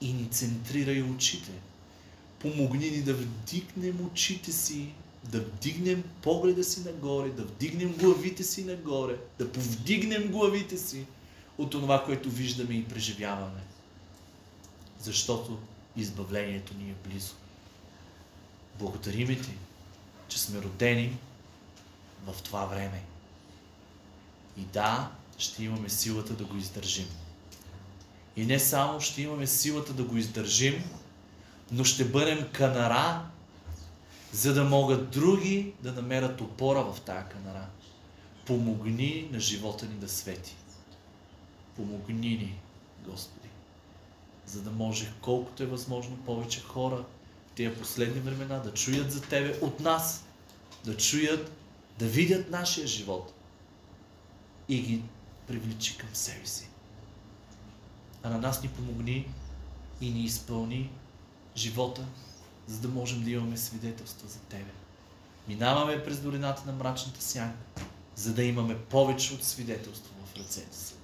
и 0.00 0.12
ни 0.12 0.28
центрирай 0.30 1.02
очите. 1.02 1.50
Помогни 2.38 2.90
ни 2.90 3.02
да 3.02 3.14
вдигнем 3.14 4.06
очите 4.06 4.52
си, 4.52 4.88
да 5.24 5.40
вдигнем 5.40 6.04
погледа 6.22 6.64
си 6.64 6.80
нагоре, 6.80 7.30
да 7.30 7.42
вдигнем 7.42 7.92
главите 7.92 8.44
си 8.44 8.64
нагоре, 8.64 9.16
да 9.38 9.52
повдигнем 9.52 10.28
главите 10.28 10.78
си 10.78 11.06
от 11.58 11.70
това, 11.70 12.04
което 12.04 12.30
виждаме 12.30 12.74
и 12.74 12.84
преживяваме. 12.84 13.60
Защото 15.00 15.58
избавлението 15.96 16.74
ни 16.74 16.90
е 16.90 17.08
близо. 17.08 17.34
Благодариме 18.78 19.40
ти, 19.40 19.50
че 20.28 20.40
сме 20.40 20.62
родени 20.62 21.18
в 22.26 22.42
това 22.42 22.64
време. 22.64 23.02
И 24.56 24.60
да, 24.60 25.10
ще 25.38 25.64
имаме 25.64 25.88
силата 25.88 26.32
да 26.32 26.44
го 26.44 26.56
издържим. 26.56 27.08
И 28.36 28.46
не 28.46 28.58
само 28.58 29.00
ще 29.00 29.22
имаме 29.22 29.46
силата 29.46 29.92
да 29.92 30.04
го 30.04 30.16
издържим, 30.16 30.84
но 31.72 31.84
ще 31.84 32.04
бъдем 32.04 32.48
канара, 32.52 33.26
за 34.34 34.54
да 34.54 34.64
могат 34.64 35.10
други 35.10 35.72
да 35.82 35.92
намерят 35.92 36.40
опора 36.40 36.92
в 36.92 37.00
тая 37.00 37.28
канара. 37.28 37.66
Помогни 38.46 39.28
на 39.32 39.40
живота 39.40 39.86
ни 39.86 39.94
да 39.94 40.08
свети. 40.08 40.56
Помогни 41.76 42.28
ни, 42.28 42.60
Господи, 43.06 43.48
за 44.46 44.62
да 44.62 44.70
може 44.70 45.12
колкото 45.20 45.62
е 45.62 45.66
възможно 45.66 46.16
повече 46.16 46.60
хора 46.60 47.04
в 47.48 47.54
тези 47.56 47.76
последни 47.76 48.20
времена 48.20 48.58
да 48.58 48.74
чуят 48.74 49.12
за 49.12 49.22
Тебе 49.22 49.58
от 49.60 49.80
нас, 49.80 50.24
да 50.84 50.96
чуят, 50.96 51.52
да 51.98 52.06
видят 52.06 52.50
нашия 52.50 52.86
живот 52.86 53.34
и 54.68 54.80
ги 54.80 55.02
привлечи 55.46 55.96
към 55.96 56.08
себе 56.12 56.46
си. 56.46 56.68
А 58.22 58.30
на 58.30 58.38
нас 58.38 58.62
ни 58.62 58.68
помогни 58.68 59.28
и 60.00 60.10
ни 60.10 60.24
изпълни 60.24 60.90
живота, 61.56 62.06
за 62.68 62.78
да 62.78 62.88
можем 62.88 63.24
да 63.24 63.30
имаме 63.30 63.56
свидетелство 63.56 64.28
за 64.28 64.38
Тебе. 64.38 64.70
Минаваме 65.48 66.04
през 66.04 66.20
долината 66.20 66.62
на 66.66 66.72
мрачната 66.72 67.22
сянка, 67.22 67.82
за 68.16 68.34
да 68.34 68.42
имаме 68.42 68.78
повече 68.78 69.34
от 69.34 69.44
свидетелство 69.44 70.14
в 70.26 70.36
ръцете 70.36 70.76
си. 70.76 70.94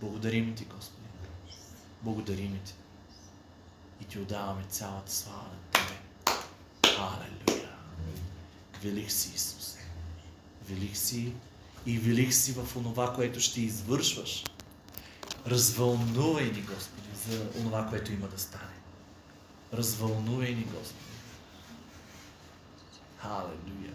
Благодарим 0.00 0.54
Ти, 0.54 0.64
Господи. 0.64 1.08
Благодарим 2.02 2.60
Ти. 2.64 2.74
И 4.02 4.04
Ти 4.04 4.18
отдаваме 4.18 4.64
цялата 4.68 5.12
слава 5.12 5.42
на 5.42 5.72
Тебе. 5.72 5.96
Алелуя. 6.98 7.76
Велик 8.82 9.12
си, 9.12 9.32
Исус. 9.34 9.76
Велик 10.68 10.96
си 10.96 11.32
и 11.86 11.98
велик 11.98 12.34
си 12.34 12.52
в 12.52 12.76
онова, 12.76 13.14
което 13.14 13.40
ще 13.40 13.60
извършваш. 13.60 14.44
Развълнувай 15.46 16.44
ни, 16.44 16.62
Господи, 16.62 17.08
за 17.28 17.50
онова, 17.60 17.86
което 17.88 18.12
има 18.12 18.28
да 18.28 18.38
стане. 18.38 18.65
Развълнувай 19.72 20.54
ни, 20.54 20.64
Господи. 20.64 21.04
Халелуя. 23.18 23.94